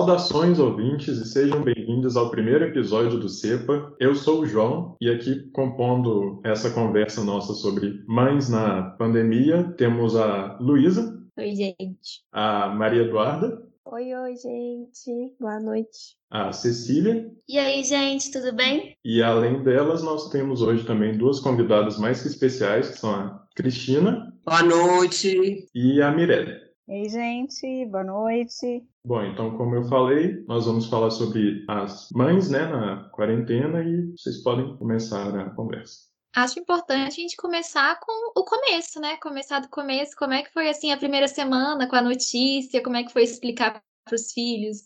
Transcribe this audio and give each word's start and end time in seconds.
Saudações 0.00 0.58
ouvintes 0.58 1.18
e 1.18 1.26
sejam 1.26 1.62
bem-vindos 1.62 2.16
ao 2.16 2.30
primeiro 2.30 2.64
episódio 2.64 3.18
do 3.18 3.28
CEPA. 3.28 3.94
Eu 4.00 4.14
sou 4.14 4.40
o 4.40 4.46
João 4.46 4.96
e 4.98 5.10
aqui 5.10 5.50
compondo 5.52 6.40
essa 6.42 6.70
conversa 6.70 7.22
nossa 7.22 7.52
sobre 7.52 8.02
mães 8.08 8.48
na 8.48 8.92
pandemia, 8.92 9.74
temos 9.76 10.16
a 10.16 10.56
Luísa. 10.58 11.22
Oi, 11.36 11.54
gente. 11.54 12.24
A 12.32 12.68
Maria 12.68 13.02
Eduarda. 13.02 13.62
Oi, 13.84 14.14
oi, 14.14 14.36
gente. 14.36 15.34
Boa 15.38 15.60
noite. 15.60 16.16
A 16.30 16.50
Cecília. 16.50 17.30
E 17.46 17.58
aí, 17.58 17.84
gente, 17.84 18.30
tudo 18.30 18.54
bem? 18.54 18.96
E 19.04 19.22
além 19.22 19.62
delas, 19.62 20.02
nós 20.02 20.30
temos 20.30 20.62
hoje 20.62 20.86
também 20.86 21.18
duas 21.18 21.40
convidadas 21.40 21.98
mais 21.98 22.22
que 22.22 22.28
especiais, 22.28 22.88
que 22.88 22.98
são 22.98 23.10
a 23.10 23.46
Cristina. 23.54 24.32
Boa 24.46 24.62
noite. 24.62 25.68
E 25.74 26.00
a 26.00 26.10
Mirelle. 26.10 26.69
Ei, 26.92 27.08
gente, 27.08 27.86
boa 27.86 28.02
noite. 28.02 28.84
Bom, 29.06 29.22
então, 29.22 29.56
como 29.56 29.76
eu 29.76 29.84
falei, 29.84 30.44
nós 30.48 30.66
vamos 30.66 30.88
falar 30.88 31.12
sobre 31.12 31.64
as 31.68 32.08
mães, 32.12 32.50
né, 32.50 32.66
na 32.66 33.08
quarentena 33.10 33.80
e 33.80 34.10
vocês 34.10 34.42
podem 34.42 34.76
começar 34.76 35.28
a 35.38 35.50
conversa. 35.50 36.08
Acho 36.34 36.58
importante 36.58 37.20
a 37.20 37.22
gente 37.22 37.36
começar 37.36 37.96
com 38.00 38.32
o 38.40 38.44
começo, 38.44 38.98
né? 38.98 39.16
Começar 39.18 39.60
do 39.60 39.68
começo, 39.68 40.16
como 40.18 40.32
é 40.32 40.42
que 40.42 40.52
foi 40.52 40.68
assim 40.68 40.90
a 40.90 40.96
primeira 40.96 41.28
semana 41.28 41.88
com 41.88 41.94
a 41.94 42.02
notícia, 42.02 42.82
como 42.82 42.96
é 42.96 43.04
que 43.04 43.12
foi 43.12 43.22
explicar 43.22 43.80
para 44.04 44.16
os 44.16 44.32
filhos, 44.32 44.78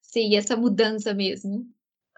se 0.00 0.34
essa 0.34 0.56
mudança 0.56 1.12
mesmo. 1.12 1.66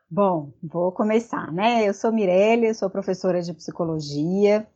Bom, 0.08 0.52
vou 0.62 0.92
começar, 0.92 1.52
né? 1.52 1.88
Eu 1.88 1.94
sou 1.94 2.12
Mirelle, 2.12 2.72
sou 2.74 2.88
professora 2.88 3.42
de 3.42 3.52
psicologia, 3.52 4.68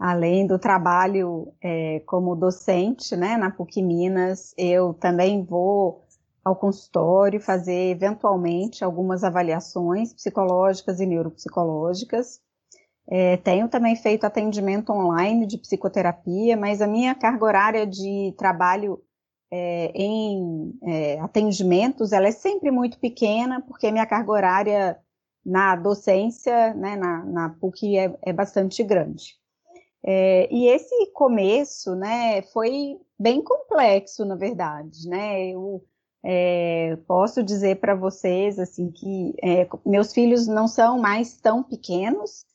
além 0.00 0.46
do 0.46 0.58
trabalho 0.58 1.52
é, 1.62 2.00
como 2.06 2.34
docente 2.34 3.14
né, 3.14 3.36
na 3.36 3.50
PUC 3.50 3.82
Minas, 3.82 4.54
eu 4.56 4.94
também 4.94 5.44
vou 5.44 6.06
ao 6.42 6.56
consultório 6.56 7.38
fazer 7.38 7.90
eventualmente 7.90 8.82
algumas 8.82 9.22
avaliações 9.22 10.14
psicológicas 10.14 11.00
e 11.00 11.06
neuropsicológicas. 11.06 12.40
É, 13.06 13.36
tenho 13.36 13.68
também 13.68 13.94
feito 13.94 14.24
atendimento 14.24 14.90
online 14.90 15.44
de 15.44 15.58
psicoterapia, 15.58 16.56
mas 16.56 16.80
a 16.80 16.86
minha 16.86 17.14
carga 17.14 17.44
horária 17.44 17.86
de 17.86 18.34
trabalho 18.38 19.02
é, 19.52 19.92
em 19.94 20.78
é, 20.82 21.20
atendimentos 21.20 22.12
ela 22.12 22.28
é 22.28 22.32
sempre 22.32 22.70
muito 22.70 22.98
pequena, 22.98 23.60
porque 23.60 23.92
minha 23.92 24.06
carga 24.06 24.32
horária 24.32 24.98
na 25.44 25.76
docência, 25.76 26.72
né, 26.72 26.96
na, 26.96 27.22
na 27.24 27.48
PUC, 27.50 27.98
é, 27.98 28.16
é 28.22 28.32
bastante 28.32 28.82
grande. 28.82 29.39
É, 30.02 30.48
e 30.50 30.66
esse 30.66 31.10
começo, 31.12 31.94
né, 31.94 32.42
foi 32.42 32.98
bem 33.18 33.42
complexo, 33.42 34.24
na 34.24 34.34
verdade, 34.34 35.06
né, 35.08 35.50
eu 35.50 35.84
é, 36.24 36.96
posso 37.06 37.42
dizer 37.42 37.80
para 37.80 37.94
vocês, 37.94 38.58
assim, 38.58 38.90
que 38.90 39.34
é, 39.42 39.68
meus 39.84 40.12
filhos 40.12 40.46
não 40.46 40.66
são 40.66 40.98
mais 40.98 41.36
tão 41.36 41.62
pequenos, 41.62 42.46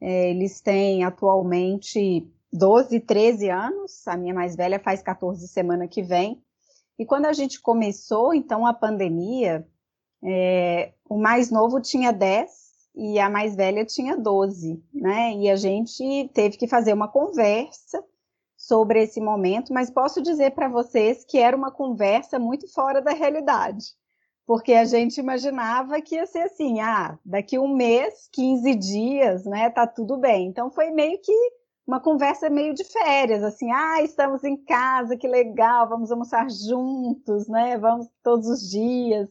é, 0.00 0.30
eles 0.30 0.60
têm 0.60 1.04
atualmente 1.04 2.26
12, 2.52 3.00
13 3.00 3.50
anos, 3.50 4.06
a 4.08 4.16
minha 4.16 4.34
mais 4.34 4.56
velha 4.56 4.78
faz 4.78 5.02
14 5.02 5.46
semana 5.48 5.86
que 5.86 6.02
vem, 6.02 6.42
e 6.98 7.04
quando 7.04 7.26
a 7.26 7.32
gente 7.32 7.60
começou, 7.60 8.32
então, 8.32 8.66
a 8.66 8.72
pandemia, 8.72 9.66
é, 10.22 10.94
o 11.08 11.18
mais 11.18 11.50
novo 11.50 11.80
tinha 11.80 12.12
10, 12.12 12.63
e 12.94 13.18
a 13.18 13.28
mais 13.28 13.56
velha 13.56 13.84
tinha 13.84 14.16
12, 14.16 14.82
né? 14.92 15.34
E 15.34 15.50
a 15.50 15.56
gente 15.56 16.30
teve 16.32 16.56
que 16.56 16.68
fazer 16.68 16.92
uma 16.92 17.08
conversa 17.08 18.02
sobre 18.56 19.02
esse 19.02 19.20
momento, 19.20 19.72
mas 19.72 19.90
posso 19.90 20.22
dizer 20.22 20.52
para 20.52 20.68
vocês 20.68 21.24
que 21.24 21.38
era 21.38 21.56
uma 21.56 21.70
conversa 21.70 22.38
muito 22.38 22.72
fora 22.72 23.02
da 23.02 23.12
realidade, 23.12 23.84
porque 24.46 24.72
a 24.72 24.84
gente 24.84 25.18
imaginava 25.18 26.00
que 26.00 26.14
ia 26.14 26.26
ser 26.26 26.42
assim, 26.42 26.80
ah, 26.80 27.18
daqui 27.24 27.58
um 27.58 27.74
mês, 27.74 28.28
15 28.32 28.74
dias, 28.76 29.44
né, 29.44 29.68
tá 29.70 29.86
tudo 29.86 30.16
bem. 30.16 30.46
Então 30.46 30.70
foi 30.70 30.90
meio 30.90 31.20
que 31.20 31.32
uma 31.86 32.00
conversa 32.00 32.48
meio 32.48 32.72
de 32.72 32.84
férias, 32.84 33.42
assim, 33.42 33.70
ah, 33.70 34.00
estamos 34.02 34.42
em 34.44 34.56
casa, 34.56 35.16
que 35.16 35.28
legal, 35.28 35.88
vamos 35.88 36.10
almoçar 36.10 36.48
juntos, 36.48 37.46
né, 37.48 37.76
vamos 37.76 38.08
todos 38.22 38.46
os 38.46 38.70
dias 38.70 39.28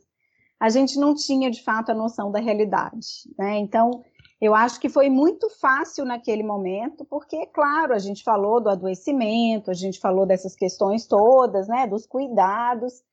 a 0.63 0.69
gente 0.69 0.97
não 0.97 1.13
tinha 1.13 1.51
de 1.51 1.62
fato 1.62 1.91
a 1.91 1.94
noção 1.94 2.31
da 2.31 2.40
realidade. 2.40 3.29
Né? 3.38 3.57
Então, 3.57 4.01
eu 4.40 4.56
acho 4.56 4.79
que 4.79 4.88
foi 4.88 5.09
muito 5.09 5.50
fácil 5.50 6.06
naquele 6.06 6.41
momento, 6.41 7.03
porque, 7.03 7.46
claro, 7.47 7.94
a 7.94 8.00
gente 8.00 8.24
falou 8.24 8.62
do 8.62 8.69
adoecimento, 8.69 9.69
a 9.69 9.74
gente 9.74 10.00
falou 10.00 10.25
dessas 10.25 10.56
questões 10.56 11.06
todas, 11.06 11.68
né, 11.68 11.85
dos 11.85 12.06
cuidados, 12.06 13.03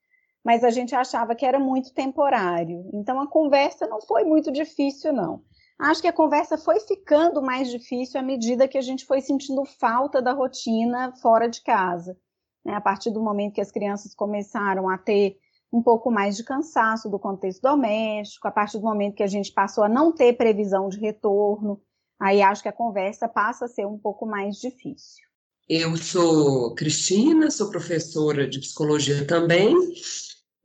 mas 0.44 0.62
a 0.62 0.70
gente 0.70 0.94
achava 0.94 1.34
que 1.34 1.44
era 1.44 1.58
muito 1.58 1.92
temporário. 1.92 2.88
Então, 2.94 3.20
a 3.20 3.26
conversa 3.26 3.84
não 3.84 4.00
foi 4.00 4.22
muito 4.22 4.52
difícil, 4.52 5.12
não. 5.12 5.42
Acho 5.76 6.02
que 6.02 6.08
a 6.08 6.12
conversa 6.12 6.56
foi 6.56 6.78
ficando 6.78 7.42
mais 7.42 7.68
difícil 7.68 8.20
à 8.20 8.22
medida 8.22 8.68
que 8.68 8.78
a 8.78 8.82
gente 8.82 9.04
foi 9.04 9.20
sentindo 9.20 9.64
falta 9.64 10.22
da 10.22 10.32
rotina 10.32 11.12
fora 11.20 11.48
de 11.48 11.60
casa. 11.64 12.16
Né? 12.64 12.74
A 12.74 12.80
partir 12.80 13.10
do 13.10 13.20
momento 13.20 13.54
que 13.54 13.60
as 13.60 13.72
crianças 13.72 14.14
começaram 14.14 14.88
a 14.88 14.96
ter 14.96 15.36
um 15.72 15.82
pouco 15.82 16.10
mais 16.10 16.36
de 16.36 16.44
cansaço 16.44 17.08
do 17.08 17.18
contexto 17.18 17.62
doméstico, 17.62 18.48
a 18.48 18.50
partir 18.50 18.78
do 18.78 18.84
momento 18.84 19.14
que 19.14 19.22
a 19.22 19.28
gente 19.28 19.52
passou 19.52 19.84
a 19.84 19.88
não 19.88 20.12
ter 20.12 20.32
previsão 20.32 20.88
de 20.88 20.98
retorno, 20.98 21.80
aí 22.18 22.42
acho 22.42 22.62
que 22.62 22.68
a 22.68 22.72
conversa 22.72 23.28
passa 23.28 23.66
a 23.66 23.68
ser 23.68 23.86
um 23.86 23.98
pouco 23.98 24.26
mais 24.26 24.56
difícil. 24.56 25.24
Eu 25.68 25.96
sou 25.96 26.74
Cristina, 26.74 27.50
sou 27.50 27.70
professora 27.70 28.48
de 28.48 28.58
psicologia 28.58 29.24
também, 29.24 29.74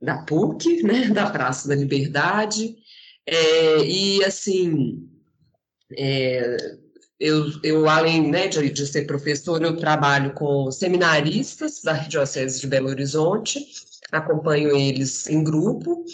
da 0.02 0.22
PUC, 0.24 0.82
né, 0.82 1.08
da 1.08 1.30
Praça 1.30 1.68
da 1.68 1.76
Liberdade, 1.76 2.76
é, 3.24 3.84
e 3.84 4.24
assim, 4.24 5.08
é, 5.96 6.56
eu, 7.18 7.46
eu, 7.62 7.88
além 7.88 8.30
né, 8.30 8.46
de, 8.46 8.68
de 8.70 8.86
ser 8.86 9.06
professora, 9.06 9.64
eu 9.64 9.76
trabalho 9.76 10.34
com 10.34 10.70
seminaristas 10.70 11.80
da 11.82 11.92
Arquidiocese 11.92 12.60
de 12.60 12.66
Belo 12.66 12.88
Horizonte, 12.88 13.64
acompanho 14.12 14.76
eles 14.76 15.28
em 15.28 15.42
grupo, 15.42 16.04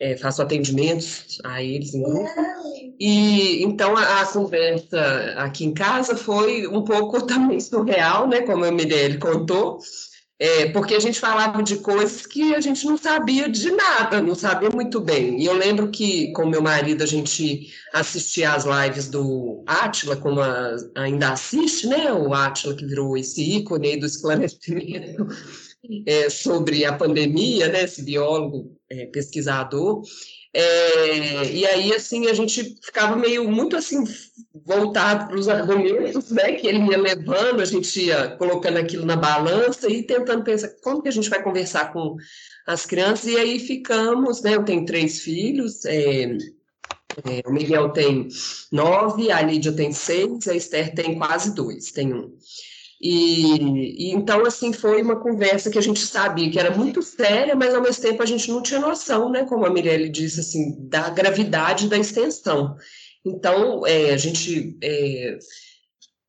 é, 0.00 0.16
faço 0.16 0.42
atendimentos 0.42 1.38
a 1.44 1.62
eles 1.62 1.94
em 1.94 2.02
grupo. 2.02 2.28
E 2.98 3.62
então 3.62 3.96
a, 3.96 4.20
a, 4.20 4.26
conversa 4.26 5.34
aqui 5.36 5.64
em 5.64 5.74
casa 5.74 6.16
foi 6.16 6.66
um 6.66 6.82
pouco 6.82 7.22
também 7.26 7.60
surreal, 7.60 8.28
né? 8.28 8.42
Como 8.42 8.64
a 8.64 8.70
Mirelle 8.70 9.18
contou, 9.18 9.78
é, 10.38 10.66
porque 10.66 10.94
a 10.94 11.00
gente 11.00 11.20
falava 11.20 11.62
de 11.62 11.76
coisas 11.76 12.26
que 12.26 12.54
a 12.54 12.60
gente 12.60 12.84
não 12.84 12.96
sabia 12.96 13.48
de 13.48 13.70
nada, 13.70 14.20
não 14.20 14.34
sabia 14.34 14.68
muito 14.68 15.00
bem. 15.00 15.40
E 15.40 15.46
eu 15.46 15.54
lembro 15.54 15.90
que 15.90 16.32
com 16.32 16.44
meu 16.46 16.60
marido 16.60 17.02
a 17.02 17.06
gente 17.06 17.72
assistia 17.92 18.52
às 18.52 18.64
lives 18.64 19.08
do 19.08 19.62
Átila, 19.66 20.16
como 20.16 20.40
a, 20.40 20.76
ainda 20.96 21.30
assiste, 21.30 21.86
né? 21.86 22.12
O 22.12 22.34
Átila 22.34 22.74
que 22.74 22.84
virou 22.84 23.16
esse 23.16 23.42
ícone 23.42 23.96
do 23.96 24.06
esclarecimento 24.06 25.26
é, 26.06 26.30
sobre 26.30 26.84
a 26.84 26.92
pandemia, 26.92 27.68
né, 27.68 27.84
esse 27.84 28.02
biólogo 28.02 28.76
é, 28.90 29.06
pesquisador, 29.06 30.02
é, 30.56 31.50
e 31.50 31.66
aí, 31.66 31.92
assim, 31.92 32.28
a 32.28 32.32
gente 32.32 32.76
ficava 32.80 33.16
meio 33.16 33.50
muito, 33.50 33.76
assim, 33.76 34.04
voltado 34.64 35.26
para 35.26 35.36
os 35.36 35.48
argumentos, 35.48 36.30
né, 36.30 36.52
que 36.52 36.68
ele 36.68 36.78
ia 36.78 36.96
levando, 36.96 37.60
a 37.60 37.64
gente 37.64 38.04
ia 38.04 38.36
colocando 38.36 38.76
aquilo 38.76 39.04
na 39.04 39.16
balança 39.16 39.90
e 39.90 40.04
tentando 40.04 40.44
pensar 40.44 40.68
como 40.80 41.02
que 41.02 41.08
a 41.08 41.12
gente 41.12 41.28
vai 41.28 41.42
conversar 41.42 41.92
com 41.92 42.14
as 42.68 42.86
crianças, 42.86 43.26
e 43.26 43.36
aí 43.36 43.58
ficamos, 43.58 44.42
né, 44.42 44.54
eu 44.54 44.64
tenho 44.64 44.84
três 44.84 45.20
filhos, 45.20 45.84
é, 45.86 46.36
é, 47.24 47.42
o 47.46 47.52
Miguel 47.52 47.90
tem 47.90 48.28
nove, 48.70 49.32
a 49.32 49.42
Lídia 49.42 49.72
tem 49.72 49.92
seis, 49.92 50.46
a 50.46 50.54
Esther 50.54 50.94
tem 50.94 51.18
quase 51.18 51.52
dois, 51.52 51.90
tem 51.90 52.12
um. 52.12 52.32
E, 53.06 54.08
e, 54.08 54.14
então, 54.14 54.46
assim, 54.46 54.72
foi 54.72 55.02
uma 55.02 55.16
conversa 55.16 55.68
que 55.70 55.78
a 55.78 55.82
gente 55.82 56.00
sabia 56.00 56.50
que 56.50 56.58
era 56.58 56.74
muito 56.74 57.02
séria, 57.02 57.54
mas 57.54 57.74
ao 57.74 57.82
mesmo 57.82 58.02
tempo 58.02 58.22
a 58.22 58.26
gente 58.26 58.50
não 58.50 58.62
tinha 58.62 58.80
noção, 58.80 59.30
né, 59.30 59.44
como 59.44 59.66
a 59.66 59.70
Mirelle 59.70 60.08
disse, 60.08 60.40
assim, 60.40 60.88
da 60.88 61.10
gravidade 61.10 61.86
da 61.86 61.98
extensão. 61.98 62.74
Então, 63.22 63.86
é, 63.86 64.14
a 64.14 64.16
gente, 64.16 64.78
é, 64.82 65.36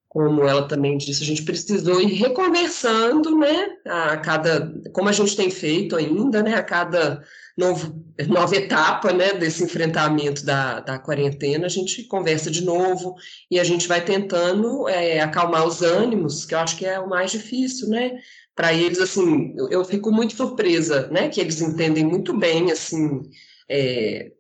como 0.10 0.44
ela 0.44 0.68
também 0.68 0.98
disse, 0.98 1.24
a 1.24 1.26
gente 1.26 1.44
precisou 1.44 2.02
ir 2.02 2.14
reconversando, 2.16 3.38
né, 3.38 3.78
a 3.86 4.18
cada, 4.18 4.70
como 4.92 5.08
a 5.08 5.14
gente 5.14 5.34
tem 5.34 5.50
feito 5.50 5.96
ainda, 5.96 6.44
né, 6.44 6.56
a 6.56 6.64
cada 6.64 7.24
novo, 7.58 8.04
nova 8.28 8.56
etapa 8.56 9.14
né, 9.14 9.34
desse 9.34 9.64
enfrentamento 9.64 10.46
da, 10.46 10.82
da 10.82 11.00
quarentena, 11.00 11.66
a 11.66 11.70
gente 11.70 12.04
conversa 12.04 12.52
de 12.52 12.64
novo 12.64 13.16
e 13.50 13.60
a 13.60 13.64
gente 13.64 13.88
vai 13.88 14.04
tentando 14.04 14.88
é, 14.90 15.20
acalmar 15.22 15.66
os 15.66 15.82
ânimos, 15.82 16.46
que 16.46 16.54
eu 16.54 16.60
acho 16.60 16.78
que 16.78 16.86
é 16.86 17.00
o 17.00 17.10
mais 17.10 17.32
difícil, 17.32 17.88
né? 17.90 18.20
Para 18.54 18.74
eles, 18.74 19.00
assim, 19.00 19.54
eu, 19.58 19.70
eu, 19.70 19.86
fico 19.86 20.12
muito 20.12 20.36
surpresa, 20.36 21.08
né? 21.08 21.30
Que 21.30 21.42
eles 21.42 21.62
entendem 21.62 22.06
muito 22.06 22.38
bem, 22.38 22.72
assim, 22.72 23.22
é, 23.70 24.32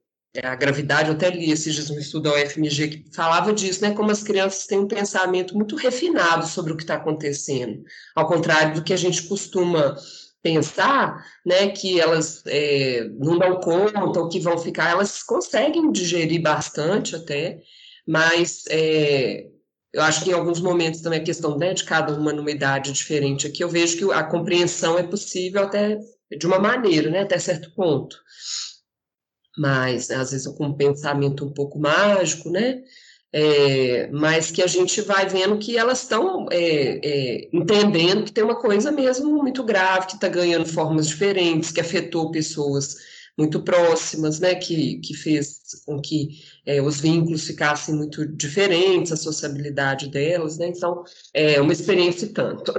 a 0.44 0.56
gravidade, 0.56 1.10
eu 1.10 1.16
até 1.16 1.30
li 1.30 1.52
esses 1.52 1.74
dias 1.74 1.90
um 1.90 1.98
estudo 1.98 2.30
da 2.30 2.36
UFMG 2.36 2.88
que 2.88 3.16
falava 3.16 3.54
disso, 3.54 3.82
né? 3.82 3.92
Como 3.92 4.12
as 4.12 4.24
crianças 4.24 4.66
têm 4.66 4.80
um 4.80 4.88
pensamento 4.88 5.56
muito 5.56 5.76
refinado 5.76 6.48
sobre 6.48 6.74
o 6.74 6.78
que 6.78 6.84
está 6.84 6.96
acontecendo, 6.96 7.84
ao 8.16 8.28
contrário 8.28 8.76
do 8.76 8.84
que 8.84 8.94
a 8.94 8.98
gente 8.98 9.24
costuma 9.24 9.96
pensar, 10.46 11.26
né, 11.44 11.70
que 11.70 12.00
elas 12.00 12.44
é, 12.46 13.10
não 13.18 13.40
dão 13.40 13.60
conta 13.60 14.20
ou 14.20 14.30
que 14.30 14.40
vão 14.40 14.60
ficar, 14.60 14.92
elas 14.92 15.24
conseguem 15.24 15.92
digerir 15.92 16.40
bastante 16.40 17.16
até, 17.16 17.62
mas 18.08 18.64
é, 18.70 19.48
eu 19.92 20.04
acho 20.04 20.24
que 20.24 20.30
em 20.30 20.34
alguns 20.34 20.62
momentos 20.62 21.02
também 21.02 21.20
a 21.20 21.24
questão 21.24 21.58
né, 21.58 21.74
de 21.74 21.84
cada 21.84 22.14
uma 22.14 22.32
numa 22.32 22.52
idade 22.52 22.92
diferente 22.92 23.48
aqui, 23.48 23.64
eu 23.64 23.70
vejo 23.70 23.98
que 23.98 24.14
a 24.14 24.24
compreensão 24.24 25.00
é 25.00 25.04
possível 25.04 25.64
até 25.64 25.98
de 26.38 26.46
uma 26.46 26.60
maneira, 26.60 27.10
né, 27.10 27.22
até 27.22 27.40
certo 27.40 27.74
ponto. 27.74 28.16
Mas, 29.58 30.12
às 30.12 30.30
vezes, 30.30 30.46
com 30.46 30.68
um 30.68 30.78
pensamento 30.78 31.44
um 31.44 31.54
pouco 31.54 31.80
mágico, 31.80 32.52
né, 32.52 32.84
é, 33.38 34.08
mas 34.14 34.50
que 34.50 34.64
a 34.64 34.68
gente 34.68 35.02
vai 35.02 35.28
vendo 35.28 35.58
que 35.58 35.78
elas 35.78 36.04
estão 36.04 36.48
é, 36.50 37.02
é, 37.04 37.50
entendendo 37.52 38.24
que 38.24 38.32
tem 38.32 38.46
uma 38.46 38.56
coisa 38.56 38.94
mesmo 38.94 39.30
muito 39.30 39.62
grave, 39.62 40.08
que 40.08 40.16
está 40.16 40.30
ganhando 40.30 40.66
formas 40.66 41.06
diferentes, 41.06 41.70
que 41.70 41.82
afetou 41.82 42.32
pessoas 42.32 42.96
muito 43.38 43.62
próximas, 43.62 44.40
né, 44.40 44.56
que, 44.56 45.00
que 45.00 45.14
fez 45.14 45.84
com 45.86 46.00
que 46.00 46.46
é, 46.66 46.82
os 46.82 47.02
vínculos 47.02 47.46
ficassem 47.46 47.94
muito 47.94 48.26
diferentes, 48.26 49.12
a 49.12 49.18
sociabilidade 49.18 50.08
delas, 50.08 50.58
né, 50.58 50.68
então 50.68 51.04
é 51.34 51.60
uma 51.60 51.74
experiência 51.74 52.28
e 52.28 52.30
tanto. 52.30 52.74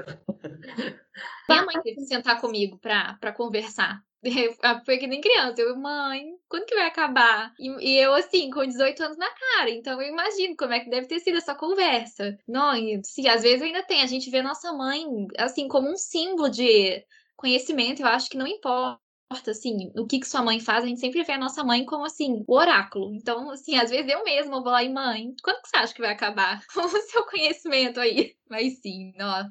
Minha 1.47 1.67
mãe 1.67 1.82
teve 1.82 1.97
que 1.97 2.06
sentar 2.06 2.41
comigo 2.41 2.79
para 2.79 3.31
conversar, 3.37 4.00
foi 4.84 4.99
que 4.99 5.06
nem 5.06 5.20
criança. 5.20 5.61
Eu, 5.61 5.76
mãe, 5.76 6.34
quando 6.49 6.67
que 6.67 6.75
vai 6.75 6.87
acabar? 6.87 7.52
E, 7.58 7.69
e, 7.81 7.99
eu, 7.99 8.14
assim, 8.14 8.50
com 8.50 8.67
18 8.67 9.02
anos 9.02 9.19
na 9.19 9.28
cara. 9.31 9.70
Então 9.70 10.00
eu 10.00 10.08
imagino 10.08 10.56
como 10.56 10.73
é 10.73 10.81
que 10.81 10.90
deve 10.90 11.06
ter 11.06 11.20
sido 11.20 11.38
essa 11.38 11.55
conversa. 11.55 12.38
Não, 12.46 12.75
e, 12.75 13.00
sim, 13.05 13.28
às 13.28 13.43
vezes 13.43 13.62
ainda 13.62 13.82
tem. 13.82 14.02
A 14.02 14.06
gente 14.06 14.31
vê 14.31 14.43
nossa 14.43 14.73
mãe, 14.73 15.05
assim, 15.38 15.69
como 15.69 15.90
um 15.90 15.96
símbolo 15.96 16.49
de 16.49 17.05
conhecimento. 17.37 18.00
Eu 18.00 18.08
acho 18.08 18.31
que 18.31 18.38
não 18.38 18.46
importa 18.46 19.06
importa, 19.26 19.50
assim, 19.50 19.90
o 19.96 20.06
que 20.06 20.20
que 20.20 20.28
sua 20.28 20.43
mãe 20.43 20.61
faz, 20.61 20.84
a 20.84 20.87
gente 20.87 21.00
sempre 21.00 21.23
vê 21.23 21.32
a 21.32 21.38
nossa 21.38 21.64
mãe 21.64 21.84
como, 21.84 22.05
assim, 22.05 22.44
o 22.46 22.55
oráculo. 22.55 23.12
Então, 23.14 23.50
assim, 23.50 23.76
às 23.76 23.90
vezes 23.90 24.11
eu 24.11 24.25
mesma 24.25 24.62
vou 24.62 24.70
lá 24.70 24.82
e, 24.82 24.88
mãe, 24.88 25.34
quando 25.43 25.61
que 25.62 25.69
você 25.69 25.76
acha 25.76 25.94
que 25.94 26.00
vai 26.00 26.12
acabar 26.12 26.62
o 26.76 26.88
seu 26.88 27.25
conhecimento 27.25 28.00
aí? 28.00 28.34
Mas 28.49 28.81
sim, 28.81 29.12
nossa, 29.19 29.50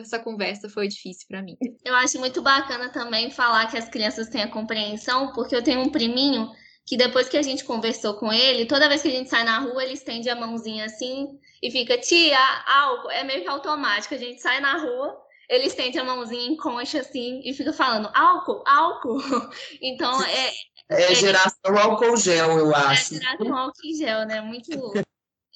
essa 0.00 0.18
conversa 0.18 0.68
foi 0.68 0.88
difícil 0.88 1.26
para 1.28 1.42
mim. 1.42 1.56
Eu 1.84 1.94
acho 1.94 2.18
muito 2.18 2.42
bacana 2.42 2.90
também 2.90 3.30
falar 3.30 3.70
que 3.70 3.78
as 3.78 3.88
crianças 3.88 4.28
têm 4.28 4.42
a 4.42 4.50
compreensão, 4.50 5.32
porque 5.32 5.54
eu 5.54 5.62
tenho 5.62 5.80
um 5.80 5.90
priminho 5.90 6.50
que 6.84 6.96
depois 6.96 7.28
que 7.28 7.36
a 7.36 7.42
gente 7.42 7.64
conversou 7.64 8.14
com 8.14 8.32
ele, 8.32 8.66
toda 8.66 8.88
vez 8.88 9.02
que 9.02 9.08
a 9.08 9.12
gente 9.12 9.30
sai 9.30 9.44
na 9.44 9.60
rua, 9.60 9.84
ele 9.84 9.92
estende 9.92 10.28
a 10.28 10.34
mãozinha 10.34 10.86
assim 10.86 11.38
e 11.62 11.70
fica, 11.70 11.98
tia, 11.98 12.38
álcool. 12.66 13.10
É 13.10 13.22
meio 13.22 13.42
que 13.42 13.48
automático. 13.48 14.14
A 14.14 14.18
gente 14.18 14.40
sai 14.40 14.58
na 14.60 14.78
rua, 14.78 15.16
ele 15.48 15.66
estende 15.66 15.98
a 15.98 16.04
mãozinha 16.04 16.46
em 16.46 16.56
concha 16.56 17.00
assim 17.00 17.40
e 17.44 17.54
fica 17.54 17.72
falando 17.72 18.10
álcool, 18.14 18.62
álcool. 18.66 19.18
Então 19.80 20.12
é. 20.24 20.52
É, 20.90 21.12
é 21.12 21.14
geração 21.14 21.78
álcool 21.78 22.16
gel, 22.16 22.58
eu 22.58 22.72
é 22.72 22.76
acho. 22.76 23.14
É 23.14 23.18
geração 23.18 23.56
álcool 23.56 23.94
gel, 23.96 24.26
né? 24.26 24.40
Muito. 24.40 24.70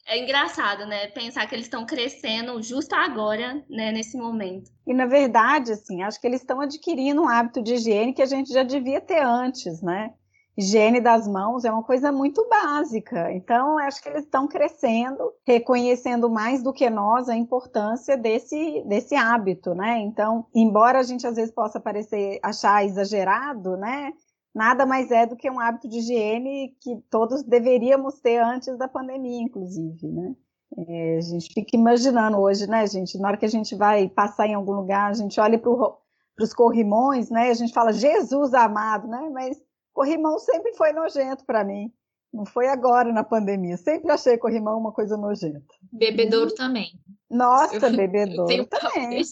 É 0.07 0.19
engraçado, 0.19 0.85
né? 0.85 1.07
Pensar 1.09 1.47
que 1.47 1.55
eles 1.55 1.67
estão 1.67 1.87
crescendo 1.87 2.61
justo 2.63 2.95
agora, 2.95 3.65
né? 3.71 3.93
Nesse 3.93 4.17
momento. 4.17 4.71
E 4.87 4.93
na 4.93 5.07
verdade, 5.07 5.73
assim, 5.73 6.03
acho 6.03 6.21
que 6.21 6.27
eles 6.27 6.41
estão 6.41 6.61
adquirindo 6.61 7.23
um 7.23 7.29
hábito 7.29 7.63
de 7.63 7.75
higiene 7.75 8.13
que 8.13 8.23
a 8.23 8.27
gente 8.27 8.53
já 8.53 8.63
devia 8.63 9.01
ter 9.01 9.23
antes, 9.23 9.81
né? 9.81 10.13
Higiene 10.57 11.01
das 11.01 11.27
mãos 11.27 11.65
é 11.65 11.71
uma 11.73 11.83
coisa 11.83 12.13
muito 12.13 12.47
básica. 12.49 13.33
Então, 13.33 13.79
acho 13.79 14.03
que 14.03 14.09
eles 14.09 14.25
estão 14.25 14.47
crescendo, 14.47 15.33
reconhecendo 15.47 16.29
mais 16.29 16.63
do 16.63 16.73
que 16.73 16.89
nós 16.91 17.29
a 17.29 17.37
importância 17.37 18.17
desse, 18.17 18.83
desse 18.87 19.15
hábito, 19.15 19.75
né? 19.75 19.99
Então, 20.01 20.47
embora 20.55 20.99
a 20.99 21.03
gente 21.03 21.27
às 21.27 21.37
vezes 21.37 21.53
possa 21.53 21.81
parecer 21.81 22.39
achar 22.43 22.85
exagerado, 22.85 23.77
né? 23.77 24.13
Nada 24.55 24.85
mais 24.85 25.11
é 25.11 25.27
do 25.27 25.37
que 25.37 25.51
um 25.51 25.59
hábito 25.59 25.89
de 25.89 25.99
higiene 25.99 26.77
que 26.81 26.97
todos 27.11 27.43
deveríamos 27.43 28.21
ter 28.21 28.39
antes 28.39 28.77
da 28.77 28.87
pandemia, 28.87 29.43
inclusive, 29.43 30.07
né? 30.09 30.35
É, 30.77 31.17
a 31.19 31.21
gente 31.21 31.53
fica 31.53 31.77
imaginando 31.77 32.39
hoje, 32.39 32.67
né, 32.67 32.87
gente? 32.87 33.19
Na 33.19 33.29
hora 33.29 33.37
que 33.37 33.45
a 33.45 33.51
gente 33.51 33.75
vai 33.75 34.09
passar 34.09 34.47
em 34.47 34.55
algum 34.55 34.73
lugar, 34.73 35.11
a 35.11 35.15
gente 35.15 35.39
olha 35.41 35.59
para 35.59 35.71
os 36.41 36.53
corrimões, 36.53 37.31
né? 37.31 37.51
A 37.51 37.55
gente 37.55 37.73
fala 37.73 37.93
Jesus 37.93 38.53
amado, 38.55 39.09
né? 39.09 39.31
Mas 39.33 39.59
Corrimão 39.93 40.39
sempre 40.39 40.75
foi 40.75 40.93
nojento 40.93 41.45
para 41.45 41.65
mim. 41.65 41.93
Não 42.33 42.47
foi 42.47 42.67
agora 42.67 43.13
na 43.13 43.23
pandemia. 43.23 43.77
Sempre 43.77 44.11
achei 44.11 44.39
corrimão 44.39 44.79
uma 44.79 44.93
coisa 44.93 45.17
nojenta. 45.17 45.75
Bebedouro 45.93 46.51
uhum. 46.51 46.57
também. 46.57 46.93
Nossa, 47.31 47.87
eu, 47.87 47.93
bebedouro 47.97 48.51
eu 48.51 48.67
também. 48.67 49.23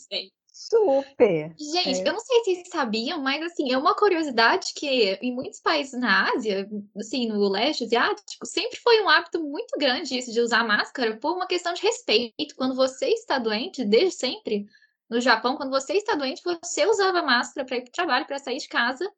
Super. 0.53 1.55
Gente, 1.59 2.03
é. 2.03 2.09
eu 2.09 2.13
não 2.13 2.21
sei 2.21 2.45
se 2.45 2.55
vocês 2.57 2.69
sabiam, 2.69 3.23
mas 3.23 3.43
assim, 3.43 3.73
é 3.73 3.79
uma 3.79 3.95
curiosidade 3.97 4.75
que 4.75 5.19
em 5.23 5.35
muitos 5.35 5.59
países 5.59 5.99
na 5.99 6.31
Ásia, 6.35 6.69
assim, 6.99 7.29
no 7.29 7.49
leste 7.49 7.85
asiático, 7.85 8.45
sempre 8.45 8.79
foi 8.79 9.03
um 9.03 9.09
hábito 9.09 9.43
muito 9.43 9.79
grande 9.79 10.19
isso 10.19 10.31
de 10.31 10.41
usar 10.41 10.63
máscara 10.63 11.17
por 11.17 11.35
uma 11.35 11.47
questão 11.47 11.73
de 11.73 11.81
respeito. 11.81 12.55
Quando 12.57 12.75
você 12.75 13.07
está 13.07 13.39
doente, 13.39 13.87
desde 13.87 14.17
sempre, 14.17 14.67
no 15.09 15.19
Japão, 15.19 15.57
quando 15.57 15.71
você 15.71 15.95
está 15.95 16.15
doente, 16.15 16.43
você 16.45 16.85
usava 16.87 17.23
máscara 17.23 17.67
para 17.67 17.79
ir 17.79 17.83
para 17.83 17.89
o 17.89 17.93
trabalho, 17.93 18.27
para 18.27 18.39
sair 18.39 18.59
de 18.59 18.69
casa, 18.69 19.11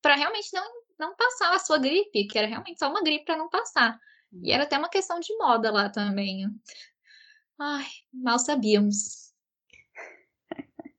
para 0.00 0.14
realmente 0.14 0.50
não 0.52 0.83
não 0.98 1.14
passar 1.14 1.54
a 1.54 1.58
sua 1.58 1.78
gripe, 1.78 2.26
que 2.26 2.38
era 2.38 2.46
realmente 2.46 2.78
só 2.78 2.88
uma 2.88 3.02
gripe 3.02 3.24
para 3.24 3.36
não 3.36 3.48
passar. 3.48 3.98
E 4.42 4.52
era 4.52 4.64
até 4.64 4.76
uma 4.78 4.88
questão 4.88 5.20
de 5.20 5.36
moda 5.36 5.70
lá 5.70 5.88
também. 5.88 6.46
Ai, 7.58 7.86
mal 8.12 8.38
sabíamos. 8.38 9.32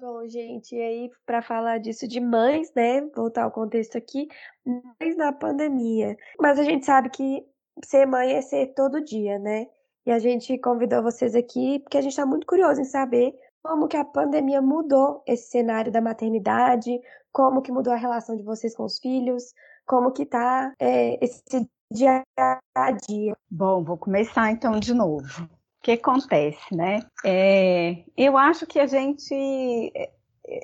Bom, 0.00 0.26
gente, 0.28 0.74
e 0.74 0.82
aí 0.82 1.10
para 1.24 1.40
falar 1.42 1.78
disso 1.78 2.08
de 2.08 2.20
mães, 2.20 2.72
né? 2.74 3.02
Voltar 3.14 3.44
ao 3.44 3.52
contexto 3.52 3.96
aqui, 3.96 4.26
mães 4.64 5.16
na 5.16 5.32
pandemia. 5.32 6.16
Mas 6.40 6.58
a 6.58 6.64
gente 6.64 6.84
sabe 6.84 7.08
que 7.10 7.46
ser 7.84 8.04
mãe 8.06 8.32
é 8.32 8.42
ser 8.42 8.74
todo 8.74 9.04
dia, 9.04 9.38
né? 9.38 9.68
E 10.04 10.10
a 10.10 10.18
gente 10.18 10.58
convidou 10.58 11.02
vocês 11.02 11.36
aqui 11.36 11.78
porque 11.78 11.96
a 11.96 12.00
gente 12.00 12.10
está 12.10 12.26
muito 12.26 12.46
curioso 12.46 12.80
em 12.80 12.84
saber 12.84 13.32
como 13.62 13.86
que 13.86 13.96
a 13.96 14.04
pandemia 14.04 14.60
mudou 14.60 15.22
esse 15.26 15.50
cenário 15.50 15.92
da 15.92 16.00
maternidade, 16.00 17.00
como 17.30 17.62
que 17.62 17.72
mudou 17.72 17.92
a 17.92 17.96
relação 17.96 18.36
de 18.36 18.42
vocês 18.42 18.74
com 18.74 18.84
os 18.84 18.98
filhos, 18.98 19.54
como 19.86 20.12
que 20.12 20.26
tá 20.26 20.74
é, 20.78 21.24
esse 21.24 21.42
dia 21.90 22.22
a 22.36 22.90
dia. 22.92 23.36
Bom, 23.50 23.84
vou 23.84 23.96
começar 23.96 24.50
então 24.50 24.78
de 24.78 24.92
novo. 24.92 25.44
O 25.44 25.82
que 25.82 25.92
acontece, 25.92 26.74
né? 26.74 27.00
É, 27.24 28.04
eu 28.16 28.36
acho 28.36 28.66
que 28.66 28.78
a 28.78 28.86
gente. 28.86 29.92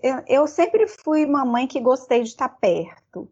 Eu, 0.03 0.23
eu 0.27 0.47
sempre 0.47 0.87
fui 0.87 1.25
uma 1.25 1.45
mãe 1.45 1.67
que 1.67 1.81
gostei 1.81 2.23
de 2.23 2.29
estar 2.29 2.49
perto. 2.49 3.31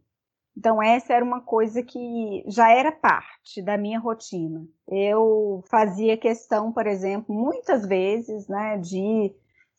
Então, 0.57 0.83
essa 0.83 1.13
era 1.13 1.25
uma 1.25 1.43
coisa 1.43 1.83
que 1.83 2.43
já 2.47 2.71
era 2.71 2.91
parte 2.91 3.61
da 3.61 3.77
minha 3.77 3.99
rotina. 3.99 4.67
Eu 4.89 5.63
fazia 5.69 6.17
questão, 6.17 6.73
por 6.73 6.87
exemplo, 6.87 7.35
muitas 7.35 7.87
vezes, 7.87 8.49
né, 8.49 8.79
de 8.79 9.35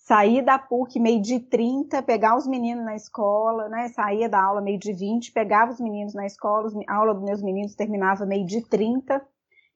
sair 0.08 0.42
da 0.42 0.58
PUC 0.58 1.02
meio 1.02 1.22
de 1.22 1.38
30, 1.38 2.02
pegar 2.02 2.38
os 2.38 2.48
meninos 2.48 2.86
na 2.86 2.96
escola, 2.96 3.68
né? 3.68 3.90
Saía 3.90 4.30
da 4.30 4.42
aula 4.42 4.62
meio 4.62 4.80
de 4.80 4.94
20, 4.94 5.34
pegava 5.34 5.74
os 5.74 5.82
meninos 5.82 6.14
na 6.14 6.26
escola, 6.26 6.72
a 6.88 6.96
aula 6.96 7.14
dos 7.14 7.24
meus 7.24 7.44
meninos 7.44 7.76
terminava 7.76 8.26
meio 8.26 8.46
de 8.46 8.62
30. 8.62 9.22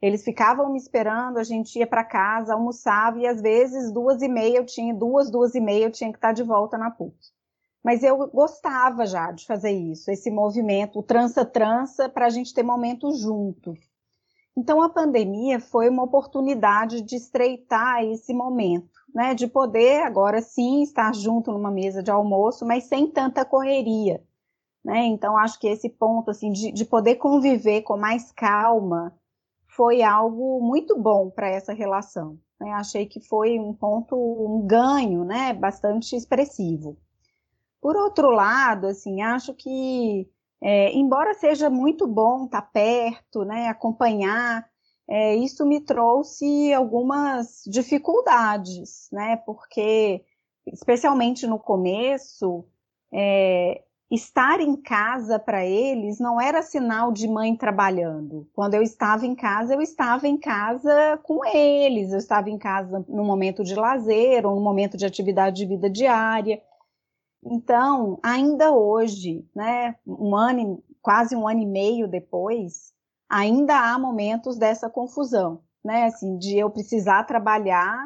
Eles 0.01 0.23
ficavam 0.23 0.71
me 0.71 0.77
esperando, 0.77 1.37
a 1.37 1.43
gente 1.43 1.77
ia 1.77 1.85
para 1.85 2.05
casa, 2.05 2.53
almoçava 2.53 3.19
e 3.19 3.27
às 3.27 3.41
vezes 3.41 3.91
duas 3.91 4.21
e 4.21 4.29
meia 4.29 4.59
eu 4.59 4.65
tinha, 4.65 4.93
duas, 4.93 5.29
duas 5.29 5.53
e 5.53 5.59
meia 5.59 5.87
eu 5.87 5.91
tinha 5.91 6.09
que 6.09 6.17
estar 6.17 6.31
de 6.31 6.43
volta 6.43 6.77
na 6.77 6.89
PUC. 6.89 7.13
Mas 7.83 8.01
eu 8.01 8.15
gostava 8.29 9.05
já 9.05 9.33
de 9.33 9.45
fazer 9.45 9.71
isso, 9.71 10.09
esse 10.09 10.31
movimento, 10.31 10.99
o 10.99 11.03
trança-trança, 11.03 12.07
para 12.07 12.27
a 12.27 12.29
gente 12.29 12.53
ter 12.53 12.63
momento 12.63 13.11
junto. 13.11 13.73
Então 14.55 14.81
a 14.81 14.87
pandemia 14.87 15.59
foi 15.59 15.89
uma 15.89 16.03
oportunidade 16.03 17.01
de 17.01 17.17
estreitar 17.17 18.05
esse 18.05 18.33
momento 18.33 19.00
né, 19.13 19.33
de 19.33 19.47
poder 19.47 20.01
agora 20.03 20.41
sim 20.41 20.81
estar 20.81 21.13
junto 21.13 21.51
numa 21.51 21.71
mesa 21.71 22.01
de 22.01 22.11
almoço, 22.11 22.65
mas 22.65 22.85
sem 22.85 23.07
tanta 23.07 23.45
correria, 23.45 24.23
né? 24.83 25.05
Então 25.05 25.37
acho 25.37 25.59
que 25.59 25.67
esse 25.67 25.89
ponto 25.89 26.31
assim 26.31 26.51
de, 26.51 26.71
de 26.71 26.85
poder 26.85 27.15
conviver 27.15 27.81
com 27.81 27.97
mais 27.97 28.31
calma 28.31 29.15
foi 29.67 30.01
algo 30.01 30.59
muito 30.61 30.97
bom 30.97 31.29
para 31.29 31.49
essa 31.49 31.73
relação. 31.73 32.37
Né? 32.59 32.71
Achei 32.73 33.05
que 33.05 33.19
foi 33.19 33.59
um 33.59 33.73
ponto, 33.73 34.15
um 34.15 34.65
ganho, 34.65 35.23
né, 35.23 35.53
bastante 35.53 36.15
expressivo. 36.15 36.97
Por 37.81 37.95
outro 37.95 38.29
lado, 38.29 38.85
assim, 38.87 39.21
acho 39.21 39.53
que 39.55 40.29
é, 40.61 40.93
embora 40.93 41.33
seja 41.33 41.69
muito 41.69 42.07
bom 42.07 42.45
estar 42.45 42.61
perto, 42.61 43.43
né, 43.43 43.67
acompanhar 43.67 44.69
é, 45.13 45.35
isso 45.35 45.65
me 45.65 45.81
trouxe 45.81 46.71
algumas 46.71 47.63
dificuldades, 47.67 49.09
né? 49.11 49.35
Porque, 49.45 50.23
especialmente 50.65 51.45
no 51.45 51.59
começo, 51.59 52.63
é, 53.13 53.83
estar 54.09 54.61
em 54.61 54.73
casa 54.77 55.37
para 55.37 55.65
eles 55.65 56.17
não 56.17 56.39
era 56.39 56.61
sinal 56.61 57.11
de 57.11 57.27
mãe 57.27 57.57
trabalhando. 57.57 58.49
Quando 58.53 58.75
eu 58.75 58.81
estava 58.81 59.25
em 59.25 59.35
casa, 59.35 59.73
eu 59.73 59.81
estava 59.81 60.29
em 60.29 60.37
casa 60.37 61.19
com 61.23 61.45
eles, 61.45 62.13
eu 62.13 62.17
estava 62.17 62.49
em 62.49 62.57
casa 62.57 63.03
no 63.09 63.25
momento 63.25 63.65
de 63.65 63.75
lazer 63.75 64.45
ou 64.45 64.55
no 64.55 64.61
momento 64.61 64.95
de 64.95 65.05
atividade 65.05 65.57
de 65.57 65.65
vida 65.65 65.89
diária. 65.89 66.63
Então, 67.43 68.17
ainda 68.23 68.71
hoje, 68.71 69.45
né, 69.53 69.93
um 70.07 70.33
ano, 70.33 70.81
quase 71.01 71.35
um 71.35 71.45
ano 71.45 71.63
e 71.63 71.65
meio 71.65 72.07
depois, 72.07 72.93
ainda 73.31 73.93
há 73.93 73.97
momentos 73.97 74.57
dessa 74.57 74.89
confusão, 74.89 75.61
né, 75.83 76.05
assim, 76.05 76.37
de 76.37 76.57
eu 76.57 76.69
precisar 76.69 77.23
trabalhar 77.23 78.05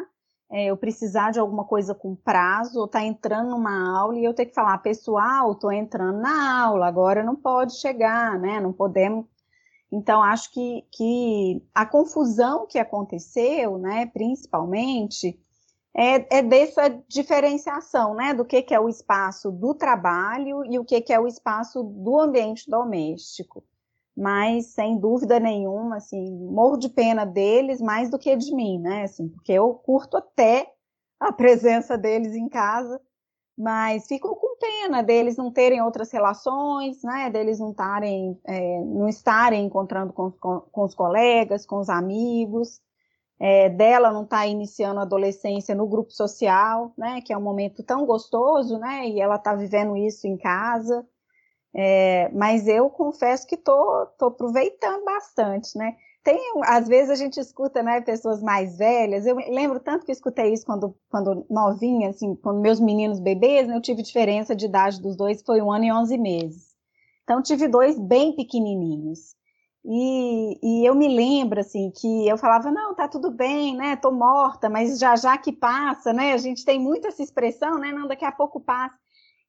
é, 0.49 0.65
eu 0.65 0.77
precisar 0.77 1.31
de 1.31 1.39
alguma 1.39 1.65
coisa 1.65 1.95
com 1.95 2.15
prazo, 2.15 2.79
ou 2.79 2.87
tá 2.87 3.03
entrando 3.03 3.49
numa 3.49 3.97
aula 3.99 4.17
e 4.17 4.23
eu 4.23 4.33
ter 4.33 4.45
que 4.45 4.53
falar, 4.53 4.77
pessoal, 4.77 5.51
estou 5.51 5.71
entrando 5.71 6.19
na 6.19 6.63
aula, 6.63 6.87
agora 6.87 7.23
não 7.23 7.35
pode 7.35 7.75
chegar, 7.79 8.39
né? 8.39 8.59
Não 8.59 8.71
podemos. 8.71 9.25
Então, 9.91 10.21
acho 10.21 10.51
que, 10.51 10.85
que 10.91 11.63
a 11.73 11.85
confusão 11.85 12.67
que 12.67 12.77
aconteceu, 12.77 13.77
né, 13.77 14.05
principalmente, 14.07 15.39
é, 15.95 16.39
é 16.39 16.41
dessa 16.43 16.89
diferenciação, 17.07 18.13
né, 18.15 18.33
do 18.33 18.45
que, 18.45 18.61
que 18.61 18.73
é 18.73 18.79
o 18.79 18.89
espaço 18.89 19.51
do 19.51 19.73
trabalho 19.73 20.63
e 20.65 20.77
o 20.77 20.85
que, 20.85 21.01
que 21.01 21.13
é 21.13 21.19
o 21.19 21.27
espaço 21.27 21.83
do 21.83 22.19
ambiente 22.19 22.69
doméstico 22.69 23.63
mas 24.15 24.67
sem 24.67 24.97
dúvida 24.97 25.39
nenhuma, 25.39 25.97
assim, 25.97 26.31
morro 26.31 26.77
de 26.77 26.87
pena 26.89 27.25
deles 27.25 27.81
mais 27.81 28.09
do 28.09 28.17
que 28.17 28.35
de 28.35 28.55
mim, 28.55 28.79
né? 28.79 29.03
Assim, 29.03 29.27
porque 29.27 29.51
eu 29.51 29.73
curto 29.73 30.17
até 30.17 30.71
a 31.19 31.33
presença 31.33 31.97
deles 31.97 32.33
em 32.33 32.47
casa, 32.47 33.01
mas 33.57 34.07
fico 34.07 34.35
com 34.35 34.57
pena 34.57 35.01
deles 35.01 35.37
não 35.37 35.51
terem 35.51 35.81
outras 35.81 36.11
relações, 36.11 37.01
né? 37.03 37.29
Deles 37.29 37.59
não 37.59 37.71
estarem, 37.71 38.39
é, 38.45 38.81
não 38.81 39.07
estarem 39.07 39.65
encontrando 39.65 40.13
com, 40.13 40.31
com, 40.31 40.61
com, 40.61 40.83
os 40.83 40.95
colegas, 40.95 41.65
com 41.65 41.79
os 41.79 41.89
amigos, 41.89 42.81
é, 43.39 43.69
dela 43.69 44.11
não 44.11 44.23
estar 44.23 44.39
tá 44.39 44.47
iniciando 44.47 44.99
a 44.99 45.03
adolescência 45.03 45.75
no 45.75 45.87
grupo 45.87 46.11
social, 46.11 46.93
né? 46.97 47.21
Que 47.21 47.33
é 47.33 47.37
um 47.37 47.41
momento 47.41 47.83
tão 47.83 48.05
gostoso, 48.05 48.77
né? 48.77 49.07
E 49.09 49.19
ela 49.19 49.35
está 49.35 49.53
vivendo 49.53 49.95
isso 49.97 50.25
em 50.27 50.37
casa. 50.37 51.05
É, 51.77 52.29
mas 52.33 52.67
eu 52.67 52.89
confesso 52.89 53.45
que 53.45 53.57
tô, 53.57 54.05
tô 54.17 54.27
aproveitando 54.27 55.03
bastante, 55.03 55.77
né? 55.77 55.95
Tem, 56.23 56.39
às 56.63 56.87
vezes 56.87 57.09
a 57.09 57.15
gente 57.15 57.37
escuta, 57.39 57.83
né, 57.83 57.99
pessoas 58.01 58.41
mais 58.41 58.77
velhas. 58.77 59.25
Eu 59.25 59.35
lembro 59.35 59.79
tanto 59.79 60.05
que 60.05 60.11
escutei 60.11 60.53
isso 60.53 60.65
quando, 60.65 60.95
quando 61.09 61.45
novinha, 61.49 62.09
assim, 62.09 62.33
quando 62.35 62.61
meus 62.61 62.79
meninos 62.79 63.19
bebês, 63.19 63.67
né, 63.67 63.75
eu 63.75 63.81
tive 63.81 64.01
diferença 64.01 64.55
de 64.55 64.65
idade 64.65 65.01
dos 65.01 65.17
dois, 65.17 65.43
foi 65.43 65.61
um 65.61 65.71
ano 65.71 65.83
e 65.85 65.91
onze 65.91 66.17
meses. 66.17 66.73
Então 67.23 67.41
tive 67.41 67.67
dois 67.67 67.99
bem 67.99 68.33
pequenininhos. 68.35 69.35
E, 69.83 70.57
e 70.63 70.85
eu 70.85 70.95
me 70.95 71.07
lembro, 71.07 71.59
assim, 71.59 71.91
que 71.91 72.27
eu 72.27 72.37
falava, 72.37 72.71
não, 72.71 72.95
tá 72.95 73.07
tudo 73.07 73.29
bem, 73.29 73.75
né, 73.75 73.95
tô 73.97 74.11
morta, 74.11 74.69
mas 74.69 74.97
já 74.97 75.15
já 75.15 75.37
que 75.37 75.51
passa, 75.51 76.11
né, 76.13 76.33
a 76.33 76.37
gente 76.37 76.65
tem 76.65 76.79
muito 76.79 77.05
essa 77.05 77.21
expressão, 77.21 77.77
né, 77.77 77.91
não, 77.91 78.07
daqui 78.07 78.25
a 78.25 78.31
pouco 78.31 78.59
passa. 78.59 78.95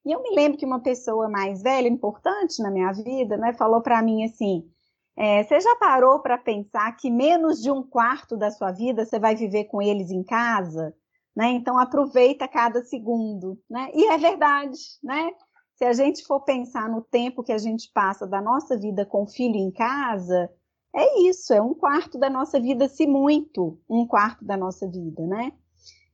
E 0.05 0.11
eu 0.11 0.21
me 0.21 0.35
lembro 0.35 0.57
que 0.57 0.65
uma 0.65 0.79
pessoa 0.79 1.29
mais 1.29 1.61
velha, 1.61 1.87
importante 1.87 2.61
na 2.61 2.71
minha 2.71 2.91
vida, 2.91 3.37
né, 3.37 3.53
falou 3.53 3.81
para 3.81 4.01
mim 4.01 4.23
assim: 4.23 4.69
é, 5.17 5.43
você 5.43 5.59
já 5.59 5.75
parou 5.77 6.19
para 6.19 6.37
pensar 6.37 6.95
que 6.95 7.09
menos 7.09 7.61
de 7.61 7.71
um 7.71 7.81
quarto 7.81 8.37
da 8.37 8.51
sua 8.51 8.71
vida 8.71 9.03
você 9.03 9.19
vai 9.19 9.35
viver 9.35 9.65
com 9.65 9.81
eles 9.81 10.11
em 10.11 10.23
casa? 10.23 10.93
Né? 11.35 11.51
Então 11.51 11.77
aproveita 11.77 12.47
cada 12.47 12.83
segundo, 12.83 13.59
né? 13.69 13.91
E 13.93 14.07
é 14.07 14.17
verdade, 14.17 14.79
né? 15.03 15.31
Se 15.75 15.85
a 15.85 15.93
gente 15.93 16.25
for 16.25 16.41
pensar 16.41 16.89
no 16.89 17.01
tempo 17.01 17.43
que 17.43 17.51
a 17.51 17.57
gente 17.59 17.91
passa 17.93 18.25
da 18.25 18.41
nossa 18.41 18.75
vida 18.75 19.05
com 19.05 19.23
o 19.23 19.27
filho 19.27 19.55
em 19.55 19.71
casa, 19.71 20.49
é 20.95 21.21
isso, 21.21 21.53
é 21.53 21.61
um 21.61 21.75
quarto 21.75 22.17
da 22.17 22.29
nossa 22.29 22.59
vida, 22.59 22.87
se 22.87 23.05
muito, 23.05 23.79
um 23.87 24.07
quarto 24.07 24.43
da 24.43 24.57
nossa 24.57 24.87
vida, 24.87 25.25
né? 25.27 25.51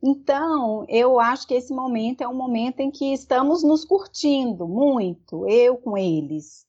Então, 0.06 0.86
eu 0.90 1.18
acho 1.18 1.48
que 1.48 1.54
esse 1.54 1.74
momento 1.74 2.22
é 2.22 2.28
um 2.28 2.36
momento 2.36 2.82
em 2.82 2.92
que 2.92 3.14
estamos 3.14 3.64
nos 3.64 3.86
curtindo 3.86 4.68
muito, 4.68 5.48
eu 5.48 5.78
com 5.78 5.98
eles, 5.98 6.66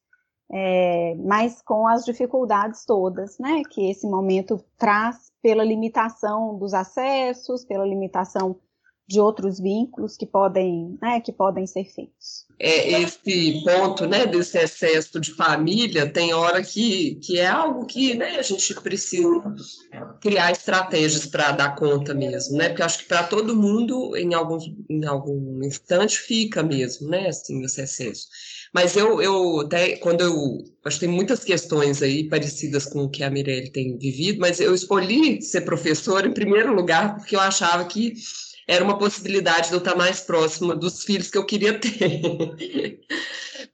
é, 0.53 1.17
mas 1.17 1.61
com 1.61 1.89
as 1.89 2.05
dificuldades 2.05 2.85
todas, 2.85 3.37
né, 3.41 3.63
que 3.69 3.91
esse 3.91 4.07
momento 4.07 4.65
traz 4.79 5.33
pela 5.43 5.65
limitação 5.65 6.57
dos 6.57 6.73
acessos, 6.73 7.65
pela 7.65 7.85
limitação 7.85 8.55
de 9.07 9.21
outros 9.21 9.61
vínculos 9.61 10.17
que 10.17 10.27
podem, 10.27 10.99
né, 11.01 11.21
que 11.21 11.33
podem 11.33 11.67
ser 11.67 11.85
feitos. 11.85 12.47
É, 12.59 13.03
esse 13.03 13.63
ponto, 13.65 14.07
né, 14.07 14.27
desse 14.27 14.57
excesso 14.57 15.21
de 15.21 15.33
família, 15.33 16.09
tem 16.09 16.33
hora 16.33 16.63
que, 16.63 17.17
que 17.17 17.39
é 17.39 17.47
algo 17.47 17.85
que, 17.85 18.15
né, 18.15 18.37
a 18.39 18.43
gente 18.43 18.75
precisa 18.81 19.55
criar 20.21 20.53
estratégias 20.53 21.27
para 21.27 21.53
dar 21.53 21.75
conta 21.75 22.15
mesmo, 22.15 22.57
né, 22.57 22.69
porque 22.69 22.83
acho 22.83 23.01
que 23.01 23.09
para 23.09 23.25
todo 23.25 23.57
mundo, 23.57 24.17
em 24.17 24.33
algum, 24.33 24.59
em 24.89 25.05
algum 25.05 25.63
instante, 25.63 26.19
fica 26.19 26.63
mesmo, 26.63 27.09
né, 27.09 27.29
assim, 27.29 27.63
esse 27.63 27.83
excesso. 27.83 28.29
Mas 28.73 28.97
eu, 28.97 29.23
eu 29.23 29.61
até, 29.61 29.97
quando 29.97 30.23
eu, 30.23 30.65
acho 30.85 30.99
que 30.99 31.07
tem 31.07 31.15
muitas 31.15 31.45
questões 31.45 32.03
aí 32.03 32.29
parecidas 32.29 32.87
com 32.87 33.05
o 33.05 33.09
que 33.09 33.23
a 33.23 33.31
Mirelle 33.31 33.71
tem 33.71 33.97
vivido, 33.97 34.41
mas 34.41 34.59
eu 34.59 34.75
escolhi 34.75 35.41
ser 35.43 35.61
professora 35.61 36.27
em 36.27 36.33
primeiro 36.33 36.75
lugar 36.75 37.17
porque 37.17 37.37
eu 37.37 37.41
achava 37.41 37.85
que 37.85 38.15
era 38.67 38.85
uma 38.85 38.99
possibilidade 38.99 39.69
de 39.69 39.75
eu 39.75 39.79
estar 39.79 39.97
mais 39.97 40.21
próxima 40.21 40.75
dos 40.75 41.05
filhos 41.05 41.31
que 41.31 41.39
eu 41.39 41.47
queria 41.47 41.79
ter. 41.79 43.01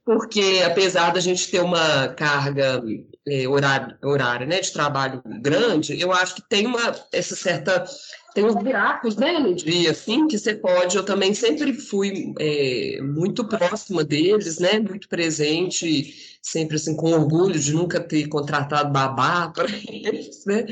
Porque, 0.03 0.61
apesar 0.65 1.13
da 1.13 1.19
gente 1.19 1.49
ter 1.49 1.61
uma 1.61 2.09
carga 2.09 2.83
é, 3.27 3.47
horária, 3.47 3.97
horária 4.03 4.47
né, 4.47 4.59
de 4.59 4.71
trabalho 4.73 5.21
grande, 5.41 5.99
eu 5.99 6.11
acho 6.11 6.35
que 6.35 6.49
tem 6.49 6.65
uma 6.65 6.95
essa 7.11 7.35
certa 7.35 7.85
tem 8.33 8.45
uns 8.45 8.55
buracos 8.55 9.17
né, 9.17 9.39
no 9.39 9.53
dia, 9.53 9.91
assim, 9.91 10.25
que 10.27 10.39
você 10.39 10.55
pode. 10.55 10.95
Eu 10.95 11.03
também 11.03 11.33
sempre 11.33 11.73
fui 11.73 12.33
é, 12.39 13.01
muito 13.01 13.45
próxima 13.45 14.03
deles, 14.03 14.57
né, 14.57 14.79
muito 14.79 15.09
presente, 15.09 16.37
sempre 16.41 16.77
assim, 16.77 16.95
com 16.95 17.11
orgulho 17.11 17.59
de 17.59 17.73
nunca 17.73 17.99
ter 17.99 18.27
contratado 18.27 18.91
babá 18.91 19.49
para 19.49 19.67
eles, 19.87 20.45
né? 20.45 20.65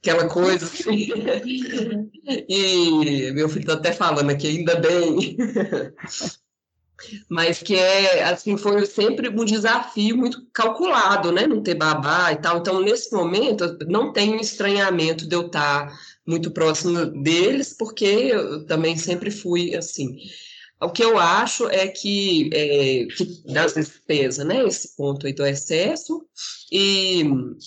Aquela 0.00 0.28
coisa 0.28 0.66
assim. 0.66 1.08
E 2.48 3.32
meu 3.32 3.48
filho 3.48 3.62
está 3.62 3.72
até 3.74 3.92
falando 3.92 4.30
aqui, 4.30 4.46
ainda 4.46 4.76
bem. 4.76 5.36
Mas 7.28 7.62
que 7.62 7.74
é, 7.74 8.24
assim, 8.24 8.56
foi 8.56 8.84
sempre 8.86 9.28
um 9.28 9.44
desafio 9.44 10.16
muito 10.16 10.46
calculado, 10.52 11.32
né? 11.32 11.46
Não 11.46 11.62
ter 11.62 11.74
babá 11.74 12.32
e 12.32 12.36
tal. 12.36 12.58
Então, 12.58 12.80
nesse 12.80 13.12
momento, 13.12 13.76
não 13.88 14.12
tenho 14.12 14.38
estranhamento 14.40 15.26
de 15.26 15.34
eu 15.34 15.46
estar 15.46 15.98
muito 16.26 16.50
próximo 16.50 17.06
deles, 17.22 17.74
porque 17.76 18.04
eu 18.04 18.66
também 18.66 18.96
sempre 18.96 19.30
fui 19.30 19.74
assim. 19.74 20.18
O 20.82 20.88
que 20.88 21.04
eu 21.04 21.18
acho 21.18 21.68
é 21.68 21.86
que, 21.88 22.48
é, 22.54 23.04
que 23.14 23.42
das 23.52 23.74
despesas, 23.74 24.46
né, 24.46 24.66
esse 24.66 24.96
ponto 24.96 25.26
aí 25.26 25.32
do 25.34 25.44
excesso, 25.44 26.24
e, 26.72 27.22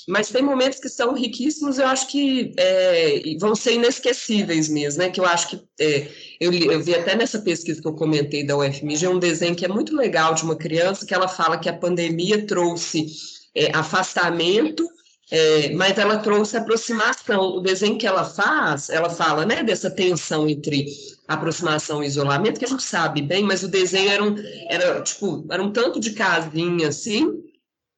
mas 0.08 0.29
tem 0.29 0.41
momentos 0.41 0.79
que 0.79 0.89
são 0.89 1.13
riquíssimos, 1.13 1.77
eu 1.77 1.86
acho 1.86 2.08
que 2.08 2.53
é, 2.58 3.22
vão 3.39 3.53
ser 3.53 3.74
inesquecíveis 3.74 4.67
mesmo, 4.67 5.03
né, 5.03 5.10
que 5.10 5.20
eu 5.20 5.25
acho 5.25 5.50
que, 5.50 5.62
é, 5.79 6.08
eu, 6.39 6.51
eu, 6.51 6.82
vi 6.82 6.96
até 6.96 7.15
nessa 7.15 7.39
pesquisa 7.39 7.79
que 7.79 7.88
eu 7.88 7.93
comentei 7.93 8.43
da 8.43 8.58
UFMG, 8.58 9.08
um 9.08 9.20
desenho 9.20 9.55
que 9.55 9.65
é 9.65 9.70
muito 9.70 9.96
legal 9.96 10.34
de 10.34 10.43
uma 10.43 10.55
criança, 10.55 11.05
que 11.05 11.13
ela 11.13 11.27
fala 11.27 11.60
que 11.60 11.70
a 11.70 11.77
pandemia 11.77 12.48
trouxe 12.48 13.05
é, 13.53 13.70
afastamento, 13.77 14.84
é, 15.29 15.72
mas 15.74 15.98
ela 15.98 16.17
trouxe 16.17 16.58
aproximação. 16.58 17.58
O 17.58 17.62
desenho 17.62 17.98
que 17.98 18.05
ela 18.05 18.25
faz, 18.25 18.89
ela 18.89 19.10
fala, 19.10 19.46
né, 19.46 19.63
dessa 19.63 19.89
tensão 19.89 20.50
entre 20.50 20.88
aproximação 21.27 22.03
e 22.03 22.07
isolamento, 22.07 22.59
que 22.59 22.65
a 22.65 22.69
gente 22.69 22.83
sabe 22.83 23.21
bem, 23.21 23.43
mas 23.43 23.63
o 23.63 23.67
desenho 23.67 24.09
era 24.09 24.23
um, 24.23 24.35
era, 24.69 25.01
tipo, 25.01 25.45
era 25.49 25.63
um 25.63 25.71
tanto 25.71 25.99
de 25.99 26.11
casinha 26.11 26.89
assim, 26.89 27.43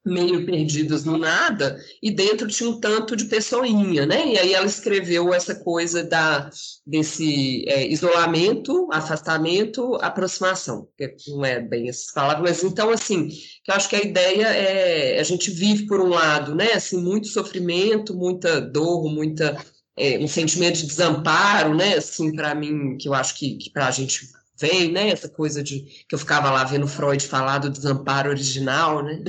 meio 0.06 0.46
perdidas 0.46 1.04
no 1.04 1.18
nada, 1.18 1.76
e 2.00 2.12
dentro 2.12 2.46
tinha 2.46 2.70
um 2.70 2.78
tanto 2.78 3.16
de 3.16 3.24
pessoinha, 3.24 4.06
né? 4.06 4.34
E 4.34 4.38
aí 4.38 4.54
ela 4.54 4.66
escreveu 4.66 5.34
essa 5.34 5.56
coisa 5.56 6.04
da, 6.04 6.48
desse 6.86 7.64
é, 7.68 7.88
isolamento, 7.88 8.88
afastamento, 8.92 9.96
aproximação, 9.96 10.86
que 10.96 11.12
não 11.28 11.44
é 11.44 11.60
bem 11.60 11.88
essas 11.88 12.12
palavras, 12.12 12.62
mas 12.62 12.62
então, 12.62 12.90
assim, 12.90 13.26
que 13.26 13.70
eu 13.70 13.74
acho 13.74 13.88
que 13.88 13.96
a 13.96 14.02
ideia 14.02 14.46
é, 14.46 15.18
a 15.18 15.24
gente 15.24 15.50
vive 15.50 15.86
por 15.86 16.00
um 16.00 16.10
lado, 16.10 16.54
né, 16.54 16.74
assim, 16.74 17.02
muito 17.02 17.26
sofrimento, 17.26 18.14
muita 18.14 18.60
dor, 18.60 19.10
muita 19.12 19.56
é, 19.96 20.18
um 20.18 20.28
sentimento 20.28 20.76
de 20.76 20.86
desamparo, 20.86 21.74
né? 21.74 21.94
Assim, 21.94 22.34
para 22.34 22.54
mim, 22.54 22.96
que 22.98 23.08
eu 23.08 23.14
acho 23.14 23.34
que, 23.34 23.56
que 23.56 23.70
para 23.70 23.86
a 23.86 23.90
gente 23.90 24.28
vem, 24.58 24.90
né? 24.92 25.10
Essa 25.10 25.28
coisa 25.28 25.62
de 25.62 25.80
que 26.08 26.14
eu 26.14 26.18
ficava 26.18 26.50
lá 26.50 26.64
vendo 26.64 26.86
Freud 26.86 27.24
falar 27.26 27.58
do 27.58 27.70
desamparo 27.70 28.30
original, 28.30 29.02
né? 29.02 29.20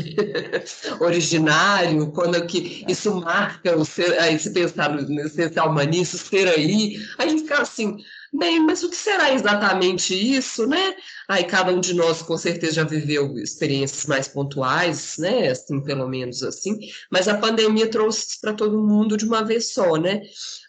Originário, 1.00 2.12
quando 2.12 2.46
que 2.46 2.86
isso 2.88 3.14
marca 3.16 3.78
o 3.78 3.86
ser, 3.86 4.20
aí 4.20 4.38
se 4.40 4.52
pensar 4.52 4.90
no 4.90 5.22
essencial 5.22 5.70
humanista, 5.70 6.18
ser 6.18 6.48
aí, 6.48 6.98
aí 7.18 7.28
a 7.28 7.30
gente 7.30 7.44
ficava 7.44 7.62
assim, 7.62 7.98
Bem, 8.34 8.60
mas 8.60 8.84
o 8.84 8.90
que 8.90 8.96
será 8.96 9.34
exatamente 9.34 10.14
isso, 10.14 10.68
né? 10.68 10.96
Aí 11.28 11.44
cada 11.44 11.74
um 11.74 11.82
de 11.82 11.94
nós 11.94 12.22
com 12.22 12.38
certeza 12.38 12.76
já 12.76 12.84
viveu 12.86 13.38
experiências 13.38 14.06
mais 14.06 14.30
pontuais, 14.30 15.18
né? 15.18 15.50
Assim, 15.50 15.82
pelo 15.82 16.08
menos 16.08 16.42
assim. 16.42 16.80
Mas 17.12 17.28
a 17.28 17.38
pandemia 17.38 17.90
trouxe 17.90 18.40
para 18.40 18.54
todo 18.54 18.82
mundo 18.82 19.18
de 19.18 19.26
uma 19.26 19.44
vez 19.44 19.74
só, 19.74 19.98
né? 19.98 20.22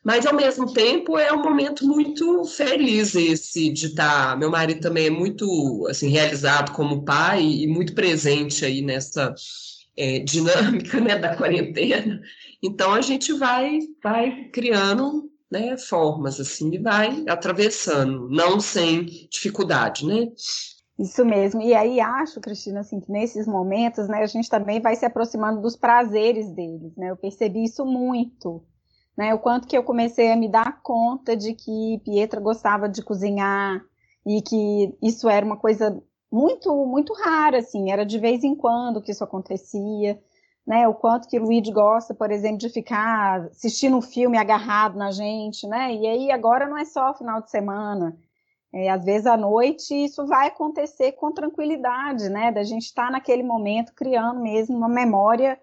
Mas 0.04 0.26
ao 0.26 0.34
mesmo 0.34 0.72
tempo 0.72 1.16
é 1.16 1.32
um 1.32 1.42
momento 1.42 1.86
muito 1.86 2.44
feliz 2.44 3.14
esse 3.14 3.70
de 3.70 3.86
estar. 3.86 4.30
Tá... 4.30 4.36
Meu 4.36 4.50
marido 4.50 4.80
também 4.80 5.06
é 5.06 5.10
muito 5.10 5.86
assim 5.88 6.08
realizado 6.08 6.72
como 6.72 7.04
pai 7.04 7.42
e 7.42 7.66
muito 7.68 7.94
presente 7.94 8.64
aí 8.64 8.82
nessa 8.82 9.32
é, 9.96 10.18
dinâmica, 10.18 11.00
né, 11.00 11.16
da 11.18 11.36
quarentena. 11.36 12.20
Então 12.62 12.92
a 12.92 13.00
gente 13.00 13.32
vai 13.32 13.78
vai 14.02 14.48
criando 14.52 15.30
né, 15.50 15.76
formas 15.76 16.38
assim 16.38 16.70
e 16.74 16.78
vai 16.78 17.24
atravessando, 17.28 18.28
não 18.28 18.60
sem 18.60 19.04
dificuldade, 19.30 20.06
né? 20.06 20.28
Isso 20.98 21.24
mesmo. 21.24 21.62
E 21.62 21.74
aí 21.74 22.00
acho, 22.00 22.40
Cristina, 22.40 22.80
assim, 22.80 23.00
que 23.00 23.10
nesses 23.10 23.46
momentos, 23.46 24.08
né, 24.08 24.18
a 24.22 24.26
gente 24.26 24.48
também 24.48 24.80
vai 24.80 24.96
se 24.96 25.06
aproximando 25.06 25.60
dos 25.60 25.76
prazeres 25.76 26.50
deles, 26.50 26.96
né? 26.96 27.10
Eu 27.10 27.16
percebi 27.16 27.62
isso 27.64 27.84
muito, 27.84 28.64
né? 29.16 29.32
O 29.32 29.38
quanto 29.38 29.68
que 29.68 29.78
eu 29.78 29.84
comecei 29.84 30.32
a 30.32 30.36
me 30.36 30.50
dar 30.50 30.82
conta 30.82 31.36
de 31.36 31.54
que 31.54 32.00
Pietra 32.04 32.40
gostava 32.40 32.88
de 32.88 33.02
cozinhar 33.02 33.80
e 34.26 34.42
que 34.42 34.92
isso 35.00 35.28
era 35.28 35.46
uma 35.46 35.56
coisa 35.56 36.02
muito, 36.30 36.74
muito 36.84 37.14
rara, 37.14 37.58
assim, 37.58 37.90
era 37.90 38.04
de 38.04 38.18
vez 38.18 38.44
em 38.44 38.54
quando 38.54 39.00
que 39.00 39.12
isso 39.12 39.24
acontecia 39.24 40.20
né? 40.68 40.86
O 40.86 40.92
quanto 40.92 41.26
que 41.26 41.38
o 41.38 41.42
Luigi 41.42 41.72
gosta, 41.72 42.12
por 42.12 42.30
exemplo, 42.30 42.58
de 42.58 42.68
ficar 42.68 43.46
assistindo 43.46 43.96
um 43.96 44.02
filme 44.02 44.36
agarrado 44.36 44.98
na 44.98 45.10
gente, 45.10 45.66
né? 45.66 45.94
E 45.94 46.06
aí 46.06 46.30
agora 46.30 46.68
não 46.68 46.76
é 46.76 46.84
só 46.84 47.14
final 47.14 47.40
de 47.40 47.50
semana. 47.50 48.14
É, 48.70 48.90
às 48.90 49.02
vezes 49.02 49.26
à 49.26 49.34
noite 49.34 49.94
isso 49.94 50.26
vai 50.26 50.48
acontecer 50.48 51.12
com 51.12 51.32
tranquilidade, 51.32 52.28
né? 52.28 52.52
Da 52.52 52.62
gente 52.64 52.82
estar 52.82 53.06
tá 53.06 53.12
naquele 53.12 53.42
momento 53.42 53.94
criando 53.94 54.42
mesmo 54.42 54.76
uma 54.76 54.90
memória 54.90 55.58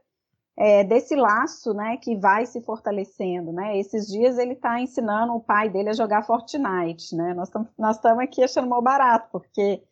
é, 0.57 0.83
desse 0.83 1.15
laço, 1.15 1.71
né? 1.71 1.97
Que 1.97 2.15
vai 2.15 2.47
se 2.47 2.59
fortalecendo, 2.61 3.53
né? 3.53 3.77
Esses 3.77 4.07
dias 4.07 4.39
ele 4.39 4.53
está 4.53 4.81
ensinando 4.81 5.35
o 5.35 5.39
pai 5.39 5.69
dele 5.69 5.89
a 5.89 5.93
jogar 5.93 6.25
Fortnite, 6.25 7.15
né? 7.15 7.31
Nós 7.35 7.47
estamos 7.47 7.69
nós 7.77 8.03
aqui 8.03 8.43
achando 8.43 8.67
mal 8.67 8.81
barato, 8.81 9.29
porque 9.31 9.83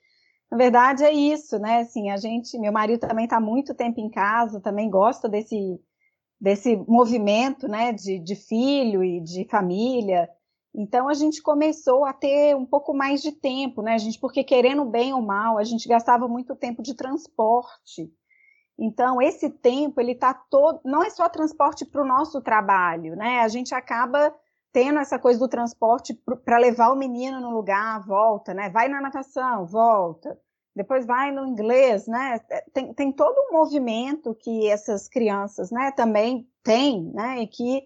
na 0.53 0.57
verdade, 0.57 1.03
é 1.03 1.12
isso, 1.12 1.57
né? 1.57 1.79
Assim, 1.79 2.12
a 2.12 2.17
gente, 2.17 2.60
meu 2.60 2.72
marido 2.72 3.00
também 3.00 3.25
está 3.25 3.39
muito 3.39 3.74
tempo 3.74 4.00
em 4.00 4.07
casa, 4.07 4.62
também 4.62 4.88
gosta 4.88 5.27
desse, 5.27 5.81
desse 6.39 6.75
movimento, 6.88 7.67
né? 7.67 7.91
De, 7.91 8.19
de 8.19 8.36
filho 8.36 9.03
e 9.03 9.19
de 9.19 9.45
família. 9.45 10.29
Então 10.72 11.10
a 11.10 11.15
gente 11.15 11.41
começou 11.41 12.05
a 12.05 12.13
ter 12.13 12.55
um 12.55 12.67
pouco 12.67 12.93
mais 12.93 13.19
de 13.24 13.31
tempo, 13.31 13.81
né? 13.81 13.95
A 13.95 13.98
gente, 13.98 14.19
porque 14.19 14.43
querendo 14.43 14.86
bem 14.86 15.12
ou 15.12 15.24
mal, 15.24 15.57
a 15.57 15.63
gente 15.63 15.89
gastava 15.89 16.27
muito 16.27 16.55
tempo 16.55 16.83
de 16.83 16.93
transporte. 16.93 18.13
Então 18.77 19.19
esse 19.19 19.50
tempo 19.50 20.00
ele 20.00 20.12
está 20.12 20.36
todo, 20.36 20.81
não 20.86 21.01
é 21.01 21.10
só 21.10 21.27
transporte 21.29 21.83
para 21.83 22.03
o 22.03 22.07
nosso 22.07 22.39
trabalho, 22.41 23.15
né? 23.15 23.39
A 23.39 23.48
gente 23.48 23.74
acaba 23.74 24.31
tendo 24.72 25.00
essa 25.00 25.17
coisa 25.17 25.39
do 25.39 25.48
transporte 25.48 26.13
para 26.45 26.60
levar 26.60 26.91
o 26.91 26.95
menino 26.95 27.39
no 27.39 27.50
lugar, 27.50 28.05
volta, 28.05 28.53
né? 28.53 28.69
Vai 28.69 28.88
na 28.88 29.01
natação, 29.01 29.65
volta. 29.65 30.39
Depois 30.75 31.05
vai 31.05 31.31
no 31.31 31.45
inglês, 31.45 32.07
né? 32.07 32.39
Tem, 32.73 32.93
tem 32.93 33.11
todo 33.11 33.35
um 33.47 33.53
movimento 33.53 34.33
que 34.33 34.67
essas 34.67 35.07
crianças, 35.07 35.69
né, 35.69 35.91
também 35.91 36.47
têm, 36.63 37.11
né? 37.13 37.41
E 37.41 37.47
que 37.47 37.83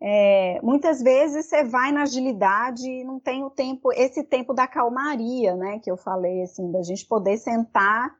é, 0.00 0.60
muitas 0.62 1.02
vezes 1.02 1.46
você 1.46 1.64
vai 1.64 1.92
na 1.92 2.02
agilidade 2.02 2.88
e 2.88 3.04
não 3.04 3.18
tem 3.18 3.44
o 3.44 3.50
tempo, 3.50 3.92
esse 3.92 4.22
tempo 4.22 4.54
da 4.54 4.66
calmaria, 4.66 5.56
né? 5.56 5.80
Que 5.80 5.90
eu 5.90 5.96
falei, 5.96 6.42
assim, 6.42 6.70
da 6.70 6.82
gente 6.82 7.04
poder 7.06 7.36
sentar 7.36 8.14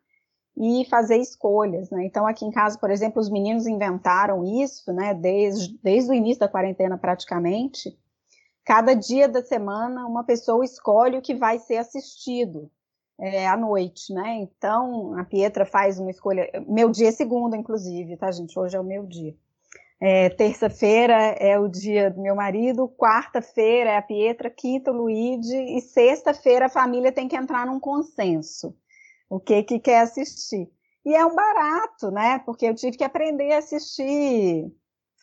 e 0.56 0.84
fazer 0.90 1.18
escolhas, 1.18 1.88
né? 1.90 2.04
Então, 2.04 2.26
aqui 2.26 2.44
em 2.44 2.50
casa, 2.50 2.76
por 2.78 2.90
exemplo, 2.90 3.20
os 3.20 3.30
meninos 3.30 3.66
inventaram 3.66 4.44
isso, 4.44 4.92
né? 4.92 5.14
Desde, 5.14 5.78
desde 5.82 6.10
o 6.10 6.14
início 6.14 6.40
da 6.40 6.48
quarentena, 6.48 6.98
praticamente, 6.98 7.96
cada 8.64 8.92
dia 8.92 9.28
da 9.28 9.42
semana 9.42 10.04
uma 10.06 10.24
pessoa 10.24 10.64
escolhe 10.64 11.16
o 11.16 11.22
que 11.22 11.34
vai 11.34 11.60
ser 11.60 11.76
assistido 11.76 12.70
é, 13.20 13.46
à 13.46 13.56
noite, 13.56 14.12
né? 14.12 14.38
Então 14.40 15.16
a 15.18 15.24
Pietra 15.24 15.66
faz 15.66 15.98
uma 15.98 16.10
escolha. 16.10 16.50
Meu 16.66 16.90
dia 16.90 17.08
é 17.08 17.12
segunda, 17.12 17.56
inclusive, 17.56 18.16
tá, 18.16 18.30
gente? 18.30 18.58
Hoje 18.58 18.76
é 18.76 18.80
o 18.80 18.84
meu 18.84 19.06
dia. 19.06 19.34
É, 20.00 20.30
Terça-feira 20.30 21.14
é 21.38 21.58
o 21.58 21.68
dia 21.68 22.10
do 22.10 22.22
meu 22.22 22.34
marido, 22.34 22.88
quarta-feira 22.88 23.90
é 23.90 23.96
a 23.98 24.02
Pietra, 24.02 24.48
quinta 24.48 24.90
o 24.90 24.96
Luigi 24.96 25.76
e 25.76 25.80
sexta-feira 25.82 26.66
a 26.66 26.70
família 26.70 27.12
tem 27.12 27.28
que 27.28 27.36
entrar 27.36 27.66
num 27.66 27.78
consenso. 27.78 28.74
O 29.28 29.38
que 29.38 29.62
que 29.62 29.78
quer 29.78 30.00
assistir? 30.00 30.70
E 31.04 31.14
é 31.14 31.24
um 31.24 31.34
barato, 31.34 32.10
né? 32.10 32.38
Porque 32.46 32.66
eu 32.66 32.74
tive 32.74 32.96
que 32.96 33.04
aprender 33.04 33.52
a 33.52 33.58
assistir 33.58 34.72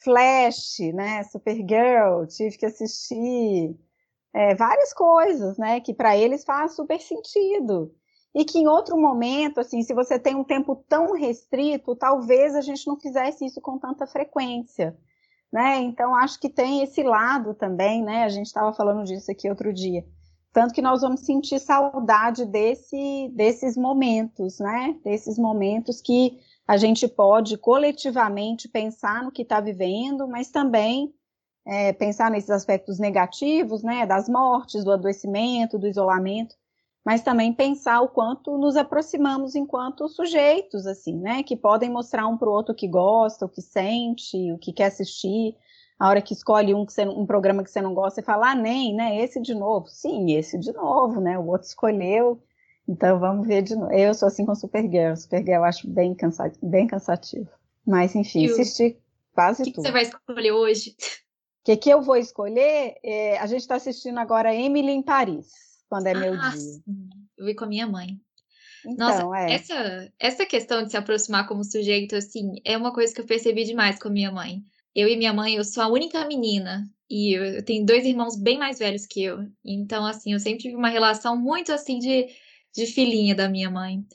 Flash, 0.04 0.80
né, 0.94 1.24
Supergirl, 1.24 2.26
tive 2.28 2.58
que 2.58 2.66
assistir 2.66 3.76
é, 4.38 4.54
várias 4.54 4.93
coisas, 4.93 5.58
né, 5.58 5.80
que 5.80 5.95
para 5.95 6.15
eles 6.15 6.43
faz 6.43 6.76
super 6.76 7.02
sentido. 7.02 7.91
E 8.36 8.45
que 8.45 8.60
em 8.60 8.67
outro 8.67 8.95
momento, 8.95 9.60
assim, 9.60 9.82
se 9.82 9.95
você 9.95 10.19
tem 10.19 10.36
um 10.36 10.43
tempo 10.43 10.76
tão 10.88 11.13
restrito, 11.13 11.95
talvez 11.95 12.54
a 12.54 12.62
gente 12.62 12.86
não 12.86 13.00
fizesse 13.00 13.43
isso 13.45 13.60
com 13.60 13.80
tanta 13.80 14.06
frequência, 14.06 14.95
né? 15.52 15.78
Então 15.78 16.13
acho 16.13 16.39
que 16.39 16.50
tem 16.50 16.84
esse 16.84 17.02
lado 17.02 17.56
também, 17.56 18.04
né? 18.04 18.26
A 18.26 18.30
gente 18.30 18.45
estava 18.45 18.71
falando 18.73 19.04
disso 19.06 19.32
aqui 19.32 19.50
outro 19.50 19.73
dia. 19.73 20.06
Tanto 20.54 20.71
que 20.71 20.84
nós 20.84 21.02
vamos 21.02 21.21
sentir 21.21 21.58
saudade 21.58 22.45
desse, 22.45 23.32
desses 23.34 23.76
momentos, 23.76 24.60
né? 24.60 25.00
Desses 25.04 25.39
momentos 25.39 26.00
que 26.00 26.38
a 26.67 26.78
gente 26.78 27.08
pode 27.08 27.58
coletivamente 27.58 28.69
pensar 28.69 29.23
no 29.23 29.32
que 29.32 29.41
está 29.41 29.60
vivendo, 29.60 30.28
mas 30.28 30.52
também 30.52 31.12
é, 31.67 31.91
pensar 31.91 32.32
nesses 32.32 32.49
aspectos 32.49 32.97
negativos, 32.97 33.84
né, 33.84 34.06
das 34.06 34.30
mortes, 34.30 34.86
do 34.86 34.91
adoecimento, 34.91 35.77
do 35.77 35.88
isolamento, 35.88 36.56
mas 37.06 37.21
também 37.21 37.53
pensar 37.53 38.01
o 38.01 38.08
quanto 38.08 38.58
nos 38.58 38.77
aproximamos 38.77 39.53
enquanto 39.53 40.08
sujeitos, 40.08 40.88
assim, 40.88 41.17
né, 41.17 41.43
que 41.43 41.58
podem 41.58 41.89
mostrar 41.89 42.25
um 42.27 42.38
para 42.38 42.49
o 42.49 42.53
outro 42.53 42.73
o 42.73 42.75
que 42.75 42.88
gosta, 42.88 43.45
o 43.45 43.49
que 43.49 43.62
sente, 43.62 44.51
o 44.53 44.58
que 44.58 44.71
quer 44.71 44.86
assistir. 44.86 45.56
A 45.99 46.08
hora 46.10 46.21
que 46.21 46.34
escolhe 46.34 46.75
um, 46.75 46.86
que 46.86 46.93
você, 46.93 47.06
um 47.06 47.25
programa 47.25 47.63
que 47.63 47.71
você 47.71 47.82
não 47.82 47.93
gosta, 47.93 48.21
você 48.21 48.25
fala, 48.25 48.51
ah, 48.51 48.56
nem, 48.56 48.95
né, 48.95 49.17
esse 49.21 49.41
de 49.41 49.53
novo. 49.53 49.88
Sim, 49.88 50.34
esse 50.34 50.58
de 50.58 50.71
novo, 50.71 51.19
né, 51.19 51.38
o 51.38 51.47
outro 51.47 51.67
escolheu, 51.67 52.41
então 52.88 53.19
vamos 53.19 53.45
ver 53.45 53.62
de 53.62 53.75
novo. 53.75 53.91
Eu 53.91 54.13
sou 54.13 54.27
assim 54.27 54.45
com 54.45 54.56
Supergirl. 54.56 55.15
Supergirl 55.15 55.58
eu 55.58 55.63
acho 55.65 55.89
bem, 55.89 56.15
cansa 56.15 56.49
bem 56.62 56.88
cansativo. 56.88 57.49
Mas 57.86 58.15
enfim, 58.15 58.45
e 58.45 58.51
assisti 58.51 58.97
quase 59.34 59.63
que 59.63 59.71
tudo. 59.71 59.82
O 59.82 59.84
que 59.84 59.88
você 59.88 59.91
vai 59.91 60.03
escolher 60.03 60.51
hoje? 60.53 60.95
Que, 61.67 61.75
que 61.75 61.89
eu 61.89 62.01
vou 62.01 62.15
escolher? 62.15 62.95
É, 63.03 63.38
a 63.39 63.45
gente 63.45 63.60
está 63.60 63.75
assistindo 63.75 64.17
agora 64.19 64.56
Emily 64.56 64.89
em 64.89 65.03
Paris, 65.03 65.47
quando 65.89 66.08
é 66.08 66.13
meu 66.13 66.34
ah, 66.36 66.51
dia. 66.51 66.62
Sim. 66.62 67.10
Eu 67.38 67.45
vi 67.45 67.56
com 67.56 67.65
a 67.65 67.67
minha 67.67 67.86
mãe. 67.86 68.17
Então, 68.86 69.10
Nossa, 69.10 69.38
é. 69.38 69.51
essa, 69.51 70.13
essa 70.17 70.45
questão 70.45 70.82
de 70.82 70.91
se 70.91 70.95
aproximar 70.95 71.45
como 71.45 71.65
sujeito, 71.65 72.15
assim, 72.15 72.53
é 72.63 72.77
uma 72.77 72.93
coisa 72.93 73.13
que 73.13 73.19
eu 73.19 73.25
percebi 73.25 73.65
demais 73.65 73.99
com 73.99 74.08
a 74.08 74.12
minha 74.12 74.32
mãe. 74.32 74.63
Eu 74.95 75.10
e 75.10 75.17
minha 75.17 75.34
mãe, 75.34 75.56
eu 75.56 75.65
sou 75.65 75.84
a 75.84 75.89
única 75.89 76.25
menina 76.25 76.89
e 77.10 77.34
eu 77.34 77.62
tenho 77.65 77.86
dois 77.86 78.06
irmãos 78.06 78.38
bem 78.38 78.58
mais 78.58 78.80
velhos 78.80 79.06
que 79.06 79.21
eu. 79.21 79.45
Então, 79.65 80.06
assim, 80.06 80.32
eu 80.32 80.39
sempre 80.39 80.60
tive 80.60 80.75
uma 80.77 80.88
relação 80.88 81.36
muito 81.36 81.73
assim 81.73 81.99
de 81.99 82.27
de 82.73 82.86
filhinha 82.86 83.36
da 83.36 83.49
minha 83.49 83.69
mãe. 83.69 84.06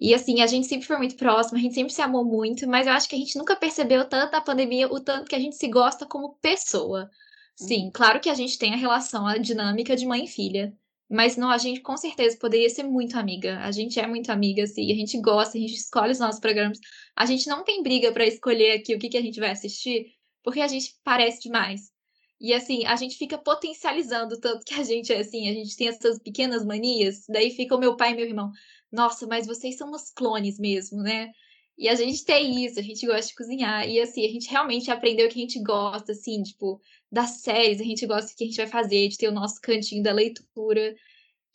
E 0.00 0.14
assim, 0.14 0.40
a 0.40 0.46
gente 0.46 0.66
sempre 0.66 0.86
foi 0.86 0.96
muito 0.96 1.16
próxima, 1.16 1.58
a 1.58 1.62
gente 1.62 1.74
sempre 1.74 1.92
se 1.92 2.02
amou 2.02 2.24
muito, 2.24 2.66
mas 2.66 2.86
eu 2.86 2.92
acho 2.92 3.08
que 3.08 3.14
a 3.14 3.18
gente 3.18 3.36
nunca 3.38 3.54
percebeu 3.54 4.08
tanto 4.08 4.32
na 4.32 4.40
pandemia 4.40 4.88
o 4.88 4.98
tanto 4.98 5.28
que 5.28 5.34
a 5.34 5.38
gente 5.38 5.56
se 5.56 5.68
gosta 5.68 6.06
como 6.06 6.36
pessoa. 6.40 7.10
Sim, 7.56 7.84
uhum. 7.84 7.90
claro 7.92 8.20
que 8.20 8.30
a 8.30 8.34
gente 8.34 8.58
tem 8.58 8.72
a 8.72 8.76
relação, 8.76 9.26
a 9.26 9.38
dinâmica 9.38 9.94
de 9.94 10.06
mãe 10.06 10.24
e 10.24 10.28
filha. 10.28 10.76
Mas 11.10 11.36
não, 11.36 11.50
a 11.50 11.58
gente 11.58 11.80
com 11.80 11.96
certeza 11.96 12.38
poderia 12.38 12.70
ser 12.70 12.84
muito 12.84 13.18
amiga. 13.18 13.58
A 13.58 13.70
gente 13.70 14.00
é 14.00 14.06
muito 14.06 14.30
amiga, 14.32 14.62
assim, 14.62 14.90
a 14.90 14.94
gente 14.94 15.20
gosta, 15.20 15.58
a 15.58 15.60
gente 15.60 15.74
escolhe 15.74 16.12
os 16.12 16.18
nossos 16.18 16.40
programas. 16.40 16.78
A 17.14 17.26
gente 17.26 17.46
não 17.48 17.62
tem 17.64 17.82
briga 17.82 18.10
para 18.12 18.26
escolher 18.26 18.72
aqui 18.72 18.94
o 18.94 18.98
que, 18.98 19.10
que 19.10 19.18
a 19.18 19.22
gente 19.22 19.38
vai 19.38 19.50
assistir, 19.50 20.06
porque 20.42 20.60
a 20.60 20.68
gente 20.68 20.94
parece 21.04 21.42
demais. 21.42 21.92
E 22.40 22.52
assim, 22.54 22.86
a 22.86 22.96
gente 22.96 23.16
fica 23.16 23.38
potencializando 23.38 24.40
tanto 24.40 24.64
que 24.64 24.74
a 24.74 24.82
gente 24.82 25.12
é 25.12 25.20
assim, 25.20 25.48
a 25.48 25.52
gente 25.52 25.76
tem 25.76 25.88
essas 25.88 26.18
pequenas 26.18 26.64
manias, 26.64 27.24
daí 27.28 27.50
fica 27.50 27.76
o 27.76 27.78
meu 27.78 27.96
pai 27.96 28.12
e 28.12 28.16
meu 28.16 28.26
irmão, 28.26 28.50
nossa, 28.92 29.26
mas 29.26 29.46
vocês 29.46 29.76
são 29.76 29.90
uns 29.90 30.10
clones 30.10 30.58
mesmo, 30.58 31.02
né? 31.02 31.32
E 31.78 31.88
a 31.88 31.94
gente 31.94 32.24
tem 32.24 32.64
isso, 32.64 32.78
a 32.78 32.82
gente 32.82 33.06
gosta 33.06 33.26
de 33.26 33.34
cozinhar. 33.34 33.88
E 33.88 34.00
assim, 34.00 34.24
a 34.24 34.28
gente 34.28 34.50
realmente 34.50 34.90
aprendeu 34.90 35.28
que 35.28 35.38
a 35.38 35.42
gente 35.42 35.60
gosta, 35.62 36.12
assim, 36.12 36.42
tipo, 36.42 36.80
das 37.10 37.40
séries, 37.42 37.80
a 37.80 37.84
gente 37.84 38.06
gosta 38.06 38.30
do 38.30 38.36
que 38.36 38.44
a 38.44 38.46
gente 38.46 38.56
vai 38.56 38.66
fazer, 38.66 39.08
de 39.08 39.16
ter 39.16 39.28
o 39.28 39.32
nosso 39.32 39.60
cantinho 39.60 40.02
da 40.02 40.12
leitura. 40.12 40.94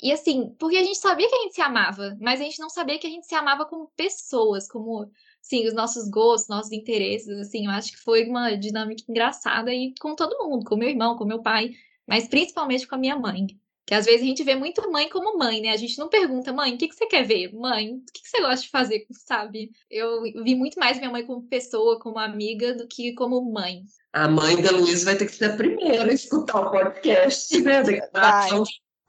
E 0.01 0.11
assim, 0.11 0.55
porque 0.59 0.77
a 0.77 0.83
gente 0.83 0.97
sabia 0.97 1.27
que 1.29 1.35
a 1.35 1.41
gente 1.43 1.55
se 1.55 1.61
amava, 1.61 2.17
mas 2.19 2.39
a 2.39 2.43
gente 2.43 2.59
não 2.59 2.69
sabia 2.69 2.99
que 2.99 3.07
a 3.07 3.09
gente 3.09 3.25
se 3.25 3.35
amava 3.35 3.65
como 3.65 3.91
pessoas, 3.95 4.67
como 4.67 5.09
sim, 5.41 5.67
os 5.67 5.73
nossos 5.73 6.09
gostos, 6.09 6.49
nossos 6.49 6.71
interesses, 6.71 7.29
assim, 7.39 7.65
eu 7.65 7.71
acho 7.71 7.91
que 7.93 7.97
foi 7.99 8.25
uma 8.27 8.55
dinâmica 8.55 9.03
engraçada 9.09 9.73
e 9.73 9.93
com 9.99 10.15
todo 10.15 10.37
mundo, 10.47 10.65
com 10.65 10.75
meu 10.75 10.89
irmão, 10.89 11.17
com 11.17 11.25
meu 11.25 11.41
pai, 11.41 11.71
mas 12.05 12.27
principalmente 12.27 12.87
com 12.87 12.95
a 12.95 12.97
minha 12.97 13.17
mãe. 13.17 13.47
Que 13.87 13.93
às 13.93 14.05
vezes 14.05 14.21
a 14.21 14.25
gente 14.25 14.43
vê 14.43 14.53
muito 14.53 14.91
mãe 14.91 15.07
como 15.07 15.37
mãe, 15.37 15.61
né? 15.61 15.69
A 15.69 15.77
gente 15.77 15.97
não 15.97 16.09
pergunta, 16.09 16.51
mãe, 16.51 16.75
o 16.75 16.77
que, 16.77 16.89
que 16.89 16.95
você 16.95 17.05
quer 17.05 17.25
ver? 17.25 17.53
Mãe, 17.55 17.93
o 17.93 18.11
que, 18.11 18.21
que 18.21 18.27
você 18.27 18.41
gosta 18.41 18.65
de 18.65 18.69
fazer, 18.69 19.07
sabe? 19.11 19.71
Eu 19.89 20.23
vi 20.43 20.55
muito 20.55 20.77
mais 20.77 20.97
minha 20.97 21.09
mãe 21.09 21.25
como 21.25 21.47
pessoa, 21.47 21.97
como 21.97 22.19
amiga, 22.19 22.75
do 22.75 22.85
que 22.85 23.13
como 23.13 23.41
mãe. 23.49 23.83
A 24.11 24.27
mãe 24.27 24.61
da 24.61 24.71
Luísa 24.71 25.05
vai 25.05 25.15
ter 25.15 25.25
que 25.25 25.31
ser 25.31 25.51
a 25.51 25.55
primeira 25.55 26.03
a 26.03 26.13
escutar 26.13 26.67
o 26.67 26.69
podcast, 26.69 27.61
né? 27.61 27.81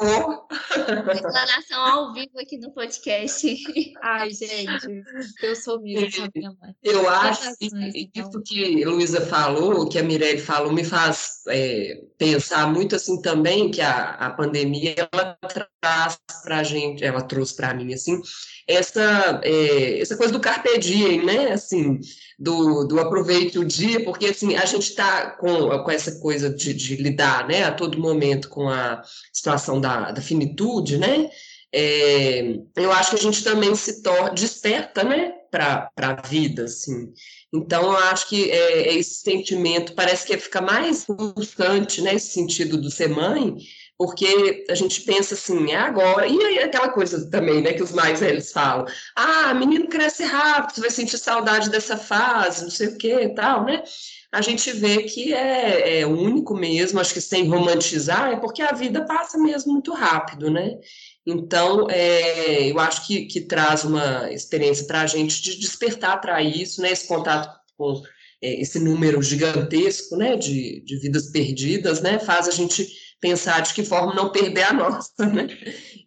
Declaração 0.01 1.85
ao 1.85 2.13
vivo 2.13 2.39
aqui 2.41 2.57
no 2.59 2.71
podcast. 2.71 3.57
Ai, 4.01 4.31
gente, 4.31 5.03
eu 5.43 5.57
sou 5.57 5.81
mesmo, 5.81 6.29
minha 6.35 6.55
mãe. 6.61 6.73
Eu 6.85 7.09
acho 7.09 7.57
que 7.57 7.67
então. 7.67 8.29
isso 8.29 8.43
que 8.43 8.85
a 8.85 8.89
Luísa 8.89 9.27
falou, 9.27 9.89
que 9.89 9.99
a 9.99 10.03
Mirelle 10.05 10.41
falou, 10.41 10.73
me 10.73 10.85
faz 10.85 11.43
é, 11.49 12.01
pensar 12.17 12.73
muito 12.73 12.95
assim 12.95 13.21
também 13.21 13.73
que 13.73 13.81
a, 13.81 14.11
a 14.11 14.31
pandemia 14.31 14.95
ela 15.13 15.37
traz 15.81 16.19
para 16.45 16.59
a 16.59 16.63
gente, 16.63 17.05
ela 17.05 17.23
trouxe 17.23 17.57
para 17.57 17.75
mim 17.75 17.93
assim, 17.93 18.21
essa, 18.69 19.41
é, 19.43 20.01
essa 20.01 20.17
coisa 20.17 20.33
do 20.33 20.41
carpe 20.41 20.79
diem, 20.79 21.25
né? 21.25 21.53
Assim, 21.53 21.99
do, 22.39 22.85
do 22.85 23.01
aproveite 23.01 23.59
o 23.59 23.65
dia, 23.65 24.05
porque 24.05 24.27
assim, 24.27 24.55
a 24.55 24.65
gente 24.65 24.91
está 24.91 25.31
com, 25.33 25.83
com 25.83 25.91
essa 25.91 26.21
coisa 26.21 26.49
de, 26.49 26.73
de, 26.73 26.97
lidar 26.97 27.49
né, 27.49 27.65
a 27.65 27.73
todo 27.73 27.99
momento 27.99 28.49
com 28.49 28.69
a 28.69 29.03
situação 29.33 29.81
da, 29.81 30.13
da 30.13 30.23
finitude, 30.23 30.99
né? 30.99 31.29
É, 31.73 32.55
eu 32.77 32.93
acho 32.93 33.11
que 33.11 33.17
a 33.17 33.23
gente 33.23 33.45
também 33.45 33.75
se 33.75 34.03
torna, 34.03 34.31
desperta 34.31 35.03
né, 35.03 35.33
para 35.51 35.91
a 35.97 36.23
vida, 36.23 36.65
assim. 36.65 37.13
Então, 37.53 37.83
eu 37.83 37.97
acho 37.97 38.29
que 38.29 38.51
é, 38.51 38.95
esse 38.95 39.17
sentimento 39.17 39.95
parece 39.95 40.27
que 40.27 40.39
fica 40.39 40.61
mais 40.61 41.05
constante, 41.05 42.01
né, 42.01 42.15
esse 42.15 42.33
sentido 42.33 42.81
do 42.81 42.91
ser 42.91 43.09
mãe, 43.09 43.57
porque 43.99 44.65
a 44.71 44.75
gente 44.77 45.01
pensa 45.01 45.35
assim, 45.35 45.73
é 45.73 45.77
agora. 45.77 46.25
E 46.29 46.41
aí 46.41 46.61
aquela 46.61 46.89
coisa 46.89 47.29
também, 47.29 47.61
né, 47.61 47.73
que 47.73 47.83
os 47.83 47.91
mais 47.91 48.21
velhos 48.21 48.53
falam: 48.53 48.87
ah, 49.17 49.53
menino 49.53 49.89
cresce 49.89 50.23
rápido, 50.23 50.77
você 50.77 50.81
vai 50.81 50.91
sentir 50.91 51.19
saudade 51.19 51.69
dessa 51.69 51.97
fase, 51.97 52.63
não 52.63 52.71
sei 52.71 52.89
o 52.89 52.97
que 52.97 53.13
e 53.13 53.35
tal, 53.35 53.65
né? 53.65 53.83
A 54.31 54.41
gente 54.41 54.71
vê 54.73 55.03
que 55.05 55.35
é, 55.35 56.01
é 56.01 56.07
único 56.07 56.55
mesmo, 56.55 57.01
acho 57.01 57.15
que 57.15 57.21
sem 57.21 57.49
romantizar, 57.49 58.31
é 58.31 58.37
porque 58.37 58.63
a 58.63 58.73
vida 58.73 59.05
passa 59.05 59.39
mesmo 59.39 59.73
muito 59.73 59.93
rápido, 59.93 60.51
né? 60.51 60.79
Então, 61.27 61.89
é, 61.91 62.71
eu 62.71 62.79
acho 62.79 63.07
que, 63.07 63.27
que 63.27 63.41
traz 63.41 63.85
uma 63.85 64.31
experiência 64.31 64.87
para 64.87 65.01
a 65.01 65.07
gente 65.07 65.43
de 65.43 65.59
despertar 65.59 66.21
para 66.21 66.41
isso, 66.43 66.81
né? 66.81 66.93
Esse 66.93 67.09
contato 67.09 67.59
com 67.77 68.03
é, 68.41 68.61
esse 68.61 68.79
número 68.79 69.21
gigantesco, 69.23 70.17
né? 70.17 70.37
De, 70.37 70.83
de 70.85 70.99
vidas 70.99 71.31
perdidas, 71.33 72.01
né? 72.01 72.19
Faz 72.19 72.47
a 72.47 72.53
gente 72.53 72.87
pensar 73.21 73.61
de 73.61 73.75
que 73.75 73.85
forma 73.85 74.15
não 74.15 74.31
perder 74.31 74.65
a 74.65 74.73
nossa, 74.73 75.27
né? 75.27 75.49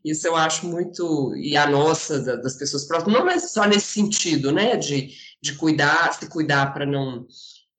Isso 0.04 0.28
eu 0.28 0.36
acho 0.36 0.66
muito, 0.66 1.36
e 1.36 1.56
a 1.56 1.68
nossa, 1.68 2.20
das 2.38 2.56
pessoas 2.56 2.86
próximas, 2.86 3.20
não 3.20 3.30
é 3.30 3.40
só 3.40 3.66
nesse 3.66 3.88
sentido, 3.88 4.52
né, 4.52 4.76
de, 4.76 5.12
de 5.42 5.54
cuidar, 5.54 6.14
se 6.14 6.28
cuidar 6.28 6.74
para 6.74 6.86
não 6.86 7.28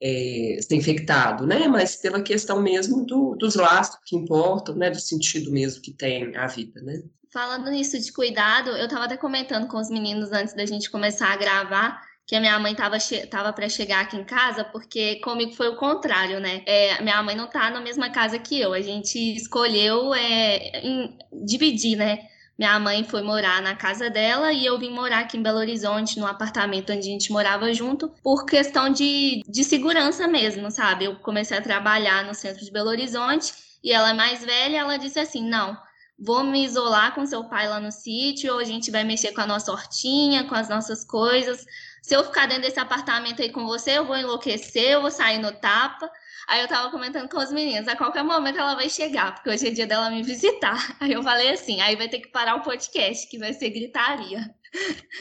é, 0.00 0.58
ser 0.60 0.76
infectado, 0.76 1.46
né, 1.46 1.66
mas 1.66 1.96
pela 1.96 2.22
questão 2.22 2.62
mesmo 2.62 3.04
do, 3.04 3.34
dos 3.36 3.56
laços 3.56 3.98
que 4.04 4.16
importam, 4.16 4.76
né, 4.76 4.90
do 4.90 5.00
sentido 5.00 5.50
mesmo 5.50 5.82
que 5.82 5.92
tem 5.92 6.36
a 6.36 6.46
vida, 6.46 6.80
né. 6.82 7.02
Falando 7.32 7.70
nisso 7.70 7.98
de 7.98 8.12
cuidado, 8.12 8.70
eu 8.70 8.84
estava 8.84 9.06
até 9.06 9.16
comentando 9.16 9.66
com 9.66 9.78
os 9.78 9.88
meninos 9.88 10.30
antes 10.32 10.54
da 10.54 10.66
gente 10.66 10.90
começar 10.90 11.32
a 11.32 11.36
gravar, 11.36 12.00
que 12.32 12.36
a 12.36 12.40
minha 12.40 12.58
mãe 12.58 12.74
tava, 12.74 12.96
tava 13.28 13.52
para 13.52 13.68
chegar 13.68 14.00
aqui 14.00 14.16
em 14.16 14.24
casa, 14.24 14.64
porque 14.64 15.16
comigo 15.16 15.52
foi 15.52 15.68
o 15.68 15.76
contrário, 15.76 16.40
né? 16.40 16.62
É, 16.64 17.02
minha 17.02 17.22
mãe 17.22 17.36
não 17.36 17.46
tá 17.46 17.68
na 17.68 17.78
mesma 17.78 18.08
casa 18.08 18.38
que 18.38 18.58
eu. 18.58 18.72
A 18.72 18.80
gente 18.80 19.18
escolheu 19.36 20.14
é, 20.14 20.80
em, 20.82 21.14
dividir, 21.44 21.94
né? 21.94 22.20
Minha 22.58 22.80
mãe 22.80 23.04
foi 23.04 23.20
morar 23.20 23.60
na 23.60 23.76
casa 23.76 24.08
dela 24.08 24.50
e 24.50 24.64
eu 24.64 24.78
vim 24.78 24.88
morar 24.88 25.18
aqui 25.18 25.36
em 25.36 25.42
Belo 25.42 25.58
Horizonte, 25.58 26.18
no 26.18 26.26
apartamento 26.26 26.90
onde 26.90 27.00
a 27.00 27.12
gente 27.12 27.30
morava 27.30 27.70
junto, 27.74 28.08
por 28.22 28.46
questão 28.46 28.88
de, 28.88 29.42
de 29.46 29.62
segurança 29.62 30.26
mesmo, 30.26 30.70
sabe? 30.70 31.04
Eu 31.04 31.16
comecei 31.16 31.58
a 31.58 31.60
trabalhar 31.60 32.24
no 32.24 32.32
centro 32.32 32.64
de 32.64 32.72
Belo 32.72 32.88
Horizonte 32.88 33.52
e 33.84 33.92
ela 33.92 34.08
é 34.08 34.14
mais 34.14 34.42
velha, 34.42 34.78
ela 34.78 34.96
disse 34.96 35.20
assim: 35.20 35.46
não, 35.46 35.76
vou 36.18 36.42
me 36.42 36.64
isolar 36.64 37.14
com 37.14 37.26
seu 37.26 37.44
pai 37.44 37.68
lá 37.68 37.78
no 37.78 37.92
sítio, 37.92 38.54
ou 38.54 38.58
a 38.58 38.64
gente 38.64 38.90
vai 38.90 39.04
mexer 39.04 39.32
com 39.32 39.42
a 39.42 39.46
nossa 39.46 39.70
hortinha, 39.70 40.44
com 40.44 40.54
as 40.54 40.70
nossas 40.70 41.04
coisas 41.04 41.66
se 42.02 42.14
eu 42.16 42.24
ficar 42.24 42.46
dentro 42.46 42.64
desse 42.64 42.80
apartamento 42.80 43.40
aí 43.40 43.50
com 43.50 43.64
você, 43.64 43.92
eu 43.92 44.04
vou 44.04 44.16
enlouquecer, 44.16 44.90
eu 44.90 45.00
vou 45.00 45.10
sair 45.10 45.38
no 45.38 45.52
tapa. 45.52 46.10
Aí 46.48 46.60
eu 46.60 46.66
tava 46.66 46.90
comentando 46.90 47.28
com 47.28 47.38
os 47.38 47.52
meninos, 47.52 47.86
a 47.86 47.94
qualquer 47.94 48.24
momento 48.24 48.58
ela 48.58 48.74
vai 48.74 48.90
chegar, 48.90 49.32
porque 49.32 49.48
hoje 49.48 49.68
é 49.68 49.70
dia 49.70 49.86
dela 49.86 50.10
me 50.10 50.24
visitar. 50.24 50.76
Aí 50.98 51.12
eu 51.12 51.22
falei 51.22 51.50
assim, 51.50 51.80
aí 51.80 51.94
vai 51.94 52.08
ter 52.08 52.18
que 52.18 52.28
parar 52.28 52.56
o 52.56 52.62
podcast, 52.62 53.28
que 53.28 53.38
vai 53.38 53.52
ser 53.52 53.70
gritaria. 53.70 54.50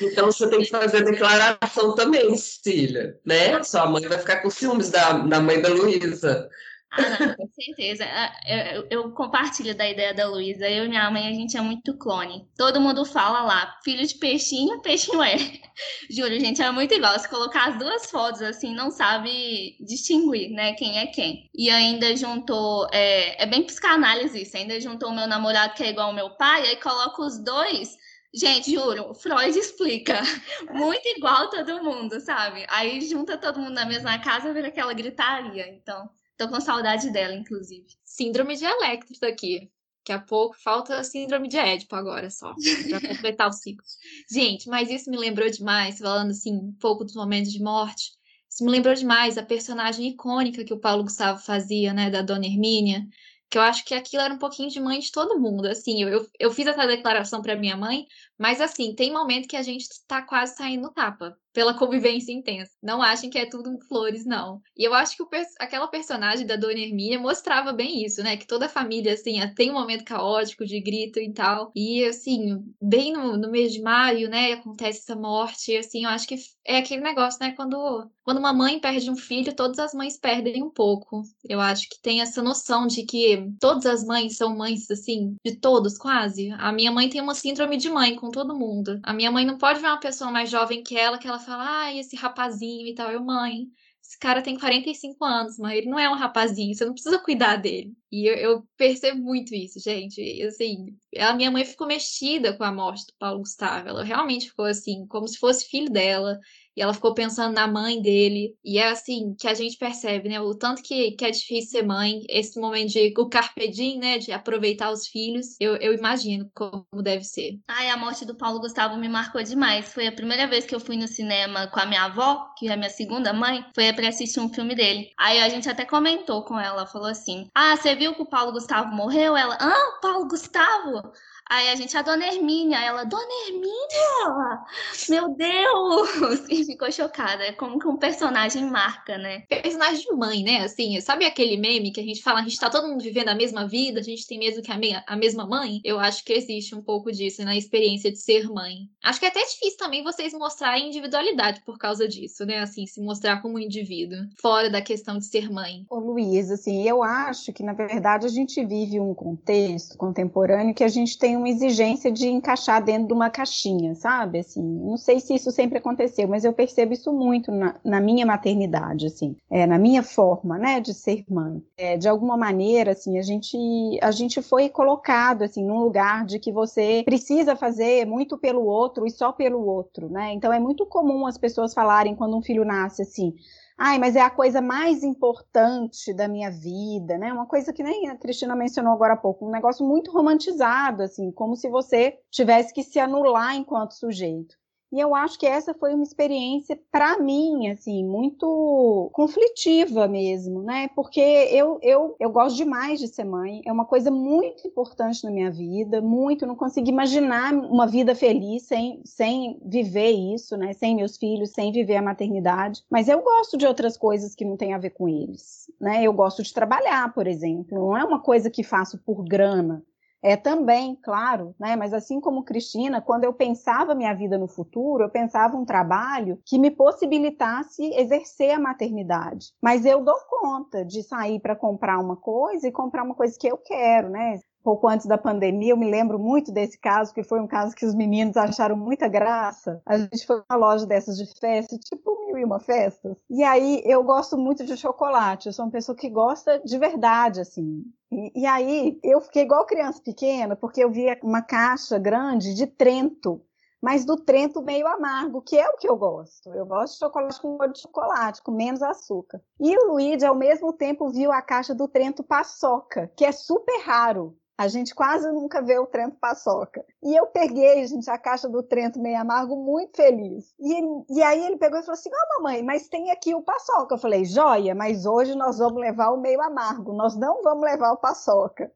Então 0.02 0.32
você 0.32 0.50
tem 0.50 0.62
que 0.62 0.70
fazer 0.70 1.04
declaração 1.04 1.94
também, 1.94 2.36
Cecília, 2.36 3.16
né? 3.24 3.62
Sua 3.62 3.86
mãe 3.86 4.08
vai 4.08 4.18
ficar 4.18 4.38
com 4.42 4.50
ciúmes 4.50 4.90
da, 4.90 5.14
da 5.14 5.40
mãe 5.40 5.62
da 5.62 5.70
Luísa. 5.70 6.50
Ah, 6.92 7.26
não, 7.26 7.36
com 7.36 7.48
certeza. 7.48 8.06
Ah, 8.06 8.34
eu, 8.46 8.88
eu, 8.90 9.12
compartilho 9.12 9.74
da 9.74 9.90
ideia 9.90 10.14
da 10.14 10.28
Luísa. 10.28 10.70
Eu 10.70 10.86
e 10.86 10.90
minha 10.90 11.10
mãe, 11.10 11.28
a 11.28 11.34
gente 11.34 11.56
é 11.56 11.62
muito 11.62 11.98
clone. 11.98 12.46
Todo 12.58 12.82
mundo 12.82 13.06
fala 13.06 13.44
lá, 13.44 13.80
filho 13.84 14.06
de 14.06 14.16
peixinho, 14.16 14.82
peixinho 14.82 15.24
é. 15.24 15.36
Juro, 16.12 16.38
gente, 16.40 16.62
é 16.62 16.70
muito 16.70 16.94
igual. 16.94 17.18
Se 17.18 17.30
colocar 17.30 17.70
as 17.70 17.80
duas 17.80 18.12
fotos 18.12 18.42
assim, 18.42 18.76
não 18.76 18.92
sabe 18.92 19.78
distinguir, 19.80 20.52
né, 20.52 20.74
quem 20.74 21.00
é 21.00 21.08
quem. 21.08 21.50
E 21.56 21.70
ainda 21.70 22.16
juntou, 22.16 22.88
é, 22.92 23.42
é 23.42 23.46
bem 23.46 23.64
psicanálise 23.64 24.42
isso, 24.42 24.58
ainda 24.58 24.80
juntou 24.82 25.10
o 25.10 25.16
meu 25.16 25.28
namorado 25.28 25.74
que 25.74 25.84
é 25.84 25.90
igual 25.90 26.08
ao 26.08 26.14
meu 26.14 26.32
pai, 26.32 26.68
aí 26.68 26.76
coloca 26.76 27.22
os 27.22 27.42
dois 27.44 27.98
Gente, 28.34 28.72
juro, 28.72 29.14
Freud 29.14 29.58
explica. 29.60 30.14
Muito 30.72 31.06
igual 31.10 31.50
todo 31.50 31.84
mundo, 31.84 32.18
sabe? 32.22 32.66
Aí 32.70 33.02
junta 33.02 33.38
todo 33.38 33.60
mundo 33.60 33.74
na 33.74 33.86
mesma 33.86 34.18
casa, 34.20 34.54
vira 34.54 34.70
aquela 34.70 34.94
gritaria. 34.94 35.68
Então, 35.68 36.10
Tô 36.42 36.50
com 36.50 36.60
saudade 36.60 37.12
dela, 37.12 37.36
inclusive. 37.36 37.86
Síndrome 38.04 38.56
de 38.56 38.66
Electro 38.66 39.16
aqui. 39.30 39.70
Daqui 40.00 40.12
a 40.12 40.20
pouco 40.20 40.56
falta 40.60 41.04
síndrome 41.04 41.48
de 41.48 41.56
Édipo 41.56 41.96
agora 41.96 42.32
só, 42.32 42.56
para 42.90 43.00
completar 43.14 43.48
o 43.48 43.54
ciclo. 43.54 43.86
Gente, 44.28 44.68
mas 44.68 44.90
isso 44.90 45.12
me 45.12 45.18
lembrou 45.18 45.48
demais, 45.52 46.00
falando 46.00 46.32
assim, 46.32 46.56
um 46.56 46.74
pouco 46.80 47.04
dos 47.04 47.14
momentos 47.14 47.52
de 47.52 47.62
morte. 47.62 48.14
Isso 48.50 48.66
me 48.66 48.72
lembrou 48.72 48.96
demais 48.96 49.38
a 49.38 49.44
personagem 49.44 50.08
icônica 50.08 50.66
que 50.66 50.74
o 50.74 50.80
Paulo 50.80 51.04
Gustavo 51.04 51.40
fazia, 51.40 51.94
né, 51.94 52.10
da 52.10 52.24
Dona 52.24 52.48
Hermínia, 52.48 53.06
que 53.48 53.60
eu 53.60 53.62
acho 53.62 53.86
que 53.86 53.94
aquilo 53.94 54.24
era 54.24 54.34
um 54.34 54.40
pouquinho 54.40 54.72
de 54.72 54.80
mãe 54.80 55.00
de 55.00 55.12
todo 55.12 55.40
mundo. 55.40 55.68
Assim, 55.68 56.02
eu, 56.02 56.10
eu, 56.10 56.28
eu 56.40 56.52
fiz 56.52 56.66
essa 56.66 56.88
declaração 56.88 57.44
para 57.44 57.56
minha 57.56 57.78
mãe, 57.78 58.08
mas 58.36 58.60
assim, 58.60 58.96
tem 58.96 59.14
momento 59.14 59.48
que 59.48 59.56
a 59.56 59.62
gente 59.62 59.84
está 59.84 60.24
quase 60.24 60.56
saindo 60.56 60.82
no 60.82 60.92
tapa 60.92 61.38
pela 61.54 61.74
convivência 61.74 62.32
intensa. 62.32 62.72
Não 62.82 63.02
achem 63.02 63.30
que 63.30 63.38
é 63.38 63.46
tudo 63.46 63.78
flores, 63.88 64.26
não. 64.26 64.62
E 64.78 64.84
eu 64.84 64.94
acho 64.94 65.18
que 65.18 65.24
aquela 65.60 65.88
personagem 65.88 66.46
da 66.46 66.56
Dona 66.56 66.80
Hermínia 66.80 67.20
mostrava 67.20 67.74
bem 67.74 68.04
isso, 68.04 68.24
né? 68.24 68.38
Que 68.38 68.48
toda 68.48 68.66
a 68.66 68.70
família, 68.70 69.14
assim, 69.14 69.40
tem 69.56 69.72
um 69.72 69.76
momento 69.76 70.04
caótico 70.04 70.66
de 70.66 70.80
grito 70.80 71.20
e 71.20 71.32
tal. 71.34 71.72
E, 71.76 72.04
assim, 72.06 72.64
bem 72.82 73.14
no, 73.14 73.38
no 73.38 73.52
mês 73.52 73.74
de 73.74 73.82
maio, 73.82 74.30
né, 74.30 74.54
acontece 74.54 75.00
essa 75.00 75.16
morte. 75.16 75.72
E, 75.72 75.78
assim, 75.78 76.04
eu 76.04 76.10
acho 76.10 76.28
que 76.28 76.36
é 76.66 76.78
aquele 76.78 77.02
negócio, 77.02 77.40
né? 77.42 77.52
Quando, 77.52 78.10
quando 78.24 78.38
uma 78.38 78.54
mãe 78.54 78.80
perde 78.80 79.10
um 79.10 79.16
filho, 79.16 79.56
todas 79.56 79.80
as 79.80 79.94
mães 79.94 80.18
perdem 80.18 80.64
um 80.64 80.70
pouco. 80.70 81.24
Eu 81.48 81.60
acho 81.60 81.90
que 81.90 82.02
tem 82.02 82.22
essa 82.22 82.42
noção 82.42 82.88
de 82.88 83.04
que 83.04 83.48
todas 83.60 83.86
as 83.86 84.04
mães 84.04 84.38
são 84.38 84.56
mães, 84.56 84.90
assim, 84.90 85.36
de 85.44 85.56
todos, 85.56 85.98
quase. 85.98 86.52
A 86.52 86.72
minha 86.72 86.92
mãe 86.92 87.10
tem 87.10 87.22
uma 87.22 87.36
síndrome 87.36 87.78
de 87.78 87.90
mãe 87.90 88.16
com 88.16 88.30
todo 88.30 88.58
mundo. 88.58 89.00
A 89.04 89.14
minha 89.14 89.32
mãe 89.32 89.46
não 89.46 89.58
pode 89.58 89.80
ver 89.80 89.88
uma 89.88 90.00
pessoa 90.00 90.32
mais 90.32 90.50
jovem 90.50 90.84
que 90.84 90.98
ela, 90.98 91.18
que 91.18 91.28
ela 91.28 91.40
fala, 91.42 91.64
ai, 91.64 92.00
esse 92.00 92.16
rapazinho 92.16 92.88
e 92.88 92.96
tal. 92.96 93.12
Eu, 93.12 93.24
mãe, 93.24 93.68
esse 94.04 94.18
cara 94.20 94.42
tem 94.42 94.58
45 94.58 95.24
anos, 95.24 95.58
mas 95.58 95.78
ele 95.78 95.90
não 95.90 95.98
é 95.98 96.10
um 96.10 96.16
rapazinho, 96.16 96.74
você 96.74 96.84
não 96.84 96.94
precisa 96.94 97.20
cuidar 97.20 97.56
dele. 97.56 97.94
E 98.12 98.30
eu, 98.30 98.36
eu, 98.36 98.64
percebo 98.76 99.22
muito 99.22 99.56
isso, 99.56 99.80
gente. 99.80 100.20
E, 100.22 100.44
assim, 100.44 100.88
a 101.18 101.34
minha 101.34 101.52
mãe 101.52 101.64
ficou 101.64 101.88
mexida 101.88 102.56
com 102.58 102.64
a 102.64 102.72
morte 102.74 103.06
do 103.06 103.14
Paulo 103.18 103.40
Gustavo. 103.40 103.90
Ela 103.90 104.04
realmente 104.04 104.50
ficou 104.50 104.66
assim, 104.66 105.06
como 105.08 105.28
se 105.28 105.38
fosse 105.38 105.70
filho 105.70 105.90
dela. 105.90 106.38
E 106.76 106.82
ela 106.82 106.94
ficou 106.94 107.14
pensando 107.14 107.54
na 107.54 107.68
mãe 107.68 108.02
dele. 108.02 108.56
E 108.64 108.78
é 108.78 108.90
assim 108.90 109.36
que 109.38 109.48
a 109.48 109.54
gente 109.54 109.78
percebe, 109.78 110.30
né? 110.30 110.40
O 110.40 110.56
tanto 110.56 110.82
que, 110.82 111.12
que 111.12 111.26
é 111.26 111.32
difícil 111.32 111.72
ser 111.72 111.86
mãe, 111.86 112.22
esse 112.30 112.60
momento 112.60 112.92
de 112.92 113.14
o 113.18 113.30
carpe 113.30 113.70
diem, 113.70 114.00
né? 114.00 114.18
De 114.18 114.32
aproveitar 114.32 114.92
os 114.92 115.08
filhos. 115.08 115.56
Eu, 115.60 115.76
eu 115.78 115.94
imagino 115.94 116.50
como 116.54 116.86
deve 117.04 117.24
ser. 117.24 117.60
Ai, 117.68 117.90
a 117.90 117.98
morte 117.98 118.26
do 118.26 118.36
Paulo 118.36 118.60
Gustavo 118.60 118.98
me 118.98 119.10
marcou 119.10 119.44
demais. 119.44 119.94
Foi 119.94 120.08
a 120.08 120.12
primeira 120.12 120.48
vez 120.48 120.66
que 120.66 120.74
eu 120.74 120.80
fui 120.80 120.98
no 120.98 121.08
cinema 121.08 121.68
com 121.68 121.80
a 121.80 121.86
minha 121.86 122.04
avó, 122.04 122.48
que 122.58 122.68
é 122.68 122.74
a 122.74 122.78
minha 122.78 122.90
segunda 122.90 123.34
mãe, 123.34 123.66
foi 123.76 123.92
para 123.94 124.08
assistir 124.08 124.40
um 124.40 124.54
filme 124.54 124.76
dele. 124.76 125.12
Aí 125.18 125.40
a 125.40 125.50
gente 125.50 125.70
até 125.70 125.86
comentou 125.86 126.44
com 126.44 126.60
ela, 126.60 126.88
falou 126.88 127.08
assim: 127.08 127.50
Ah, 127.54 127.76
você 127.76 127.96
viu 127.96 128.14
que 128.16 128.22
o 128.22 128.30
Paulo 128.30 128.54
Gustavo 128.54 128.94
morreu? 128.96 129.36
Ela, 129.36 129.58
ah, 129.60 130.00
Paulo 130.02 130.28
Gustavo? 130.28 131.12
Aí 131.52 131.68
a 131.68 131.76
gente, 131.76 131.98
a 131.98 132.02
dona 132.02 132.26
Hermínia, 132.26 132.78
ela, 132.78 133.04
dona 133.04 133.26
Hermínia! 133.46 134.64
Meu 135.10 135.36
Deus! 135.36 136.48
E 136.50 136.64
ficou 136.64 136.90
chocada. 136.90 137.44
É 137.44 137.52
como 137.52 137.78
que 137.78 137.88
um 137.88 137.98
personagem 137.98 138.64
marca, 138.70 139.18
né? 139.18 139.42
Personagem 139.50 140.02
de 140.02 140.16
mãe, 140.16 140.44
né? 140.44 140.64
Assim, 140.64 141.00
sabe 141.02 141.26
aquele 141.26 141.58
meme 141.58 141.92
que 141.92 142.00
a 142.00 142.04
gente 142.04 142.22
fala, 142.22 142.40
a 142.40 142.44
gente 142.44 142.58
tá 142.58 142.70
todo 142.70 142.88
mundo 142.88 143.04
vivendo 143.04 143.28
a 143.28 143.36
mesma 143.36 143.68
vida, 143.68 144.00
a 144.00 144.04
gente 144.04 144.26
tem 144.26 144.40
mesmo 144.40 144.62
que 144.62 144.72
a, 144.72 144.78
me 144.78 144.94
a 145.06 145.16
mesma 145.18 145.46
mãe? 145.46 145.82
Eu 145.84 146.00
acho 146.00 146.24
que 146.24 146.32
existe 146.32 146.74
um 146.74 146.82
pouco 146.82 147.12
disso 147.12 147.44
na 147.44 147.58
experiência 147.58 148.10
de 148.10 148.18
ser 148.18 148.48
mãe. 148.50 148.90
Acho 149.04 149.20
que 149.20 149.26
é 149.26 149.30
até 149.30 149.42
difícil 149.42 149.78
também 149.78 150.04
vocês 150.04 150.34
mostrarem 150.34 150.88
individualidade 150.88 151.62
por 151.66 151.78
causa 151.78 152.08
disso, 152.08 152.46
né? 152.46 152.60
Assim, 152.60 152.86
se 152.86 153.02
mostrar 153.02 153.42
como 153.42 153.60
indivíduo, 153.60 154.20
fora 154.42 154.70
da 154.70 154.82
questão 154.82 155.18
de 155.18 155.26
ser 155.26 155.52
mãe. 155.52 155.86
Ô, 155.90 156.00
Luiz, 156.00 156.50
assim, 156.50 156.88
eu 156.88 157.04
acho 157.04 157.52
que, 157.52 157.62
na 157.62 157.74
verdade, 157.74 158.26
a 158.26 158.30
gente 158.30 158.64
vive 158.66 159.02
um 159.02 159.14
contexto 159.14 159.98
contemporâneo 159.98 160.74
que 160.74 160.84
a 160.84 160.88
gente 160.88 161.18
tem 161.18 161.41
uma 161.42 161.50
exigência 161.50 162.12
de 162.12 162.28
encaixar 162.28 162.84
dentro 162.84 163.08
de 163.08 163.14
uma 163.14 163.30
caixinha, 163.30 163.96
sabe? 163.96 164.40
Assim, 164.40 164.62
não 164.62 164.98
sei 164.98 165.20
se 165.20 165.34
isso 165.36 165.52
sempre 165.52 165.78
aconteceu, 165.80 166.28
mas 166.28 166.46
eu 166.46 166.54
percebo 166.54 166.94
isso 166.94 167.12
muito 167.12 167.52
na, 167.52 167.76
na 167.84 168.00
minha 168.00 168.26
maternidade, 168.26 169.08
assim, 169.08 169.36
é, 169.50 169.66
na 169.66 169.78
minha 169.78 170.04
forma, 170.04 170.58
né, 170.58 170.80
de 170.80 170.94
ser 170.94 171.26
mãe. 171.30 171.62
É, 171.78 171.98
de 171.98 172.08
alguma 172.08 172.38
maneira, 172.38 172.92
assim, 172.92 173.18
a 173.18 173.22
gente, 173.22 173.58
a 174.02 174.12
gente 174.12 174.42
foi 174.42 174.70
colocado, 174.70 175.44
assim, 175.44 175.66
num 175.66 175.80
lugar 175.80 176.26
de 176.26 176.40
que 176.40 176.52
você 176.52 177.02
precisa 177.04 177.56
fazer 177.56 178.06
muito 178.06 178.38
pelo 178.38 178.64
outro 178.66 179.06
e 179.06 179.12
só 179.12 179.32
pelo 179.32 179.66
outro, 179.66 180.10
né? 180.10 180.34
Então 180.34 180.54
é 180.54 180.60
muito 180.60 180.86
comum 180.86 181.26
as 181.26 181.38
pessoas 181.38 181.74
falarem 181.74 182.16
quando 182.16 182.38
um 182.38 182.42
filho 182.42 182.64
nasce 182.64 183.02
assim, 183.02 183.34
ai, 183.84 183.98
mas 183.98 184.16
é 184.16 184.22
a 184.22 184.30
coisa 184.30 184.62
mais 184.62 185.04
importante 185.04 186.14
da 186.14 186.28
minha 186.28 186.52
vida, 186.52 187.18
né? 187.18 187.34
Uma 187.34 187.48
coisa 187.48 187.74
que 187.74 187.82
nem 187.82 188.10
a 188.10 188.16
Cristina 188.16 188.56
mencionou 188.56 188.94
agora 188.94 189.14
há 189.14 189.18
pouco, 189.18 189.48
um 189.48 189.50
negócio 189.50 189.84
muito 189.84 190.12
romantizado, 190.12 191.02
assim, 191.02 191.32
como 191.32 191.56
se 191.56 191.68
você 191.68 192.20
tivesse 192.30 192.72
que 192.72 192.84
se 192.84 193.00
anular 193.00 193.56
enquanto 193.56 193.94
sujeito. 193.96 194.56
E 194.92 195.00
eu 195.00 195.16
acho 195.16 195.40
que 195.40 195.46
essa 195.46 195.74
foi 195.74 195.94
uma 195.94 196.04
experiência, 196.04 196.78
para 196.92 197.18
mim, 197.18 197.70
assim, 197.70 198.04
muito 198.04 199.10
conflitiva 199.14 200.06
mesmo, 200.06 200.62
né? 200.62 200.90
Porque 200.94 201.22
eu, 201.22 201.80
eu, 201.82 202.16
eu 202.20 202.30
gosto 202.30 202.58
demais 202.58 203.00
de 203.00 203.08
ser 203.08 203.24
mãe, 203.24 203.62
é 203.66 203.72
uma 203.72 203.86
coisa 203.86 204.12
muito 204.12 204.68
importante 204.68 205.24
na 205.24 205.32
minha 205.32 205.50
vida, 205.50 206.02
muito, 206.02 206.46
não 206.46 206.56
consigo 206.56 206.90
imaginar 206.90 207.54
uma 207.54 207.88
vida 207.88 208.14
feliz 208.14 208.64
sem, 208.64 209.02
sem 209.06 209.62
viver 209.64 210.12
isso, 210.12 210.58
né? 210.58 210.74
Sem 210.74 210.96
meus 210.96 211.16
filhos, 211.16 211.52
sem 211.52 211.72
viver 211.72 211.96
a 211.96 212.02
maternidade. 212.02 212.84
Mas 212.90 213.08
eu 213.08 213.22
gosto 213.22 213.58
de 213.58 213.66
outras 213.66 213.96
coisas 213.96 214.36
que 214.36 214.44
não 214.44 214.58
têm 214.58 214.74
a 214.74 214.78
ver 214.78 214.90
com 214.90 215.08
eles, 215.08 215.72
né? 215.80 216.04
Eu 216.04 216.12
gosto 216.12 216.44
de 216.44 216.54
trabalhar, 216.54 217.14
por 217.14 217.28
exemplo, 217.28 217.80
não 217.80 217.98
é 217.98 218.04
uma 218.04 218.20
coisa 218.20 218.50
que 218.50 218.62
faço 218.62 218.98
por 218.98 219.24
grana, 219.24 219.82
é 220.22 220.38
também, 220.38 220.96
claro, 220.96 221.56
né? 221.60 221.76
Mas 221.76 221.94
assim 221.94 222.20
como 222.20 222.44
Cristina, 222.44 223.02
quando 223.02 223.24
eu 223.24 223.34
pensava 223.34 223.96
minha 223.96 224.14
vida 224.14 224.38
no 224.38 224.48
futuro, 224.48 225.04
eu 225.04 225.10
pensava 225.10 225.58
um 225.58 225.66
trabalho 225.66 226.40
que 226.46 226.60
me 226.60 226.70
possibilitasse 226.70 227.84
exercer 227.96 228.52
a 228.52 228.60
maternidade. 228.60 229.48
Mas 229.62 229.86
eu 229.86 230.04
dou 230.04 230.16
conta 230.30 230.86
de 230.86 231.02
sair 231.04 231.40
para 231.40 231.56
comprar 231.56 232.00
uma 232.00 232.16
coisa 232.16 232.68
e 232.68 232.72
comprar 232.72 233.04
uma 233.04 233.16
coisa 233.16 233.38
que 233.40 233.48
eu 233.48 233.58
quero, 233.58 234.10
né? 234.10 234.40
Pouco 234.64 234.88
antes 234.88 235.06
da 235.06 235.18
pandemia, 235.18 235.72
eu 235.72 235.78
me 235.78 235.90
lembro 235.90 236.20
muito 236.20 236.52
desse 236.52 236.78
caso, 236.78 237.14
que 237.14 237.24
foi 237.24 237.40
um 237.40 237.48
caso 237.48 237.76
que 237.76 237.86
os 237.86 237.96
meninos 237.96 238.38
acharam 238.38 238.76
muita 238.76 239.08
graça. 239.08 239.82
A 239.86 239.98
gente 239.98 240.26
foi 240.26 240.42
uma 240.50 240.58
loja 240.58 240.86
dessas 240.86 241.18
de 241.18 241.26
festa, 241.40 241.78
tipo 241.78 242.26
mil 242.26 242.38
e 242.38 242.46
uma 242.46 242.60
festas. 242.60 243.18
E 243.30 243.44
aí 243.44 243.82
eu 243.86 244.04
gosto 244.04 244.38
muito 244.38 244.66
de 244.66 244.78
chocolate, 244.78 245.48
eu 245.48 245.54
sou 245.54 245.66
uma 245.66 245.72
pessoa 245.72 245.96
que 245.96 246.10
gosta 246.10 246.60
de 246.64 246.78
verdade, 246.78 247.42
assim. 247.42 247.84
E, 248.12 248.42
e 248.42 248.46
aí 248.46 249.00
eu 249.04 249.22
fiquei 249.22 249.44
igual 249.44 249.66
criança 249.66 250.02
pequena, 250.04 250.56
porque 250.56 250.84
eu 250.84 250.92
via 250.92 251.18
uma 251.24 251.42
caixa 251.42 251.98
grande 251.98 252.54
de 252.54 252.68
Trento 252.68 253.42
mas 253.82 254.06
do 254.06 254.16
Trento 254.16 254.62
meio 254.62 254.86
amargo, 254.86 255.42
que 255.42 255.58
é 255.58 255.68
o 255.68 255.76
que 255.76 255.90
eu 255.90 255.98
gosto. 255.98 256.54
Eu 256.54 256.66
gosto 256.66 256.94
de 256.94 257.00
chocolate 257.00 257.42
com 257.42 257.58
gosto 257.58 257.74
de 257.74 257.82
chocolate, 257.82 258.44
com 258.44 258.52
menos 258.52 258.84
açúcar. 258.84 259.42
E 259.60 259.76
o 259.76 259.92
Luigi, 259.92 260.24
ao 260.24 260.36
mesmo 260.36 260.72
tempo, 260.72 261.10
viu 261.10 261.32
a 261.32 261.42
caixa 261.42 261.74
do 261.74 261.88
Trento 261.88 262.24
paçoca, 262.24 263.12
que 263.18 263.26
é 263.26 263.32
super 263.32 263.82
raro. 263.84 264.38
A 264.58 264.68
gente 264.68 264.94
quase 264.94 265.32
nunca 265.32 265.62
vê 265.62 265.80
o 265.80 265.88
Trento 265.88 266.18
paçoca. 266.20 266.86
E 267.02 267.16
eu 267.16 267.28
peguei, 267.28 267.86
gente, 267.88 268.10
a 268.10 268.18
caixa 268.18 268.48
do 268.48 268.62
Trento 268.62 269.02
meio 269.02 269.20
amargo, 269.20 269.56
muito 269.56 269.98
feliz. 269.98 270.54
E, 270.60 270.74
ele, 270.74 270.88
e 271.10 271.24
aí 271.24 271.44
ele 271.46 271.58
pegou 271.58 271.80
e 271.80 271.84
falou 271.84 271.94
assim: 271.94 272.12
Ah, 272.14 272.38
mamãe, 272.38 272.62
mas 272.64 272.88
tem 272.88 273.10
aqui 273.10 273.34
o 273.34 273.42
paçoca. 273.42 273.96
Eu 273.96 274.00
falei: 274.00 274.24
Joia, 274.24 274.76
mas 274.76 275.06
hoje 275.06 275.36
nós 275.36 275.58
vamos 275.58 275.82
levar 275.82 276.12
o 276.12 276.22
meio 276.22 276.42
amargo, 276.42 276.94
nós 276.94 277.16
não 277.16 277.42
vamos 277.42 277.64
levar 277.64 277.92
o 277.92 277.98
paçoca. 277.98 278.72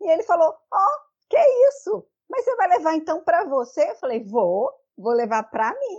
E 0.00 0.10
ele 0.10 0.22
falou: 0.24 0.48
Ó, 0.48 0.76
oh, 0.76 1.28
que 1.30 1.38
isso? 1.68 2.04
Mas 2.28 2.44
você 2.44 2.56
vai 2.56 2.68
levar 2.68 2.94
então 2.94 3.22
para 3.24 3.44
você? 3.44 3.90
Eu 3.90 3.96
falei: 3.96 4.22
Vou, 4.24 4.70
vou 4.98 5.12
levar 5.12 5.44
para 5.44 5.70
mim. 5.70 5.98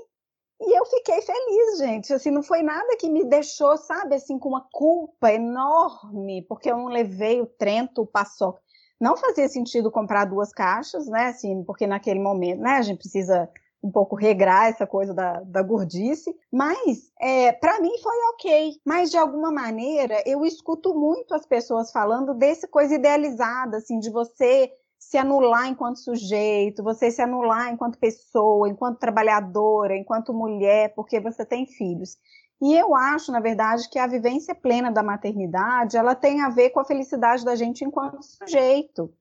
E 0.61 0.77
eu 0.79 0.85
fiquei 0.85 1.21
feliz, 1.21 1.77
gente. 1.79 2.13
Assim, 2.13 2.29
não 2.29 2.43
foi 2.43 2.61
nada 2.61 2.95
que 2.97 3.09
me 3.09 3.25
deixou, 3.25 3.75
sabe, 3.77 4.15
assim, 4.15 4.37
com 4.37 4.49
uma 4.49 4.65
culpa 4.71 5.31
enorme, 5.31 6.45
porque 6.47 6.71
eu 6.71 6.77
não 6.77 6.85
levei 6.85 7.41
o 7.41 7.47
Trento, 7.47 8.03
o 8.03 8.07
paçoca 8.07 8.61
não 8.99 9.17
fazia 9.17 9.47
sentido 9.47 9.91
comprar 9.91 10.25
duas 10.25 10.51
caixas, 10.51 11.07
né? 11.07 11.27
Assim, 11.27 11.63
porque 11.63 11.85
naquele 11.85 12.19
momento, 12.19 12.61
né, 12.61 12.71
a 12.71 12.81
gente 12.81 12.99
precisa 12.99 13.49
um 13.83 13.91
pouco 13.91 14.15
regrar 14.15 14.69
essa 14.69 14.87
coisa 14.87 15.13
da, 15.13 15.41
da 15.41 15.61
gordice, 15.61 16.33
mas 16.49 17.11
é, 17.19 17.51
para 17.51 17.81
mim 17.81 17.91
foi 18.01 18.15
ok. 18.33 18.77
Mas 18.85 19.11
de 19.11 19.17
alguma 19.17 19.51
maneira 19.51 20.23
eu 20.25 20.45
escuto 20.45 20.95
muito 20.95 21.35
as 21.35 21.45
pessoas 21.45 21.91
falando 21.91 22.33
desse 22.33 22.65
coisa 22.65 22.95
idealizada, 22.95 23.77
assim, 23.77 23.99
de 23.99 24.09
você 24.09 24.71
se 24.97 25.17
anular 25.17 25.67
enquanto 25.67 25.99
sujeito, 25.99 26.81
você 26.81 27.11
se 27.11 27.21
anular 27.21 27.73
enquanto 27.73 27.99
pessoa, 27.99 28.69
enquanto 28.69 28.99
trabalhadora, 28.99 29.97
enquanto 29.97 30.33
mulher, 30.33 30.93
porque 30.95 31.19
você 31.19 31.45
tem 31.45 31.65
filhos. 31.67 32.17
E 32.63 32.73
eu 32.73 32.95
acho, 32.95 33.29
na 33.29 33.41
verdade, 33.41 33.89
que 33.89 33.99
a 33.99 34.07
vivência 34.07 34.55
plena 34.55 34.89
da 34.89 35.03
maternidade, 35.03 35.97
ela 35.97 36.15
tem 36.15 36.39
a 36.41 36.47
ver 36.47 36.69
com 36.69 36.79
a 36.79 36.85
felicidade 36.85 37.43
da 37.43 37.57
gente 37.57 37.83
enquanto 37.83 38.23
sujeito. 38.23 39.13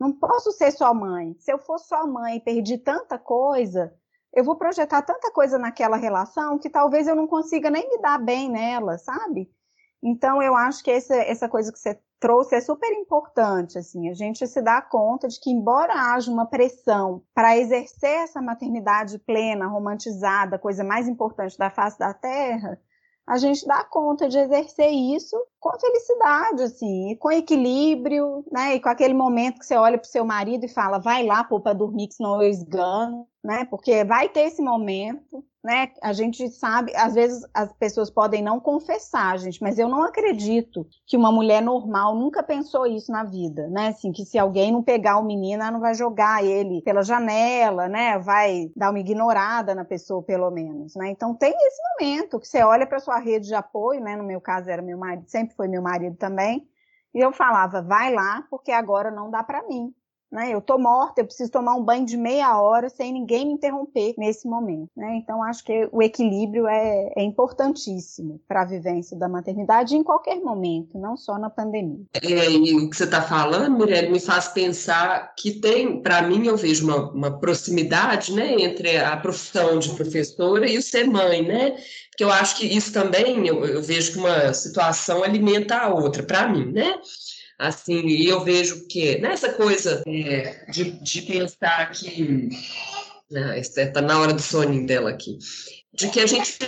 Não 0.00 0.10
posso 0.10 0.50
ser 0.52 0.70
só 0.70 0.94
mãe. 0.94 1.36
Se 1.38 1.52
eu 1.52 1.58
for 1.58 1.78
só 1.78 2.06
mãe 2.06 2.38
e 2.38 2.40
perdi 2.40 2.78
tanta 2.78 3.18
coisa, 3.18 3.92
eu 4.32 4.42
vou 4.42 4.56
projetar 4.56 5.02
tanta 5.02 5.30
coisa 5.30 5.58
naquela 5.58 5.98
relação 5.98 6.58
que 6.58 6.70
talvez 6.70 7.06
eu 7.06 7.14
não 7.14 7.26
consiga 7.26 7.68
nem 7.68 7.86
me 7.86 7.98
dar 8.00 8.18
bem 8.18 8.50
nela, 8.50 8.96
sabe? 8.96 9.50
Então, 10.02 10.42
eu 10.42 10.56
acho 10.56 10.82
que 10.82 10.90
essa, 10.90 11.16
essa 11.16 11.50
coisa 11.50 11.70
que 11.70 11.78
você 11.78 12.00
trouxe 12.18 12.54
é 12.54 12.60
super 12.62 12.90
importante, 12.92 13.76
assim, 13.76 14.08
a 14.08 14.14
gente 14.14 14.46
se 14.46 14.62
dá 14.62 14.80
conta 14.80 15.28
de 15.28 15.38
que, 15.38 15.50
embora 15.50 15.92
haja 16.14 16.30
uma 16.30 16.46
pressão 16.46 17.22
para 17.34 17.58
exercer 17.58 18.22
essa 18.22 18.40
maternidade 18.40 19.18
plena, 19.18 19.66
romantizada, 19.66 20.58
coisa 20.58 20.82
mais 20.82 21.06
importante 21.08 21.58
da 21.58 21.70
face 21.70 21.98
da 21.98 22.14
Terra, 22.14 22.80
a 23.26 23.38
gente 23.38 23.66
dá 23.66 23.82
conta 23.82 24.28
de 24.28 24.38
exercer 24.38 24.90
isso 24.90 25.36
com 25.58 25.78
felicidade, 25.80 26.62
assim, 26.62 27.16
com 27.16 27.32
equilíbrio, 27.32 28.44
né? 28.52 28.76
E 28.76 28.80
com 28.80 28.88
aquele 28.88 29.14
momento 29.14 29.58
que 29.58 29.66
você 29.66 29.74
olha 29.76 29.98
para 29.98 30.06
o 30.06 30.10
seu 30.10 30.24
marido 30.24 30.64
e 30.64 30.68
fala, 30.68 30.98
vai 30.98 31.26
lá, 31.26 31.42
pô, 31.42 31.60
para 31.60 31.72
dormir, 31.72 32.06
que 32.06 32.14
senão 32.14 32.40
eu 32.40 32.48
esgano, 32.48 33.26
né? 33.42 33.64
Porque 33.64 34.04
vai 34.04 34.28
ter 34.28 34.42
esse 34.42 34.62
momento, 34.62 35.44
né? 35.66 35.90
A 36.00 36.12
gente 36.12 36.48
sabe, 36.48 36.94
às 36.94 37.12
vezes 37.12 37.42
as 37.52 37.72
pessoas 37.72 38.08
podem 38.08 38.40
não 38.40 38.60
confessar, 38.60 39.36
gente, 39.36 39.60
mas 39.60 39.80
eu 39.80 39.88
não 39.88 40.04
acredito 40.04 40.86
que 41.04 41.16
uma 41.16 41.32
mulher 41.32 41.60
normal 41.60 42.14
nunca 42.14 42.40
pensou 42.40 42.86
isso 42.86 43.10
na 43.10 43.24
vida, 43.24 43.68
né? 43.68 43.88
Assim, 43.88 44.12
que 44.12 44.24
se 44.24 44.38
alguém 44.38 44.70
não 44.70 44.80
pegar 44.80 45.18
o 45.18 45.24
menino, 45.24 45.62
ela 45.62 45.72
não 45.72 45.80
vai 45.80 45.92
jogar 45.92 46.44
ele 46.44 46.80
pela 46.82 47.02
janela, 47.02 47.88
né? 47.88 48.16
Vai 48.20 48.70
dar 48.76 48.90
uma 48.90 49.00
ignorada 49.00 49.74
na 49.74 49.84
pessoa, 49.84 50.22
pelo 50.22 50.48
menos, 50.52 50.94
né? 50.94 51.10
Então 51.10 51.34
tem 51.34 51.52
esse 51.52 51.82
momento 51.98 52.38
que 52.38 52.46
você 52.46 52.62
olha 52.62 52.86
para 52.86 53.00
sua 53.00 53.18
rede 53.18 53.48
de 53.48 53.54
apoio, 53.54 54.00
né? 54.00 54.14
No 54.14 54.22
meu 54.22 54.40
caso 54.40 54.70
era 54.70 54.80
meu 54.80 54.96
marido, 54.96 55.28
sempre 55.28 55.56
foi 55.56 55.66
meu 55.66 55.82
marido 55.82 56.16
também, 56.16 56.64
e 57.12 57.18
eu 57.18 57.32
falava, 57.32 57.82
vai 57.82 58.14
lá, 58.14 58.46
porque 58.48 58.70
agora 58.70 59.10
não 59.10 59.30
dá 59.30 59.42
para 59.42 59.66
mim, 59.66 59.92
né? 60.30 60.52
Eu 60.52 60.60
tô 60.60 60.78
morta, 60.78 61.20
eu 61.20 61.24
preciso 61.24 61.50
tomar 61.50 61.74
um 61.74 61.84
banho 61.84 62.04
de 62.04 62.16
meia 62.16 62.60
hora 62.60 62.88
sem 62.88 63.12
ninguém 63.12 63.46
me 63.46 63.52
interromper 63.52 64.14
nesse 64.18 64.46
momento, 64.46 64.90
né? 64.96 65.16
Então 65.16 65.42
acho 65.42 65.64
que 65.64 65.88
o 65.92 66.02
equilíbrio 66.02 66.66
é, 66.66 67.12
é 67.16 67.22
importantíssimo 67.22 68.40
para 68.46 68.62
a 68.62 68.64
vivência 68.64 69.16
da 69.16 69.28
maternidade 69.28 69.96
em 69.96 70.02
qualquer 70.02 70.40
momento, 70.40 70.98
não 70.98 71.16
só 71.16 71.38
na 71.38 71.48
pandemia. 71.48 72.04
É, 72.14 72.50
e 72.50 72.74
o 72.74 72.90
que 72.90 72.96
você 72.96 73.04
está 73.04 73.22
falando, 73.22 73.78
Mirelle, 73.78 74.10
me 74.10 74.20
faz 74.20 74.48
pensar 74.48 75.34
que 75.36 75.52
tem, 75.52 76.02
para 76.02 76.22
mim, 76.22 76.46
eu 76.46 76.56
vejo 76.56 76.84
uma, 76.84 77.10
uma 77.10 77.38
proximidade, 77.38 78.32
né, 78.32 78.54
entre 78.60 78.98
a 78.98 79.16
profissão 79.16 79.78
de 79.78 79.90
professora 79.94 80.68
e 80.68 80.76
o 80.76 80.82
ser 80.82 81.06
mãe, 81.06 81.42
né? 81.42 81.76
Porque 82.10 82.24
eu 82.24 82.32
acho 82.32 82.56
que 82.56 82.66
isso 82.66 82.92
também, 82.92 83.46
eu, 83.46 83.64
eu 83.64 83.82
vejo 83.82 84.12
que 84.12 84.18
uma 84.18 84.52
situação 84.54 85.22
alimenta 85.22 85.76
a 85.76 85.88
outra, 85.88 86.22
para 86.22 86.48
mim, 86.48 86.72
né? 86.72 86.94
Assim, 87.58 88.06
e 88.06 88.28
eu 88.28 88.44
vejo 88.44 88.86
que 88.86 89.18
nessa 89.18 89.52
coisa 89.52 90.02
é, 90.06 90.70
de, 90.70 90.92
de 91.02 91.22
pensar 91.22 91.90
que. 91.90 92.48
Está 93.56 94.00
né, 94.00 94.06
na 94.06 94.20
hora 94.20 94.32
do 94.32 94.40
soninho 94.40 94.86
dela 94.86 95.10
aqui. 95.10 95.38
De 95.96 96.10
que 96.10 96.20
a 96.20 96.26
gente, 96.26 96.58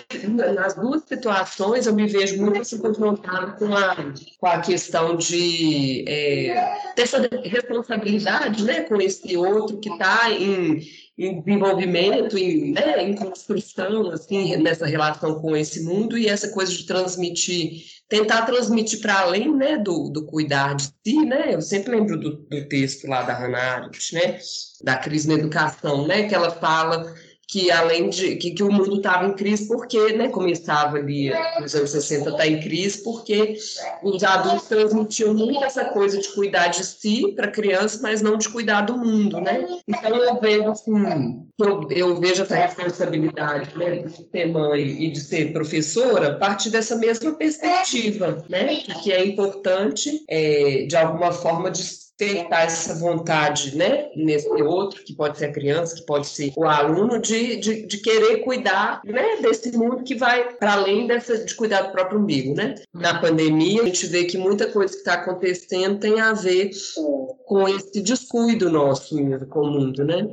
nas 0.55 0.75
duas 0.75 1.03
situações, 1.07 1.87
eu 1.87 1.93
me 1.93 2.07
vejo 2.07 2.43
muito 2.43 2.62
assim, 2.62 2.79
confrontada 2.79 3.53
com 3.53 3.75
a, 3.75 3.95
com 4.38 4.47
a 4.47 4.61
questão 4.61 5.17
de 5.17 6.03
é, 6.09 6.95
dessa 6.97 7.19
responsabilidade 7.45 8.64
né, 8.64 8.81
com 8.85 8.97
esse 8.97 9.37
outro 9.37 9.79
que 9.81 9.91
está 9.91 10.31
em, 10.33 10.81
em 11.19 11.43
desenvolvimento, 11.43 12.38
em, 12.38 12.73
né, 12.73 13.03
em 13.03 13.14
construção, 13.14 14.11
assim, 14.11 14.57
nessa 14.57 14.87
relação 14.87 15.38
com 15.43 15.55
esse 15.55 15.85
mundo, 15.85 16.17
e 16.17 16.27
essa 16.27 16.49
coisa 16.49 16.73
de 16.73 16.87
transmitir, 16.87 17.83
tentar 18.09 18.47
transmitir 18.47 18.99
para 19.03 19.21
além 19.21 19.55
né, 19.55 19.77
do, 19.77 20.09
do 20.09 20.25
cuidar 20.25 20.75
de 20.75 20.85
si, 20.85 21.27
né? 21.27 21.55
Eu 21.55 21.61
sempre 21.61 21.91
lembro 21.91 22.19
do, 22.19 22.38
do 22.38 22.67
texto 22.67 23.07
lá 23.07 23.21
da 23.25 23.35
Hannah 23.35 23.75
Arendt, 23.75 24.14
né? 24.14 24.38
Da 24.83 24.97
crise 24.97 25.29
na 25.29 25.35
educação, 25.35 26.07
né? 26.07 26.27
Que 26.27 26.35
ela 26.35 26.51
fala 26.51 27.14
que 27.49 27.71
além 27.71 28.11
de 28.11 28.37
que, 28.37 28.51
que 28.51 28.63
o 28.63 28.71
mundo 28.71 28.99
estava 28.99 29.27
em 29.27 29.33
crise 29.33 29.67
porque, 29.67 30.13
né, 30.13 30.29
como 30.29 30.49
estava 30.49 30.99
ali 30.99 31.33
nos 31.59 31.75
anos 31.75 31.91
60, 31.91 32.29
está 32.29 32.47
em 32.47 32.61
crise 32.61 33.03
porque 33.03 33.57
os 34.03 34.23
adultos 34.23 34.69
transmitiam 34.69 35.33
muito 35.33 35.65
essa 35.65 35.87
coisa 35.87 36.21
de 36.21 36.29
cuidar 36.35 36.69
de 36.69 36.85
si 36.85 37.33
para 37.35 37.51
criança, 37.51 38.01
mas 38.03 38.21
não 38.21 38.37
de 38.37 38.51
cuidar 38.51 38.83
do 38.83 38.99
mundo, 38.99 39.41
né? 39.41 39.67
Então 39.89 40.15
eu 40.17 40.39
vejo 40.39 40.69
assim, 40.69 41.43
eu, 41.59 41.89
eu 41.91 42.21
vejo 42.21 42.43
essa 42.43 42.55
responsabilidade, 42.55 43.77
né, 43.79 44.03
de 44.03 44.29
ser 44.31 44.53
mãe 44.53 44.83
e 44.83 45.11
de 45.11 45.21
ser 45.21 45.51
professora 45.55 46.33
a 46.33 46.35
partir 46.35 46.69
dessa 46.69 46.97
mesma 46.97 47.33
perspectiva, 47.33 48.45
né, 48.51 48.77
que 49.03 49.11
é 49.11 49.25
importante 49.25 50.23
é, 50.29 50.85
de 50.87 50.97
alguma 50.97 51.33
forma 51.33 51.71
de 51.71 52.08
despertar 52.18 52.66
essa 52.66 52.94
vontade, 52.94 53.76
né, 53.76 54.11
nesse 54.16 54.48
outro, 54.62 55.04
que 55.04 55.14
pode 55.14 55.38
ser 55.38 55.46
a 55.46 55.52
criança, 55.52 55.94
que 55.94 56.02
pode 56.04 56.26
ser 56.26 56.52
o 56.57 56.64
aluno, 56.64 57.20
de, 57.20 57.57
de, 57.57 57.87
de 57.87 57.98
querer 57.98 58.38
cuidar, 58.38 59.00
né, 59.04 59.37
desse 59.40 59.76
mundo 59.76 60.02
que 60.02 60.16
vai 60.16 60.52
para 60.54 60.72
além 60.74 61.07
dessa, 61.07 61.44
de 61.44 61.54
cuidar 61.54 61.83
do 61.83 61.92
próprio 61.92 62.18
umbigo, 62.18 62.54
né. 62.54 62.74
Na 62.92 63.20
pandemia, 63.20 63.83
a 63.83 63.87
gente 63.87 64.07
vê 64.07 64.24
que 64.24 64.37
muita 64.37 64.70
coisa 64.70 64.92
que 64.92 64.98
está 64.98 65.14
acontecendo 65.14 66.00
tem 66.00 66.20
a 66.20 66.33
ver 66.33 66.70
com 67.46 67.68
esse 67.68 68.02
descuido 68.02 68.70
nosso 68.70 69.16
com 69.48 69.61
o 69.61 69.70
mundo, 69.70 70.04
né. 70.04 70.28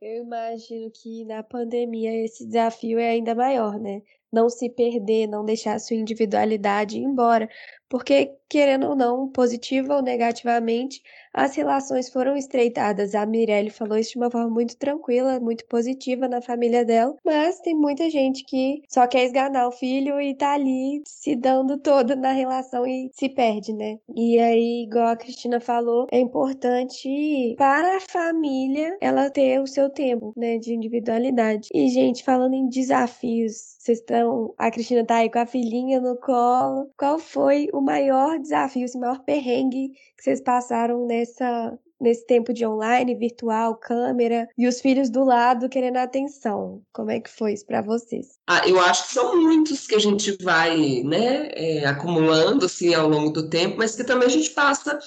Eu 0.00 0.22
imagino 0.22 0.90
que 0.90 1.24
na 1.24 1.42
pandemia 1.42 2.24
esse 2.24 2.46
desafio 2.46 2.98
é 2.98 3.10
ainda 3.10 3.34
maior, 3.34 3.78
né? 3.78 4.02
Não 4.32 4.48
se 4.48 4.68
perder, 4.68 5.26
não 5.26 5.44
deixar 5.44 5.74
a 5.74 5.78
sua 5.78 5.96
individualidade 5.96 6.98
ir 6.98 7.02
embora, 7.02 7.48
porque, 7.88 8.32
querendo 8.48 8.88
ou 8.88 8.96
não, 8.96 9.28
positiva 9.28 9.96
ou 9.96 10.02
negativamente, 10.02 11.02
as 11.32 11.54
relações 11.54 12.08
foram 12.08 12.36
estreitadas. 12.36 13.14
A 13.14 13.26
Mirelle 13.26 13.70
falou 13.70 13.98
isso 13.98 14.12
de 14.12 14.18
uma 14.18 14.30
forma 14.30 14.48
muito 14.48 14.76
tranquila, 14.76 15.38
muito 15.38 15.66
positiva 15.66 16.26
na 16.28 16.40
família 16.40 16.84
dela, 16.84 17.14
mas 17.24 17.60
tem 17.60 17.74
muita 17.74 18.08
gente 18.08 18.44
que 18.44 18.82
só 18.88 19.06
quer 19.06 19.24
esganar 19.24 19.68
o 19.68 19.72
filho 19.72 20.20
e 20.20 20.34
tá 20.34 20.54
ali 20.54 21.02
se 21.06 21.36
dando 21.36 21.78
todo 21.78 22.16
na 22.16 22.32
relação 22.32 22.86
e 22.86 23.10
se 23.12 23.28
perde, 23.28 23.72
né? 23.72 23.98
E 24.14 24.38
aí, 24.38 24.84
igual 24.84 25.08
a 25.08 25.16
Cristina 25.16 25.60
falou, 25.60 26.06
é 26.10 26.18
importante 26.18 27.54
para 27.58 27.98
a 27.98 28.00
família 28.00 28.96
ela 29.00 29.30
ter 29.30 29.60
o 29.60 29.66
seu 29.66 29.90
tempo, 29.90 30.32
né, 30.36 30.58
de 30.58 30.74
individualidade. 30.74 31.68
E, 31.74 31.88
gente, 31.88 32.24
falando 32.24 32.54
em 32.54 32.68
desafios, 32.68 33.76
vocês 33.78 33.98
estão. 33.98 34.54
A 34.58 34.70
Cristina 34.70 35.04
tá 35.04 35.16
aí 35.16 35.30
com 35.30 35.38
a 35.38 35.46
filhinha 35.46 36.00
no 36.00 36.16
colo. 36.16 36.90
Qual 36.98 37.18
foi 37.18 37.68
o 37.78 37.82
maior 37.82 38.38
desafio, 38.38 38.86
o 38.94 38.98
maior 38.98 39.20
perrengue 39.20 39.90
que 40.16 40.22
vocês 40.22 40.40
passaram 40.40 41.06
nessa, 41.06 41.78
nesse 42.00 42.26
tempo 42.26 42.52
de 42.52 42.66
online, 42.66 43.14
virtual, 43.14 43.76
câmera, 43.76 44.48
e 44.56 44.66
os 44.66 44.80
filhos 44.80 45.10
do 45.10 45.24
lado 45.24 45.68
querendo 45.68 45.96
atenção. 45.96 46.82
Como 46.92 47.10
é 47.10 47.20
que 47.20 47.30
foi 47.30 47.52
isso 47.52 47.66
para 47.66 47.82
vocês? 47.82 48.38
Ah, 48.46 48.66
eu 48.66 48.80
acho 48.80 49.08
que 49.08 49.14
são 49.14 49.40
muitos 49.40 49.86
que 49.86 49.94
a 49.94 49.98
gente 49.98 50.36
vai 50.42 51.02
né, 51.02 51.50
é, 51.52 51.86
acumulando 51.86 52.66
assim, 52.66 52.94
ao 52.94 53.08
longo 53.08 53.30
do 53.30 53.48
tempo, 53.48 53.76
mas 53.78 53.94
que 53.94 54.04
também 54.04 54.28
a 54.28 54.30
gente 54.30 54.50
passa 54.50 54.98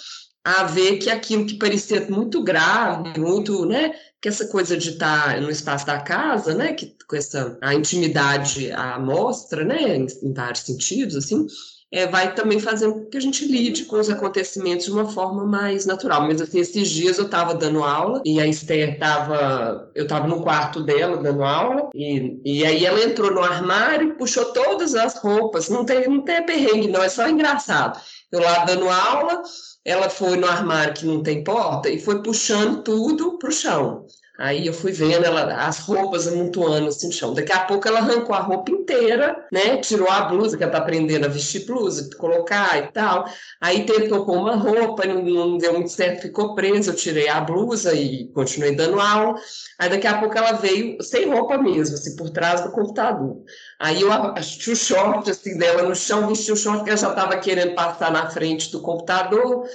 a 0.44 0.64
ver 0.64 0.98
que 0.98 1.10
aquilo 1.10 1.46
que 1.46 1.58
parecia 1.58 2.08
muito 2.10 2.42
grave, 2.42 3.20
muito, 3.20 3.66
né, 3.66 3.94
que 4.22 4.30
essa 4.30 4.48
coisa 4.48 4.78
de 4.78 4.92
estar 4.92 5.42
no 5.42 5.50
espaço 5.50 5.86
da 5.86 6.00
casa, 6.00 6.54
né, 6.54 6.74
que 6.74 6.96
com 7.08 7.16
essa 7.16 7.58
a 7.62 7.74
intimidade 7.74 8.72
à 8.72 9.00
mostra, 9.00 9.64
né, 9.64 9.98
em, 9.98 10.34
vários 10.34 10.62
sentidos, 10.62 11.16
assim, 11.16 11.46
é, 11.92 12.06
vai 12.06 12.36
também 12.36 12.60
fazendo 12.60 12.94
com 12.94 13.06
que 13.06 13.18
a 13.18 13.22
gente 13.22 13.46
lide 13.46 13.86
com 13.86 13.98
os 13.98 14.10
acontecimentos 14.10 14.86
de 14.86 14.92
uma 14.92 15.10
forma 15.10 15.44
mais 15.46 15.86
natural. 15.86 16.22
Mas 16.22 16.40
assim, 16.40 16.60
esses 16.60 16.88
dias 16.90 17.18
eu 17.18 17.26
estava 17.26 17.56
dando 17.56 17.84
aula 17.84 18.22
e 18.24 18.40
a 18.40 18.46
Esther 18.46 18.94
estava, 18.94 19.90
eu 19.96 20.04
estava 20.04 20.28
no 20.28 20.44
quarto 20.44 20.84
dela 20.84 21.18
dando 21.18 21.44
aula 21.44 21.90
e, 21.96 22.40
e 22.46 22.66
aí 22.66 22.86
ela 22.86 23.04
entrou 23.04 23.32
no 23.32 23.44
armário 23.44 24.16
puxou 24.20 24.46
todas 24.54 24.94
as 24.94 25.16
roupas. 25.16 25.70
Não 25.70 25.84
tem, 25.84 26.08
não 26.08 26.22
tem 26.22 26.46
perrengue, 26.46 26.88
não, 26.90 27.02
é 27.02 27.10
só 27.10 27.28
engraçado. 27.28 28.00
Eu 28.32 28.42
lá 28.42 28.66
dando 28.66 28.88
aula, 28.88 29.42
ela 29.84 30.10
foi 30.10 30.38
no 30.38 30.46
armário 30.46 30.94
que 30.94 31.06
não 31.06 31.24
tem 31.24 31.44
porta 31.44 31.90
e 31.90 32.00
foi 32.00 32.22
puxando 32.22 32.84
tudo 32.84 33.40
para 33.40 33.50
o 33.50 33.52
chão. 33.52 34.06
Aí 34.40 34.66
eu 34.66 34.74
fui 34.74 34.94
vendo 34.94 35.26
ela, 35.26 35.68
as 35.68 35.80
roupas 35.80 36.26
amontoando 36.26 36.88
assim 36.88 37.08
no 37.08 37.14
chão. 37.14 37.34
Daqui 37.34 37.52
a 37.52 37.60
pouco 37.60 37.86
ela 37.90 38.00
arrancou 38.00 38.34
a 38.34 38.40
roupa 38.40 38.72
inteira, 38.72 39.46
né? 39.52 39.76
Tirou 39.78 40.10
a 40.10 40.22
blusa, 40.22 40.56
que 40.56 40.64
ela 40.64 40.72
tá 40.72 40.78
aprendendo 40.78 41.26
a 41.26 41.28
vestir 41.28 41.66
blusa, 41.66 42.10
colocar 42.18 42.78
e 42.78 42.88
tal. 42.94 43.26
Aí 43.60 43.86
tentou 43.86 44.26
pôr 44.26 44.38
uma 44.38 44.56
roupa, 44.56 45.06
não, 45.06 45.22
não 45.22 45.58
deu 45.58 45.74
muito 45.74 45.92
certo, 45.92 46.22
ficou 46.22 46.56
presa. 46.56 46.92
Eu 46.92 46.96
tirei 46.96 47.28
a 47.28 47.42
blusa 47.42 47.94
e 47.94 48.30
continuei 48.30 48.74
dando 48.74 49.02
aula. 49.02 49.36
Aí 49.78 49.90
daqui 49.90 50.08
a 50.08 50.18
pouco 50.18 50.38
ela 50.38 50.54
veio 50.54 51.04
sem 51.04 51.30
roupa 51.30 51.58
mesmo, 51.58 51.96
assim, 51.96 52.16
por 52.16 52.30
trás 52.30 52.62
do 52.62 52.72
computador. 52.72 53.44
Aí 53.78 54.00
eu 54.00 54.10
achei 54.10 54.72
o 54.72 54.76
short 54.76 55.30
assim 55.30 55.58
dela 55.58 55.84
no 55.84 55.94
chão, 55.94 56.30
vesti 56.30 56.50
o 56.50 56.56
short 56.56 56.86
que 56.86 56.90
ela 56.90 56.98
já 56.98 57.10
estava 57.10 57.36
querendo 57.36 57.76
passar 57.76 58.10
na 58.10 58.30
frente 58.30 58.72
do 58.72 58.80
computador. 58.80 59.68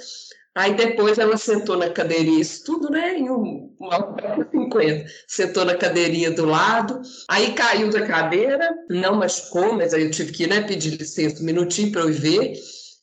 Aí 0.55 0.73
depois 0.73 1.17
ela 1.17 1.35
sentou 1.35 1.75
na 1.75 1.89
cadeirinha, 1.89 2.39
isso 2.39 2.63
tudo, 2.63 2.89
né, 2.89 3.17
em 3.17 3.29
um, 3.29 3.75
uma 3.77 4.15
50, 4.49 5.05
sentou 5.27 5.65
na 5.65 5.75
cadeirinha 5.75 6.31
do 6.31 6.45
lado, 6.45 7.01
aí 7.27 7.51
caiu 7.51 7.89
da 7.89 8.07
cadeira, 8.07 8.73
não 8.89 9.15
machucou, 9.15 9.73
mas 9.73 9.93
aí 9.93 10.03
eu 10.03 10.11
tive 10.11 10.31
que 10.31 10.47
né, 10.47 10.61
pedir 10.61 10.91
licença 10.91 11.41
um 11.41 11.45
minutinho 11.45 11.91
para 11.91 12.03
eu 12.03 12.13
ver, 12.13 12.53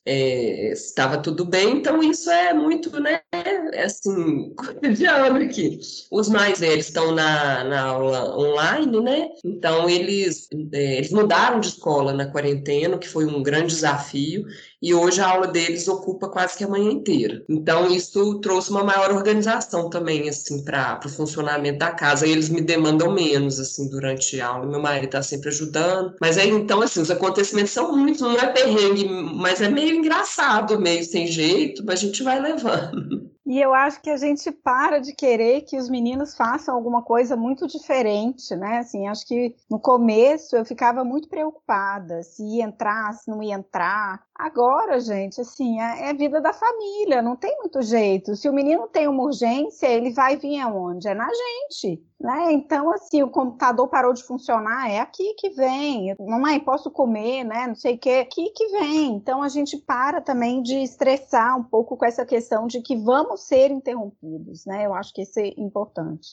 é, 0.07 0.73
estava 0.73 1.19
tudo 1.19 1.45
bem, 1.45 1.77
então 1.77 2.03
isso 2.03 2.31
é 2.31 2.55
muito, 2.55 2.99
né, 2.99 3.21
é 3.31 3.85
assim, 3.85 4.53
cotidiano 4.57 5.37
aqui. 5.37 5.79
Os 6.11 6.31
mais 6.31 6.59
velhos 6.59 6.87
estão 6.87 7.13
na, 7.13 7.65
na 7.65 7.83
aula 7.83 8.35
online, 8.35 8.99
né, 9.03 9.29
então 9.45 9.91
eles, 9.91 10.49
é, 10.73 10.97
eles 10.97 11.11
mudaram 11.11 11.61
de 11.61 11.69
escola 11.69 12.15
na 12.15 12.33
quarentena, 12.33 12.97
que 12.97 13.09
foi 13.09 13.27
um 13.27 13.43
grande 13.43 13.75
desafio, 13.75 14.47
e 14.83 14.93
hoje 14.93 15.21
a 15.21 15.29
aula 15.29 15.47
deles 15.47 15.87
ocupa 15.87 16.29
quase 16.29 16.59
que 16.59 16.65
a 16.65 16.69
manhã 16.69 16.91
inteira. 16.91 17.45
Então 17.49 17.89
isso 17.91 18.41
trouxe 18.41 18.71
uma 18.71 18.83
maior 18.83 19.13
organização 19.13 19.89
também, 19.89 20.29
assim, 20.29 20.65
para 20.65 21.01
o 21.05 21.09
funcionamento 21.09 21.79
da 21.79 21.93
casa, 21.93 22.27
e 22.27 22.33
eles 22.33 22.49
me 22.49 22.61
demandam 22.61 23.13
menos, 23.13 23.61
assim, 23.61 23.89
durante 23.89 24.41
a 24.41 24.49
aula, 24.49 24.67
meu 24.67 24.81
marido 24.81 25.07
está 25.07 25.23
sempre 25.23 25.51
ajudando, 25.51 26.15
mas 26.21 26.37
aí, 26.37 26.51
então, 26.51 26.83
assim, 26.83 27.01
os 27.01 27.11
acontecimentos 27.11 27.73
são 27.73 27.97
muitos, 27.97 28.21
não 28.21 28.33
é 28.33 28.47
perrengue, 28.49 29.09
mas 29.09 29.61
é 29.61 29.69
meio 29.69 29.95
engraçado, 29.95 30.81
meio 30.81 31.05
sem 31.05 31.27
jeito, 31.27 31.85
mas 31.85 32.01
a 32.01 32.03
gente 32.03 32.23
vai 32.23 32.41
levando. 32.41 33.31
E 33.45 33.61
eu 33.61 33.75
acho 33.75 34.01
que 34.01 34.09
a 34.09 34.17
gente 34.17 34.53
para 34.53 35.01
de 35.01 35.13
querer 35.13 35.63
que 35.63 35.77
os 35.77 35.89
meninos 35.89 36.37
façam 36.37 36.75
alguma 36.75 37.03
coisa 37.03 37.37
muito 37.37 37.67
diferente, 37.67 38.55
né? 38.55 38.79
Assim, 38.79 39.09
acho 39.09 39.27
que 39.27 39.57
no 39.69 39.81
começo 39.81 40.55
eu 40.55 40.65
ficava 40.65 41.05
muito 41.05 41.29
preocupada 41.29 42.23
se 42.23 42.45
ia 42.45 42.65
entrar, 42.65 43.13
se 43.15 43.29
não 43.29 43.43
ia 43.43 43.57
entrar. 43.57 44.23
Agora, 44.33 45.01
gente, 45.01 45.41
assim, 45.41 45.81
é, 45.81 46.11
é 46.11 46.15
vida 46.15 46.41
da 46.41 46.53
família, 46.53 47.21
não 47.21 47.35
tem 47.35 47.57
muito 47.59 47.83
jeito. 47.83 48.37
Se 48.37 48.49
o 48.49 48.53
menino 48.53 48.87
tem 48.87 49.09
uma 49.09 49.25
urgência, 49.25 49.89
ele 49.89 50.13
vai 50.13 50.37
vir 50.37 50.61
aonde? 50.61 51.09
É 51.09 51.15
na 51.15 51.29
gente, 51.29 52.01
né? 52.23 52.53
Então, 52.53 52.93
assim, 52.93 53.23
o 53.23 53.29
computador 53.29 53.89
parou 53.89 54.13
de 54.13 54.23
funcionar, 54.23 54.89
é 54.89 55.01
aqui 55.01 55.35
que 55.35 55.51
vem. 55.51 56.15
Mamãe, 56.21 56.61
posso 56.61 56.91
comer, 56.91 57.43
né? 57.43 57.67
Não 57.67 57.75
sei 57.75 57.97
o 57.97 57.99
que, 57.99 58.21
aqui 58.21 58.51
que 58.51 58.69
vem. 58.69 59.15
Então, 59.17 59.43
a 59.43 59.49
gente 59.49 59.77
para 59.77 60.21
também 60.21 60.63
de 60.63 60.77
estressar 60.77 61.59
um 61.59 61.65
pouco 61.65 61.97
com 61.97 62.05
essa 62.05 62.25
questão 62.25 62.69
de 62.69 62.81
que 62.81 62.97
vamos 62.97 63.43
ser 63.43 63.73
interrompidos, 63.73 64.65
né? 64.65 64.87
Eu 64.87 64.95
acho 64.95 65.13
que 65.13 65.23
isso 65.23 65.41
é 65.41 65.49
importante. 65.57 66.29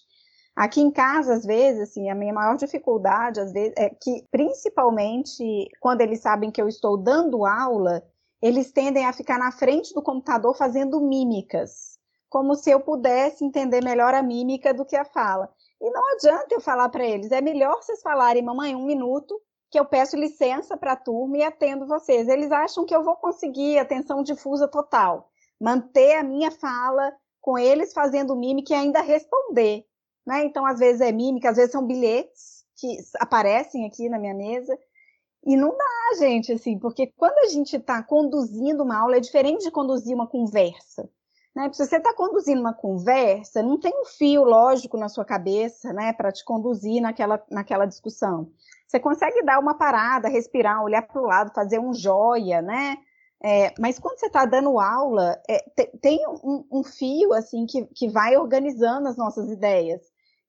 Aqui 0.56 0.80
em 0.80 0.92
casa, 0.92 1.34
às 1.34 1.46
vezes, 1.46 1.90
assim, 1.90 2.10
a 2.10 2.16
minha 2.16 2.34
maior 2.34 2.56
dificuldade, 2.56 3.40
às 3.40 3.52
vezes, 3.52 3.74
é 3.76 3.90
que, 3.90 4.26
principalmente 4.30 5.68
quando 5.80 6.02
eles 6.02 6.22
sabem 6.22 6.52
que 6.52 6.62
eu 6.62 6.68
estou 6.68 6.98
dando 6.98 7.46
aula, 7.46 8.04
eles 8.42 8.72
tendem 8.72 9.06
a 9.06 9.14
ficar 9.14 9.40
na 9.40 9.52
frente 9.52 9.94
do 9.94 10.02
computador 10.02 10.56
fazendo 10.56 11.00
mímicas, 11.02 11.98
como 12.30 12.56
se 12.56 12.70
eu 12.70 12.80
pudesse 12.80 13.44
entender 13.44 13.84
melhor 13.84 14.14
a 14.14 14.22
mímica 14.22 14.74
do 14.74 14.86
que 14.86 14.96
a 14.96 15.06
fala. 15.06 15.50
E 15.82 15.90
não 15.90 16.14
adianta 16.14 16.54
eu 16.54 16.60
falar 16.60 16.90
para 16.90 17.06
eles, 17.06 17.32
é 17.32 17.42
melhor 17.42 17.82
vocês 17.82 18.02
falarem, 18.02 18.44
mamãe, 18.44 18.76
um 18.76 18.86
minuto, 18.86 19.40
que 19.72 19.80
eu 19.80 19.86
peço 19.86 20.18
licença 20.18 20.76
para 20.76 20.94
a 20.94 20.98
turma 20.98 21.38
e 21.38 21.44
atendo 21.44 21.86
vocês. 21.86 22.28
Eles 22.28 22.52
acham 22.52 22.86
que 22.86 22.96
eu 22.96 23.04
vou 23.04 23.16
conseguir 23.16 23.78
atenção 23.78 24.24
difusa 24.24 24.68
total, 24.68 25.30
manter 25.60 26.16
a 26.16 26.24
minha 26.24 26.52
fala 26.52 27.14
com 27.40 27.58
eles 27.58 27.94
fazendo 27.94 28.36
mímica 28.36 28.74
e 28.74 28.78
ainda 28.78 29.02
responder. 29.02 29.86
Né? 30.26 30.44
Então, 30.44 30.66
às 30.66 30.80
vezes 30.80 31.02
é 31.02 31.12
mímica, 31.12 31.50
às 31.50 31.58
vezes 31.58 31.72
são 31.72 31.86
bilhetes 31.86 32.66
que 32.76 32.98
aparecem 33.20 33.86
aqui 33.86 34.10
na 34.10 34.20
minha 34.20 34.34
mesa. 34.34 34.78
E 35.46 35.56
não 35.56 35.76
dá, 35.76 36.18
gente, 36.20 36.52
assim, 36.52 36.78
porque 36.78 37.08
quando 37.16 37.38
a 37.40 37.48
gente 37.48 37.78
está 37.78 38.04
conduzindo 38.04 38.84
uma 38.84 38.98
aula, 38.98 39.18
é 39.18 39.20
diferente 39.22 39.64
de 39.64 39.72
conduzir 39.72 40.14
uma 40.14 40.28
conversa. 40.28 41.10
Né? 41.60 41.70
Se 41.74 41.86
você 41.86 41.98
está 41.98 42.14
conduzindo 42.14 42.62
uma 42.62 42.74
conversa, 42.74 43.62
não 43.62 43.78
tem 43.78 43.92
um 43.94 44.06
fio 44.06 44.46
lógico 44.46 44.98
na 44.98 45.10
sua 45.10 45.26
cabeça 45.26 45.92
né, 45.92 46.14
para 46.14 46.32
te 46.32 46.46
conduzir 46.46 47.02
naquela, 47.02 47.44
naquela 47.52 47.86
discussão. 47.86 48.50
Você 48.88 48.98
consegue 48.98 49.44
dar 49.44 49.60
uma 49.60 49.78
parada, 49.78 50.30
respirar, 50.30 50.82
olhar 50.82 51.02
para 51.02 51.22
o 51.22 51.26
lado, 51.26 51.54
fazer 51.54 51.78
um 51.78 51.94
joia, 51.94 52.62
né? 52.62 52.98
É, 53.44 53.74
mas 53.78 54.00
quando 54.00 54.18
você 54.20 54.28
está 54.28 54.46
dando 54.46 54.80
aula, 54.80 55.38
é, 55.50 55.60
tem 56.02 56.26
um, 56.44 56.66
um, 56.72 56.84
fio 56.84 57.34
assim 57.34 57.66
que, 57.66 57.86
que 57.88 58.10
vai 58.10 58.38
organizando 58.38 59.08
as 59.10 59.18
nossas 59.18 59.50
ideias. 59.52 60.02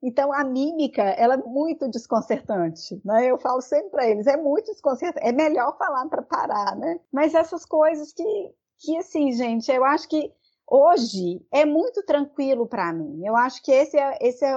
Então 0.03 0.33
a 0.33 0.45
mímica 0.45 1.03
ela 1.03 1.35
é 1.35 1.37
muito 1.37 1.89
desconcertante, 1.89 3.01
né? 3.05 3.27
Eu 3.27 3.39
falo 3.39 3.61
sempre 3.61 3.91
para 3.91 4.09
eles, 4.09 4.27
é 4.27 4.37
muito 4.37 4.73
desconcertante. 4.73 5.27
É 5.27 5.33
melhor 5.33 5.77
falar 5.77 6.09
para 6.09 6.23
parar, 6.23 6.77
né? 6.77 6.99
Mas 7.13 7.35
essas 7.35 7.67
coisas 7.67 8.13
que, 8.13 8.55
que 8.79 8.97
assim, 8.97 9.33
gente, 9.33 9.71
eu 9.71 9.85
acho 9.85 10.09
que 10.09 10.33
hoje 10.71 11.45
é 11.51 11.65
muito 11.67 12.03
tranquilo 12.05 12.67
para 12.67 12.93
mim. 12.93 13.27
Eu 13.27 13.37
acho 13.37 13.63
que 13.63 13.73
esse 13.73 13.99
é, 13.99 14.17
esse 14.21 14.45
é 14.45 14.55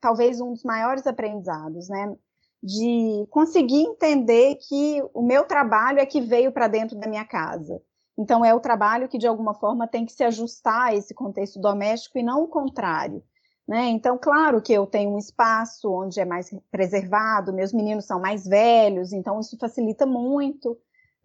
talvez 0.00 0.40
um 0.40 0.52
dos 0.52 0.62
maiores 0.62 1.06
aprendizados, 1.06 1.88
né? 1.88 2.14
de 2.62 3.26
conseguir 3.30 3.82
entender 3.82 4.56
que 4.56 5.02
o 5.14 5.22
meu 5.22 5.44
trabalho 5.44 6.00
é 6.00 6.06
que 6.06 6.20
veio 6.20 6.52
para 6.52 6.66
dentro 6.66 6.98
da 6.98 7.08
minha 7.08 7.24
casa. 7.24 7.80
Então, 8.18 8.44
é 8.44 8.52
o 8.52 8.60
trabalho 8.60 9.08
que, 9.08 9.16
de 9.16 9.28
alguma 9.28 9.54
forma, 9.54 9.86
tem 9.86 10.04
que 10.04 10.12
se 10.12 10.24
ajustar 10.24 10.88
a 10.88 10.94
esse 10.94 11.14
contexto 11.14 11.60
doméstico 11.60 12.18
e 12.18 12.22
não 12.22 12.42
o 12.42 12.48
contrário. 12.48 13.22
Né? 13.66 13.90
Então, 13.90 14.18
claro 14.18 14.60
que 14.60 14.72
eu 14.72 14.86
tenho 14.86 15.10
um 15.10 15.18
espaço 15.18 15.92
onde 15.92 16.18
é 16.18 16.24
mais 16.24 16.50
preservado, 16.70 17.52
meus 17.52 17.72
meninos 17.72 18.06
são 18.06 18.18
mais 18.18 18.44
velhos, 18.44 19.12
então 19.12 19.38
isso 19.38 19.56
facilita 19.58 20.06
muito, 20.06 20.76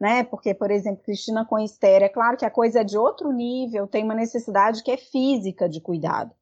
né? 0.03 0.21
Porque, 0.21 0.53
por 0.53 0.69
exemplo, 0.69 1.01
Cristina 1.01 1.45
com 1.45 1.57
Esther, 1.57 2.03
é 2.03 2.09
claro 2.09 2.35
que 2.35 2.43
a 2.43 2.51
coisa 2.51 2.81
é 2.81 2.83
de 2.83 2.97
outro 2.97 3.31
nível, 3.31 3.87
tem 3.87 4.03
uma 4.03 4.13
necessidade 4.13 4.83
que 4.83 4.91
é 4.91 4.97
física 4.97 5.69
de 5.69 5.79
cuidado. 5.79 6.35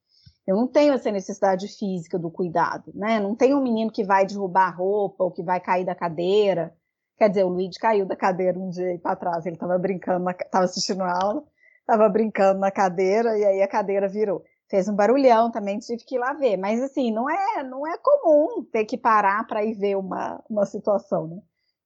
Eu 0.47 0.55
não 0.55 0.65
tenho 0.67 0.93
essa 0.93 1.11
necessidade 1.11 1.67
física 1.67 2.17
do 2.17 2.31
cuidado, 2.31 2.91
né? 2.95 3.19
Não 3.19 3.35
tem 3.35 3.53
um 3.53 3.61
menino 3.61 3.91
que 3.91 4.03
vai 4.03 4.25
derrubar 4.25 4.69
a 4.69 4.71
roupa 4.71 5.25
ou 5.25 5.29
que 5.29 5.43
vai 5.43 5.59
cair 5.59 5.85
da 5.85 5.93
cadeira. 5.93 6.73
Quer 7.15 7.29
dizer, 7.29 7.43
o 7.43 7.49
Luigi 7.49 7.77
caiu 7.77 8.03
da 8.03 8.15
cadeira 8.15 8.57
um 8.57 8.71
dia 8.71 8.97
para 8.97 9.15
trás, 9.15 9.45
ele 9.45 9.55
estava 9.55 9.77
brincando, 9.77 10.27
estava 10.31 10.65
assistindo 10.65 11.03
a 11.03 11.23
aula, 11.23 11.43
estava 11.81 12.09
brincando 12.09 12.59
na 12.59 12.71
cadeira 12.71 13.37
e 13.37 13.45
aí 13.45 13.61
a 13.61 13.67
cadeira 13.67 14.09
virou. 14.09 14.43
Fez 14.71 14.87
um 14.87 14.95
barulhão 14.95 15.51
também, 15.51 15.77
tive 15.77 16.03
que 16.03 16.15
ir 16.15 16.19
lá 16.19 16.33
ver. 16.33 16.57
Mas 16.57 16.81
assim, 16.81 17.11
não 17.11 17.29
é, 17.29 17.61
não 17.61 17.85
é 17.85 17.95
comum 17.99 18.63
ter 18.71 18.85
que 18.85 18.97
parar 18.97 19.45
para 19.45 19.63
ir 19.63 19.75
ver 19.75 19.97
uma, 19.97 20.43
uma 20.49 20.65
situação, 20.65 21.27
né? 21.27 21.41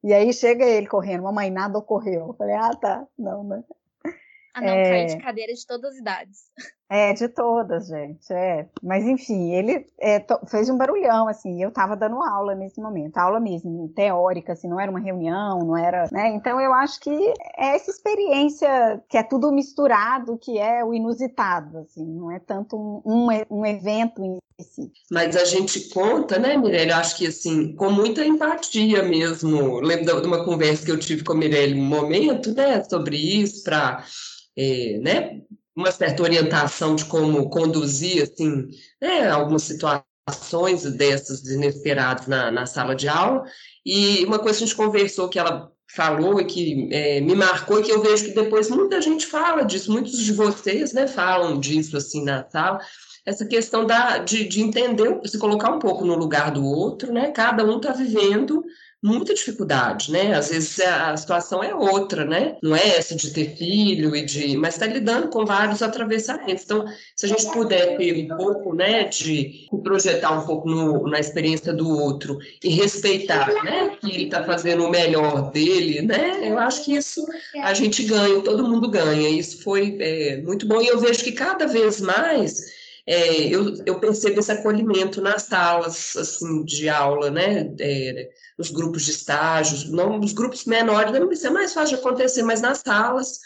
E 0.05 0.13
aí 0.13 0.31
chega 0.31 0.63
ele 0.63 0.85
correndo, 0.85 1.23
mamãe, 1.23 1.49
nada 1.49 1.79
ocorreu. 1.79 2.27
Eu 2.27 2.33
falei, 2.35 2.53
ah, 2.53 2.75
tá, 2.75 3.07
não, 3.17 3.43
né? 3.43 3.63
Ah, 4.53 4.61
não, 4.61 4.69
é... 4.69 5.05
de 5.05 5.17
cadeira 5.17 5.51
de 5.51 5.65
todas 5.65 5.93
as 5.93 5.97
idades. 5.97 6.51
É, 6.87 7.13
de 7.13 7.27
todas, 7.27 7.87
gente. 7.87 8.31
É. 8.31 8.67
Mas 8.81 9.05
enfim, 9.05 9.53
ele 9.53 9.85
é, 9.99 10.23
fez 10.47 10.69
um 10.69 10.77
barulhão, 10.77 11.27
assim, 11.27 11.61
eu 11.61 11.69
estava 11.69 11.95
dando 11.95 12.21
aula 12.21 12.53
nesse 12.53 12.79
momento, 12.79 13.17
aula 13.17 13.39
mesmo, 13.39 13.89
teórica, 13.95 14.53
assim, 14.53 14.67
não 14.67 14.79
era 14.79 14.91
uma 14.91 14.99
reunião, 14.99 15.59
não 15.59 15.75
era, 15.75 16.07
né? 16.11 16.29
Então 16.35 16.61
eu 16.61 16.71
acho 16.73 16.99
que 16.99 17.09
é 17.57 17.75
essa 17.75 17.89
experiência 17.89 19.03
que 19.09 19.17
é 19.17 19.23
tudo 19.23 19.51
misturado, 19.51 20.37
que 20.37 20.59
é 20.59 20.85
o 20.85 20.93
inusitado, 20.93 21.79
assim, 21.79 22.05
não 22.05 22.29
é 22.29 22.39
tanto 22.39 22.77
um, 22.77 23.01
um, 23.03 23.27
um 23.49 23.65
evento 23.65 24.23
em 24.23 24.39
si. 24.63 24.91
Mas 25.11 25.35
a 25.35 25.43
gente 25.43 25.89
conta, 25.89 26.37
né, 26.37 26.55
Mirelle, 26.55 26.91
eu 26.91 26.97
acho 26.97 27.17
que 27.17 27.25
assim, 27.25 27.75
com 27.75 27.89
muita 27.89 28.23
empatia 28.23 29.01
mesmo. 29.01 29.79
Lembro 29.79 30.21
de 30.21 30.27
uma 30.27 30.45
conversa 30.45 30.85
que 30.85 30.91
eu 30.91 30.99
tive 30.99 31.23
com 31.23 31.33
a 31.33 31.35
Mirelle 31.35 31.79
um 31.79 31.83
momento, 31.83 32.53
né, 32.53 32.83
sobre 32.83 33.17
isso, 33.17 33.63
para 33.63 34.05
é, 34.55 34.99
né, 34.99 35.41
uma 35.75 35.91
certa 35.91 36.23
orientação 36.23 36.95
de 36.95 37.05
como 37.05 37.49
conduzir 37.49 38.23
assim, 38.23 38.67
né, 39.01 39.29
algumas 39.29 39.63
situações 39.63 40.83
dessas 40.95 41.45
inesperadas 41.45 42.27
na, 42.27 42.49
na 42.49 42.65
sala 42.65 42.95
de 42.95 43.07
aula. 43.07 43.43
E 43.85 44.23
uma 44.25 44.39
coisa 44.39 44.57
que 44.57 44.63
a 44.63 44.67
gente 44.67 44.77
conversou 44.77 45.29
que 45.29 45.37
ela 45.37 45.71
falou 45.93 46.39
e 46.39 46.45
que 46.45 46.89
é, 46.91 47.21
me 47.21 47.35
marcou 47.35 47.79
e 47.79 47.83
que 47.83 47.91
eu 47.91 48.01
vejo 48.01 48.25
que 48.25 48.33
depois 48.33 48.69
muita 48.69 49.01
gente 49.01 49.25
fala 49.27 49.63
disso, 49.63 49.91
muitos 49.91 50.17
de 50.17 50.33
vocês 50.33 50.93
né, 50.93 51.07
falam 51.07 51.59
disso 51.59 51.95
assim 51.95 52.23
na 52.23 52.47
sala, 52.49 52.79
essa 53.25 53.45
questão 53.45 53.85
da, 53.85 54.19
de, 54.19 54.47
de 54.47 54.61
entender, 54.61 55.19
se 55.25 55.37
colocar 55.39 55.71
um 55.71 55.79
pouco 55.79 56.05
no 56.05 56.15
lugar 56.15 56.51
do 56.51 56.63
outro, 56.63 57.11
né? 57.11 57.31
Cada 57.31 57.65
um 57.65 57.77
está 57.77 57.91
vivendo 57.91 58.63
muita 59.05 59.35
dificuldade, 59.35 60.11
né? 60.11 60.33
Às 60.33 60.49
vezes 60.49 60.79
a 60.79 61.15
situação 61.15 61.63
é 61.63 61.75
outra, 61.75 62.25
né? 62.25 62.57
Não 62.63 62.75
é 62.75 62.97
essa 62.97 63.15
de 63.15 63.29
ter 63.29 63.55
filho 63.55 64.15
e 64.15 64.25
de, 64.25 64.57
mas 64.57 64.73
está 64.73 64.87
lidando 64.87 65.27
com 65.27 65.45
vários 65.45 65.83
atravessamentos. 65.83 66.63
Então, 66.63 66.85
se 67.15 67.27
a 67.27 67.29
gente 67.29 67.45
puder 67.51 67.97
ter 67.97 68.33
um 68.33 68.35
pouco, 68.35 68.73
né, 68.73 69.03
de 69.03 69.67
projetar 69.83 70.31
um 70.31 70.45
pouco 70.45 70.67
no, 70.67 71.07
na 71.07 71.19
experiência 71.19 71.71
do 71.71 71.87
outro 71.87 72.39
e 72.63 72.69
respeitar, 72.69 73.47
né, 73.63 73.95
que 74.01 74.09
ele 74.09 74.23
está 74.23 74.43
fazendo 74.43 74.83
o 74.85 74.89
melhor 74.89 75.51
dele, 75.51 76.01
né? 76.01 76.39
Eu 76.41 76.57
acho 76.57 76.83
que 76.83 76.95
isso 76.95 77.23
a 77.61 77.75
gente 77.75 78.03
ganha, 78.03 78.41
todo 78.41 78.67
mundo 78.67 78.89
ganha. 78.89 79.29
Isso 79.29 79.61
foi 79.61 79.97
é, 79.99 80.37
muito 80.37 80.67
bom 80.67 80.81
e 80.81 80.87
eu 80.87 80.99
vejo 80.99 81.23
que 81.23 81.31
cada 81.31 81.67
vez 81.67 82.01
mais 82.01 82.74
é, 83.07 83.47
eu, 83.47 83.75
eu, 83.85 83.99
percebo 83.99 84.39
esse 84.39 84.51
acolhimento 84.51 85.21
nas 85.21 85.43
salas 85.43 86.15
assim, 86.15 86.63
de 86.65 86.89
aula, 86.89 87.29
né? 87.29 87.73
É, 87.79 88.29
nos 88.57 88.71
grupos 88.71 89.05
de 89.05 89.11
estágios, 89.11 89.89
não 89.91 90.17
nos 90.17 90.33
grupos 90.33 90.65
menores, 90.65 91.13
isso 91.31 91.47
é 91.47 91.49
mais 91.51 91.73
fácil 91.73 91.97
de 91.97 92.01
acontecer, 92.01 92.41
mas 92.41 92.61
nas 92.61 92.79
salas 92.79 93.39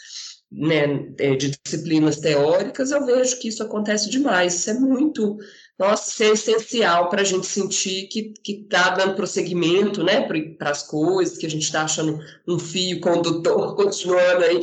né, 0.50 1.12
é, 1.18 1.36
de 1.36 1.50
disciplinas 1.62 2.16
teóricas, 2.16 2.90
eu 2.90 3.04
vejo 3.04 3.38
que 3.38 3.48
isso 3.48 3.62
acontece 3.62 4.10
demais. 4.10 4.54
Isso 4.54 4.70
é 4.70 4.74
muito, 4.74 5.36
nossa, 5.78 6.10
isso 6.10 6.22
é 6.22 6.54
essencial 6.54 7.08
para 7.08 7.20
a 7.20 7.24
gente 7.24 7.46
sentir 7.46 8.08
que 8.08 8.32
está 8.46 8.90
dando 8.90 9.14
prosseguimento 9.14 10.02
né, 10.02 10.26
para 10.58 10.70
as 10.70 10.82
coisas, 10.82 11.38
que 11.38 11.46
a 11.46 11.50
gente 11.50 11.64
está 11.64 11.82
achando 11.84 12.18
um 12.48 12.58
fio 12.58 13.00
condutor 13.00 13.76
continuando 13.76 14.44
aí 14.44 14.60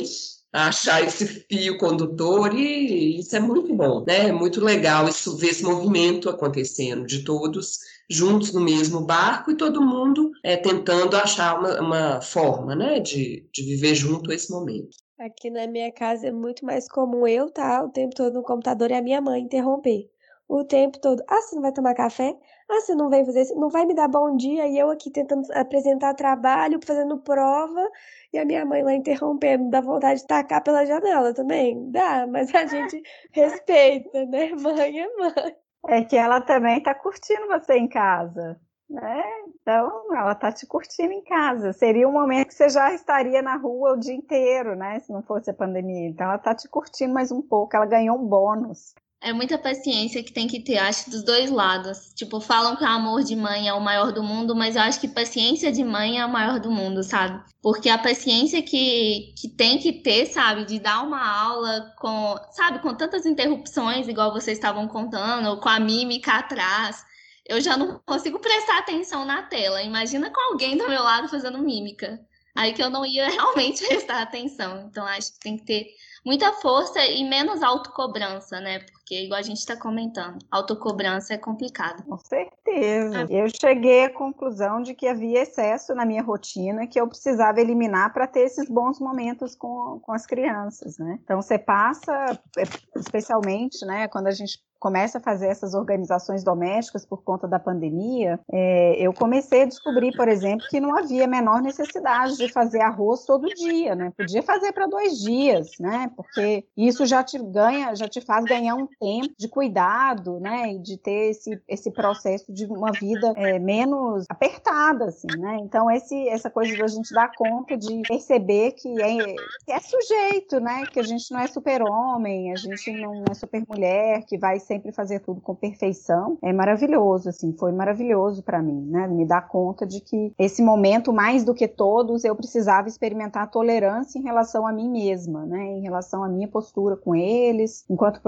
achar 0.52 1.02
esse 1.02 1.26
fio 1.26 1.76
condutor 1.78 2.54
e 2.54 3.18
isso 3.20 3.36
é 3.36 3.40
muito 3.40 3.74
bom, 3.74 4.04
né? 4.06 4.28
É 4.28 4.32
muito 4.32 4.60
legal 4.60 5.08
isso 5.08 5.36
ver 5.36 5.48
esse 5.48 5.62
movimento 5.62 6.28
acontecendo 6.30 7.06
de 7.06 7.22
todos 7.22 7.78
juntos 8.10 8.52
no 8.54 8.60
mesmo 8.60 9.00
barco 9.02 9.50
e 9.50 9.56
todo 9.56 9.82
mundo 9.82 10.30
é, 10.42 10.56
tentando 10.56 11.16
achar 11.16 11.58
uma, 11.58 11.80
uma 11.80 12.20
forma, 12.22 12.74
né, 12.74 13.00
de, 13.00 13.46
de 13.52 13.62
viver 13.62 13.94
junto 13.94 14.32
esse 14.32 14.50
momento. 14.50 14.96
Aqui 15.18 15.50
na 15.50 15.66
minha 15.66 15.92
casa 15.92 16.28
é 16.28 16.32
muito 16.32 16.64
mais 16.64 16.88
comum 16.88 17.26
eu 17.26 17.46
estar 17.46 17.80
tá, 17.80 17.84
o 17.84 17.90
tempo 17.90 18.14
todo 18.14 18.34
no 18.34 18.42
computador 18.42 18.90
e 18.90 18.94
a 18.94 19.02
minha 19.02 19.20
mãe 19.20 19.42
interromper. 19.42 20.08
O 20.48 20.64
tempo 20.64 20.98
todo. 20.98 21.22
Ah, 21.28 21.42
você 21.42 21.54
não 21.56 21.62
vai 21.62 21.72
tomar 21.72 21.92
café? 21.92 22.34
Ah, 22.70 22.80
você 22.80 22.94
não 22.94 23.10
vem 23.10 23.24
fazer 23.24 23.42
isso? 23.42 23.54
Não 23.54 23.68
vai 23.68 23.84
me 23.84 23.94
dar 23.94 24.08
bom 24.08 24.34
dia? 24.34 24.66
E 24.66 24.78
eu 24.78 24.90
aqui 24.90 25.10
tentando 25.10 25.46
apresentar 25.52 26.14
trabalho, 26.14 26.80
fazendo 26.82 27.18
prova 27.18 27.86
e 28.32 28.38
a 28.38 28.44
minha 28.44 28.64
mãe 28.64 28.82
lá 28.82 28.94
interrompendo, 28.94 29.70
dá 29.70 29.80
vontade 29.80 30.20
de 30.20 30.26
tacar 30.26 30.62
pela 30.62 30.84
janela 30.84 31.32
também? 31.32 31.90
Dá, 31.90 32.26
mas 32.26 32.54
a 32.54 32.66
gente 32.66 33.02
respeita, 33.32 34.26
né? 34.26 34.50
Mãe 34.54 35.00
é 35.00 35.16
mãe. 35.16 35.56
É 35.88 36.04
que 36.04 36.16
ela 36.16 36.40
também 36.40 36.82
tá 36.82 36.94
curtindo 36.94 37.46
você 37.46 37.74
em 37.74 37.88
casa, 37.88 38.60
né? 38.90 39.24
Então, 39.60 40.14
ela 40.14 40.34
tá 40.34 40.52
te 40.52 40.66
curtindo 40.66 41.12
em 41.12 41.22
casa. 41.22 41.72
Seria 41.72 42.08
um 42.08 42.12
momento 42.12 42.48
que 42.48 42.54
você 42.54 42.68
já 42.68 42.92
estaria 42.92 43.40
na 43.40 43.56
rua 43.56 43.92
o 43.92 43.96
dia 43.96 44.14
inteiro, 44.14 44.74
né? 44.74 45.00
Se 45.00 45.12
não 45.12 45.22
fosse 45.22 45.50
a 45.50 45.54
pandemia. 45.54 46.08
Então, 46.08 46.26
ela 46.26 46.38
tá 46.38 46.54
te 46.54 46.68
curtindo 46.68 47.14
mais 47.14 47.32
um 47.32 47.40
pouco, 47.40 47.76
ela 47.76 47.86
ganhou 47.86 48.18
um 48.18 48.26
bônus. 48.26 48.94
É 49.20 49.32
muita 49.32 49.58
paciência 49.58 50.22
que 50.22 50.32
tem 50.32 50.46
que 50.46 50.60
ter, 50.60 50.78
acho, 50.78 51.10
dos 51.10 51.24
dois 51.24 51.50
lados. 51.50 52.12
Tipo, 52.14 52.40
falam 52.40 52.76
que 52.76 52.84
o 52.84 52.86
amor 52.86 53.24
de 53.24 53.34
mãe 53.34 53.68
é 53.68 53.74
o 53.74 53.80
maior 53.80 54.12
do 54.12 54.22
mundo, 54.22 54.54
mas 54.54 54.76
eu 54.76 54.82
acho 54.82 55.00
que 55.00 55.08
paciência 55.08 55.72
de 55.72 55.82
mãe 55.82 56.20
é 56.20 56.24
o 56.24 56.30
maior 56.30 56.60
do 56.60 56.70
mundo, 56.70 57.02
sabe? 57.02 57.42
Porque 57.60 57.88
a 57.88 57.98
paciência 57.98 58.62
que, 58.62 59.34
que 59.36 59.48
tem 59.48 59.78
que 59.78 59.92
ter, 59.92 60.26
sabe, 60.26 60.64
de 60.64 60.78
dar 60.78 61.02
uma 61.02 61.20
aula 61.28 61.92
com, 61.98 62.36
sabe, 62.52 62.78
com 62.78 62.94
tantas 62.94 63.26
interrupções, 63.26 64.06
igual 64.06 64.32
vocês 64.32 64.56
estavam 64.56 64.86
contando, 64.86 65.48
ou 65.48 65.56
com 65.58 65.68
a 65.68 65.80
mímica 65.80 66.34
atrás. 66.34 67.04
Eu 67.44 67.60
já 67.60 67.76
não 67.76 67.98
consigo 68.06 68.38
prestar 68.38 68.78
atenção 68.78 69.24
na 69.24 69.42
tela. 69.42 69.82
Imagina 69.82 70.30
com 70.30 70.52
alguém 70.52 70.76
do 70.76 70.88
meu 70.88 71.02
lado 71.02 71.28
fazendo 71.28 71.58
mímica. 71.58 72.20
Aí 72.54 72.72
que 72.72 72.82
eu 72.82 72.90
não 72.90 73.04
ia 73.06 73.26
realmente 73.30 73.84
prestar 73.86 74.22
atenção. 74.22 74.86
Então, 74.88 75.04
acho 75.06 75.32
que 75.32 75.40
tem 75.40 75.56
que 75.56 75.64
ter 75.64 75.86
muita 76.24 76.52
força 76.54 77.04
e 77.04 77.24
menos 77.24 77.62
autocobrança, 77.62 78.60
né? 78.60 78.84
Porque, 79.08 79.24
igual 79.24 79.40
a 79.40 79.42
gente 79.42 79.56
está 79.56 79.74
comentando, 79.74 80.36
autocobrança 80.50 81.32
é 81.32 81.38
complicado. 81.38 82.04
Com 82.04 82.18
certeza. 82.18 83.26
Eu 83.30 83.46
cheguei 83.48 84.04
à 84.04 84.10
conclusão 84.12 84.82
de 84.82 84.94
que 84.94 85.08
havia 85.08 85.40
excesso 85.40 85.94
na 85.94 86.04
minha 86.04 86.22
rotina 86.22 86.86
que 86.86 87.00
eu 87.00 87.08
precisava 87.08 87.58
eliminar 87.58 88.12
para 88.12 88.26
ter 88.26 88.40
esses 88.40 88.68
bons 88.68 89.00
momentos 89.00 89.54
com, 89.54 89.98
com 90.02 90.12
as 90.12 90.26
crianças, 90.26 90.98
né? 90.98 91.18
Então, 91.24 91.40
você 91.40 91.58
passa, 91.58 92.38
é, 92.58 92.64
especialmente, 92.96 93.82
né, 93.86 94.08
quando 94.08 94.26
a 94.26 94.30
gente 94.30 94.62
começa 94.78 95.18
a 95.18 95.20
fazer 95.20 95.48
essas 95.48 95.74
organizações 95.74 96.44
domésticas 96.44 97.04
por 97.04 97.22
conta 97.22 97.48
da 97.48 97.58
pandemia, 97.58 98.38
é, 98.50 98.94
eu 98.98 99.12
comecei 99.12 99.62
a 99.62 99.66
descobrir, 99.66 100.12
por 100.16 100.28
exemplo, 100.28 100.66
que 100.70 100.80
não 100.80 100.96
havia 100.96 101.24
a 101.24 101.28
menor 101.28 101.60
necessidade 101.60 102.36
de 102.36 102.48
fazer 102.48 102.80
arroz 102.80 103.24
todo 103.24 103.48
dia, 103.48 103.94
né? 103.94 104.12
Podia 104.16 104.42
fazer 104.42 104.72
para 104.72 104.86
dois 104.86 105.18
dias, 105.18 105.70
né? 105.80 106.10
Porque 106.16 106.64
isso 106.76 107.04
já 107.06 107.22
te 107.24 107.38
ganha, 107.38 107.94
já 107.94 108.08
te 108.08 108.20
faz 108.20 108.44
ganhar 108.44 108.74
um 108.74 108.86
tempo 109.00 109.34
de 109.38 109.48
cuidado, 109.48 110.38
né? 110.40 110.72
E 110.72 110.78
de 110.78 110.96
ter 110.96 111.30
esse, 111.30 111.60
esse 111.68 111.90
processo 111.90 112.52
de 112.52 112.66
uma 112.66 112.92
vida 112.92 113.32
é, 113.36 113.58
menos 113.58 114.24
apertada, 114.28 115.06
assim, 115.06 115.28
né? 115.38 115.58
Então 115.62 115.90
esse, 115.90 116.28
essa 116.28 116.50
coisa 116.50 116.76
da 116.76 116.86
gente 116.86 117.12
dar 117.12 117.30
conta 117.36 117.76
de 117.76 118.02
perceber 118.02 118.72
que 118.72 119.00
é, 119.00 119.34
que 119.64 119.72
é 119.72 119.80
sujeito, 119.80 120.60
né? 120.60 120.86
Que 120.86 121.00
a 121.00 121.02
gente 121.02 121.30
não 121.32 121.40
é 121.40 121.46
super 121.46 121.82
homem, 121.82 122.52
a 122.52 122.56
gente 122.56 122.92
não 122.92 123.24
é 123.30 123.34
super 123.34 123.62
mulher, 123.68 124.24
que 124.24 124.38
vai 124.38 124.58
sempre 124.58 124.92
fazer 124.92 125.20
tudo 125.20 125.40
com 125.40 125.54
perfeição, 125.54 126.38
é 126.42 126.52
maravilhoso, 126.52 127.28
assim, 127.28 127.52
foi 127.52 127.72
maravilhoso 127.72 128.42
para 128.42 128.62
mim, 128.62 128.86
né? 128.86 129.06
Me 129.06 129.24
dar 129.24 129.48
conta 129.48 129.86
de 129.86 130.00
que 130.00 130.32
esse 130.38 130.62
momento, 130.62 131.12
mais 131.12 131.44
do 131.44 131.54
que 131.54 131.68
todos, 131.68 132.24
eu 132.24 132.34
precisava 132.34 132.88
experimentar 132.88 133.50
tolerância 133.50 134.18
em 134.18 134.22
relação 134.22 134.66
a 134.66 134.72
mim 134.72 134.88
mesma, 134.90 135.46
né? 135.46 135.64
Em 135.64 135.82
relação 135.82 136.22
à 136.24 136.28
minha 136.28 136.48
postura 136.48 136.96
com 136.96 137.14
eles, 137.14 137.84
enquanto 137.88 138.20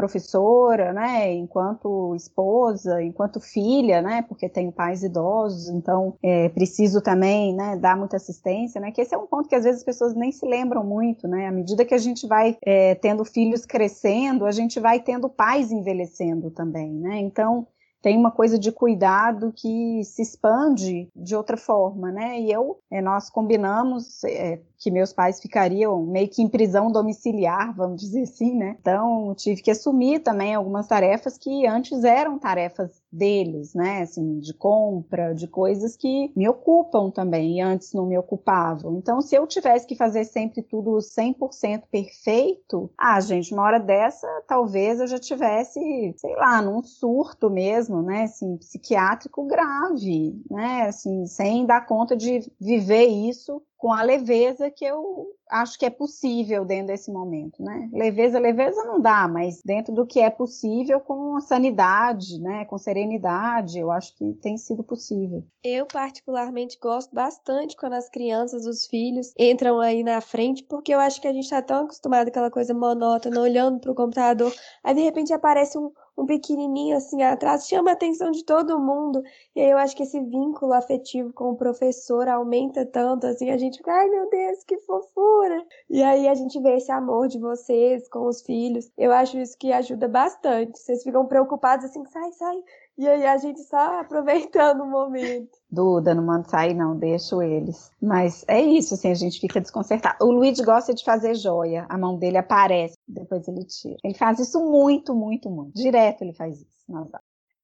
professora, 0.61 0.93
né? 0.93 1.33
Enquanto 1.33 2.15
esposa, 2.15 3.03
enquanto 3.03 3.41
filha, 3.41 4.03
né? 4.03 4.23
Porque 4.23 4.49
tenho 4.49 4.71
pais 4.71 5.03
idosos, 5.03 5.69
então 5.69 6.15
é, 6.23 6.49
preciso 6.51 7.01
também, 7.01 7.55
né? 7.55 7.77
Dar 7.77 7.97
muita 7.97 8.17
assistência, 8.17 8.81
né? 8.81 8.91
Que 8.91 9.01
esse 9.01 9.15
é 9.15 9.19
um 9.19 9.27
ponto 9.27 9.49
que 9.49 9.55
às 9.55 9.65
vezes 9.65 9.81
as 9.81 9.85
pessoas 9.85 10.15
nem 10.15 10.31
se 10.31 10.47
lembram 10.47 10.85
muito, 10.85 11.27
né? 11.27 11.47
À 11.47 11.53
medida 11.53 11.85
que 11.85 11.95
a 11.95 11.99
gente 11.99 12.27
vai 12.27 12.57
é, 12.65 12.95
tendo 12.95 13.25
filhos 13.25 13.65
crescendo, 13.65 14.45
a 14.45 14.53
gente 14.53 14.79
vai 14.79 15.01
tendo 15.01 15.29
pais 15.29 15.73
envelhecendo 15.73 16.51
também, 16.51 16.93
né? 16.93 17.19
Então, 17.19 17.67
tem 18.03 18.17
uma 18.17 18.31
coisa 18.31 18.59
de 18.59 18.73
cuidado 18.73 19.53
que 19.55 20.03
se 20.05 20.23
expande 20.23 21.09
de 21.15 21.35
outra 21.37 21.57
forma, 21.57 22.11
né? 22.11 22.41
E 22.41 22.51
eu, 22.51 22.79
é, 22.91 23.01
nós 23.01 23.29
combinamos 23.31 24.25
é, 24.25 24.61
que 24.81 24.91
meus 24.91 25.13
pais 25.13 25.41
ficariam 25.41 26.03
meio 26.07 26.29
que 26.29 26.43
em 26.43 26.49
prisão 26.49 26.91
domiciliar, 26.91 27.75
vamos 27.77 28.01
dizer 28.01 28.23
assim, 28.23 28.57
né? 28.57 28.77
Então, 28.81 29.35
tive 29.37 29.63
que 29.63 29.71
assumir 29.71 30.21
também 30.21 30.55
algumas 30.55 30.87
tarefas 30.87 31.37
que 31.37 31.67
antes 31.67 32.03
eram 32.03 32.39
tarefas 32.39 33.03
deles, 33.13 33.75
né? 33.75 34.03
Assim, 34.03 34.41
de 34.41 34.55
compra, 34.55 35.35
de 35.35 35.47
coisas 35.47 35.97
que 35.97 36.33
me 36.35 36.49
ocupam 36.49 37.11
também 37.11 37.59
e 37.59 37.61
antes 37.61 37.93
não 37.93 38.07
me 38.07 38.17
ocupavam. 38.17 38.97
Então, 38.97 39.21
se 39.21 39.35
eu 39.35 39.47
tivesse 39.47 39.87
que 39.87 39.95
fazer 39.95 40.25
sempre 40.25 40.63
tudo 40.63 40.97
100% 40.99 41.83
perfeito, 41.91 42.91
ah, 42.97 43.21
gente, 43.21 43.53
uma 43.53 43.63
hora 43.63 43.79
dessa, 43.79 44.27
talvez 44.47 45.01
eu 45.01 45.07
já 45.07 45.19
tivesse, 45.19 45.81
sei 46.17 46.35
lá, 46.37 46.63
num 46.63 46.83
surto 46.83 47.51
mesmo, 47.51 47.90
né? 48.03 48.25
Assim, 48.25 48.57
psiquiátrico 48.57 49.45
grave, 49.47 50.41
né? 50.51 50.83
Assim, 50.83 51.27
sem 51.27 51.67
dar 51.67 51.87
conta 51.87 52.17
de 52.17 52.51
viver 52.61 53.07
isso 53.07 53.63
com 53.81 53.95
a 53.95 54.03
leveza 54.03 54.71
que 54.71 54.85
eu 54.85 55.27
acho 55.49 55.79
que 55.79 55.87
é 55.87 55.91
possível 55.91 56.67
dentro 56.67 56.89
desse 56.89 57.11
momento, 57.11 57.63
né? 57.63 57.89
Leveza, 57.95 58.39
leveza 58.39 58.85
não 58.85 59.01
dá, 59.01 59.27
mas 59.27 59.63
dentro 59.65 59.95
do 59.95 60.07
que 60.07 60.21
é 60.21 60.29
possível 60.29 61.01
com 61.01 61.41
sanidade, 61.41 62.39
né? 62.41 62.67
Com 62.67 62.77
serenidade, 62.77 63.79
eu 63.79 63.91
acho 63.91 64.15
que 64.17 64.35
tem 64.35 64.59
sido 64.59 64.85
possível. 64.85 65.43
Eu 65.65 65.87
particularmente 65.87 66.79
gosto 66.79 67.15
bastante 67.15 67.75
quando 67.75 67.95
as 67.95 68.11
crianças, 68.11 68.67
os 68.67 68.87
filhos 68.87 69.33
entram 69.39 69.81
aí 69.81 70.05
na 70.05 70.21
frente, 70.21 70.63
porque 70.65 70.95
eu 70.95 71.01
acho 71.01 71.19
que 71.19 71.27
a 71.27 71.33
gente 71.33 71.45
está 71.45 71.63
tão 71.63 71.85
acostumado 71.85 72.25
com 72.25 72.31
aquela 72.31 72.51
coisa 72.51 72.75
monótona, 72.75 73.41
olhando 73.41 73.81
para 73.81 73.93
o 73.93 73.95
computador, 73.95 74.55
aí 74.85 74.95
de 74.95 75.01
repente 75.01 75.33
aparece 75.33 75.79
um 75.79 75.91
um 76.21 76.27
pequenininho 76.27 76.97
assim 76.97 77.23
atrás, 77.23 77.67
chama 77.67 77.91
a 77.91 77.95
atenção 77.95 78.31
de 78.31 78.45
todo 78.45 78.79
mundo. 78.79 79.23
E 79.57 79.61
aí 79.61 79.71
eu 79.71 79.79
acho 79.79 79.97
que 79.97 80.03
esse 80.03 80.21
vínculo 80.21 80.75
afetivo 80.75 81.33
com 81.33 81.51
o 81.53 81.57
professor 81.57 82.29
aumenta 82.29 82.85
tanto, 82.85 83.27
assim, 83.27 83.51
a 83.51 83.57
gente 83.57 83.79
fica, 83.79 83.91
ai 83.93 84.09
meu 84.09 84.29
Deus, 84.29 84.63
que 84.65 84.77
fofura! 84.79 85.65
E 85.89 86.03
aí 86.03 86.29
a 86.29 86.35
gente 86.35 86.61
vê 86.61 86.77
esse 86.77 86.93
amor 86.93 87.29
de 87.29 87.39
vocês 87.39 88.07
com 88.09 88.27
os 88.27 88.43
filhos. 88.43 88.91
Eu 88.99 89.13
acho 89.13 89.39
isso 89.39 89.57
que 89.59 89.73
ajuda 89.73 90.07
bastante. 90.09 90.79
Vocês 90.79 91.03
ficam 91.03 91.27
preocupados 91.27 91.87
assim, 91.87 92.05
sai, 92.05 92.33
sai, 92.33 92.63
e 93.01 93.09
aí 93.09 93.27
a 93.27 93.39
gente 93.39 93.63
só 93.63 94.01
aproveitando 94.01 94.83
o 94.83 94.87
momento. 94.87 95.57
Duda, 95.71 96.15
não 96.15 96.23
manda 96.23 96.47
sair 96.47 96.75
não, 96.75 96.95
deixo 96.95 97.41
eles. 97.41 97.91
Mas 97.99 98.45
é 98.47 98.61
isso, 98.61 98.93
assim, 98.93 99.11
a 99.11 99.15
gente 99.15 99.41
fica 99.41 99.59
desconcertado. 99.59 100.23
O 100.23 100.31
Luiz 100.31 100.61
gosta 100.61 100.93
de 100.93 101.03
fazer 101.03 101.35
joia, 101.35 101.87
a 101.89 101.97
mão 101.97 102.19
dele 102.19 102.37
aparece, 102.37 102.95
depois 103.09 103.49
ele 103.49 103.65
tira. 103.65 103.97
Ele 104.05 104.13
faz 104.13 104.39
isso 104.39 104.63
muito, 104.63 105.15
muito, 105.15 105.49
muito. 105.49 105.73
Direto 105.73 106.21
ele 106.21 106.35
faz 106.35 106.61
isso 106.61 106.67
nas 106.87 107.09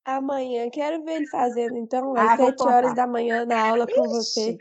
Amanhã, 0.07 0.71
quero 0.71 1.05
ver 1.05 1.17
ele 1.17 1.27
fazendo, 1.27 1.77
então, 1.77 2.17
às 2.17 2.31
ah, 2.31 2.37
sete 2.37 2.63
horas 2.63 2.95
da 2.95 3.07
manhã 3.07 3.45
na 3.45 3.61
aula 3.69 3.87
com 3.87 4.05
você. 4.05 4.57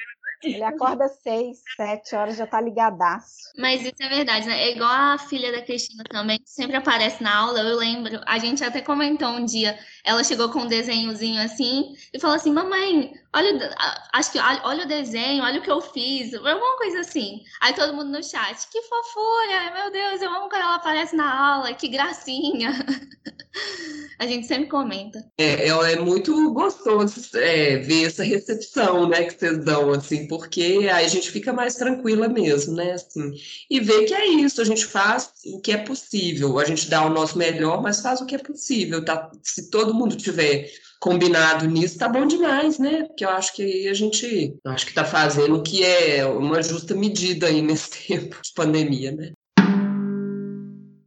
Ele 0.45 0.63
acorda 0.63 1.07
seis, 1.07 1.61
sete 1.75 2.15
horas, 2.15 2.37
já 2.37 2.45
tá 2.45 2.61
ligadaço. 2.61 3.51
Mas 3.57 3.81
isso 3.81 3.95
é 3.99 4.09
verdade, 4.09 4.47
né? 4.47 4.61
É 4.61 4.71
igual 4.71 4.89
a 4.89 5.17
filha 5.17 5.51
da 5.51 5.61
Cristina 5.61 6.03
também, 6.09 6.39
sempre 6.45 6.75
aparece 6.75 7.23
na 7.23 7.35
aula, 7.35 7.59
eu 7.59 7.77
lembro. 7.77 8.21
A 8.25 8.37
gente 8.37 8.63
até 8.63 8.81
comentou 8.81 9.29
um 9.29 9.45
dia, 9.45 9.77
ela 10.03 10.23
chegou 10.23 10.49
com 10.49 10.59
um 10.59 10.67
desenhozinho 10.67 11.41
assim 11.41 11.95
e 12.13 12.19
falou 12.19 12.35
assim: 12.35 12.51
Mamãe, 12.51 13.13
olha, 13.33 13.75
acho 14.13 14.31
que 14.31 14.39
olha 14.39 14.85
o 14.85 14.87
desenho, 14.87 15.43
olha 15.43 15.59
o 15.59 15.63
que 15.63 15.71
eu 15.71 15.81
fiz, 15.81 16.33
alguma 16.33 16.77
coisa 16.77 16.99
assim. 16.99 17.43
Aí 17.61 17.73
todo 17.73 17.93
mundo 17.93 18.11
no 18.11 18.23
chat, 18.23 18.67
que 18.69 18.81
fofura, 18.83 19.73
meu 19.73 19.91
Deus, 19.91 20.21
eu 20.21 20.29
amo 20.29 20.49
quando 20.49 20.61
ela 20.61 20.75
aparece 20.75 21.15
na 21.15 21.55
aula, 21.55 21.73
que 21.73 21.87
gracinha. 21.87 22.71
A 24.17 24.25
gente 24.25 24.47
sempre 24.47 24.67
comenta. 24.67 25.25
É, 25.37 25.67
é 25.67 25.99
muito 25.99 26.53
gostoso 26.53 27.37
é, 27.37 27.77
ver 27.77 28.05
essa 28.05 28.23
recepção, 28.23 29.09
né, 29.09 29.25
que 29.25 29.37
vocês 29.37 29.63
dão, 29.63 29.91
assim, 29.91 30.25
porque 30.27 30.87
aí 30.91 31.05
a 31.05 31.07
gente 31.07 31.29
fica 31.29 31.51
mais 31.51 31.75
tranquila 31.75 32.29
mesmo, 32.29 32.75
né, 32.75 32.93
assim, 32.93 33.33
e 33.69 33.79
ver 33.81 34.05
que 34.05 34.13
é 34.13 34.25
isso, 34.25 34.61
a 34.61 34.65
gente 34.65 34.85
faz 34.85 35.31
o 35.47 35.59
que 35.59 35.73
é 35.73 35.77
possível, 35.77 36.57
a 36.59 36.63
gente 36.63 36.89
dá 36.89 37.05
o 37.05 37.09
nosso 37.09 37.37
melhor, 37.37 37.81
mas 37.81 37.99
faz 37.99 38.21
o 38.21 38.25
que 38.25 38.35
é 38.35 38.39
possível, 38.39 39.03
tá? 39.03 39.29
Se 39.43 39.69
todo 39.69 39.93
mundo 39.93 40.15
tiver 40.15 40.69
combinado 40.99 41.67
nisso, 41.67 41.97
tá 41.97 42.07
bom 42.07 42.25
demais, 42.25 42.79
né? 42.79 43.03
Porque 43.03 43.25
eu 43.25 43.29
acho 43.29 43.53
que 43.53 43.87
a 43.87 43.93
gente, 43.93 44.57
acho 44.65 44.85
que 44.85 44.93
tá 44.93 45.05
fazendo 45.05 45.57
o 45.57 45.61
que 45.61 45.83
é 45.83 46.25
uma 46.25 46.63
justa 46.63 46.95
medida 46.95 47.47
aí 47.47 47.61
nesse 47.61 47.91
tempo 48.07 48.37
de 48.41 48.53
pandemia, 48.55 49.11
né? 49.11 49.33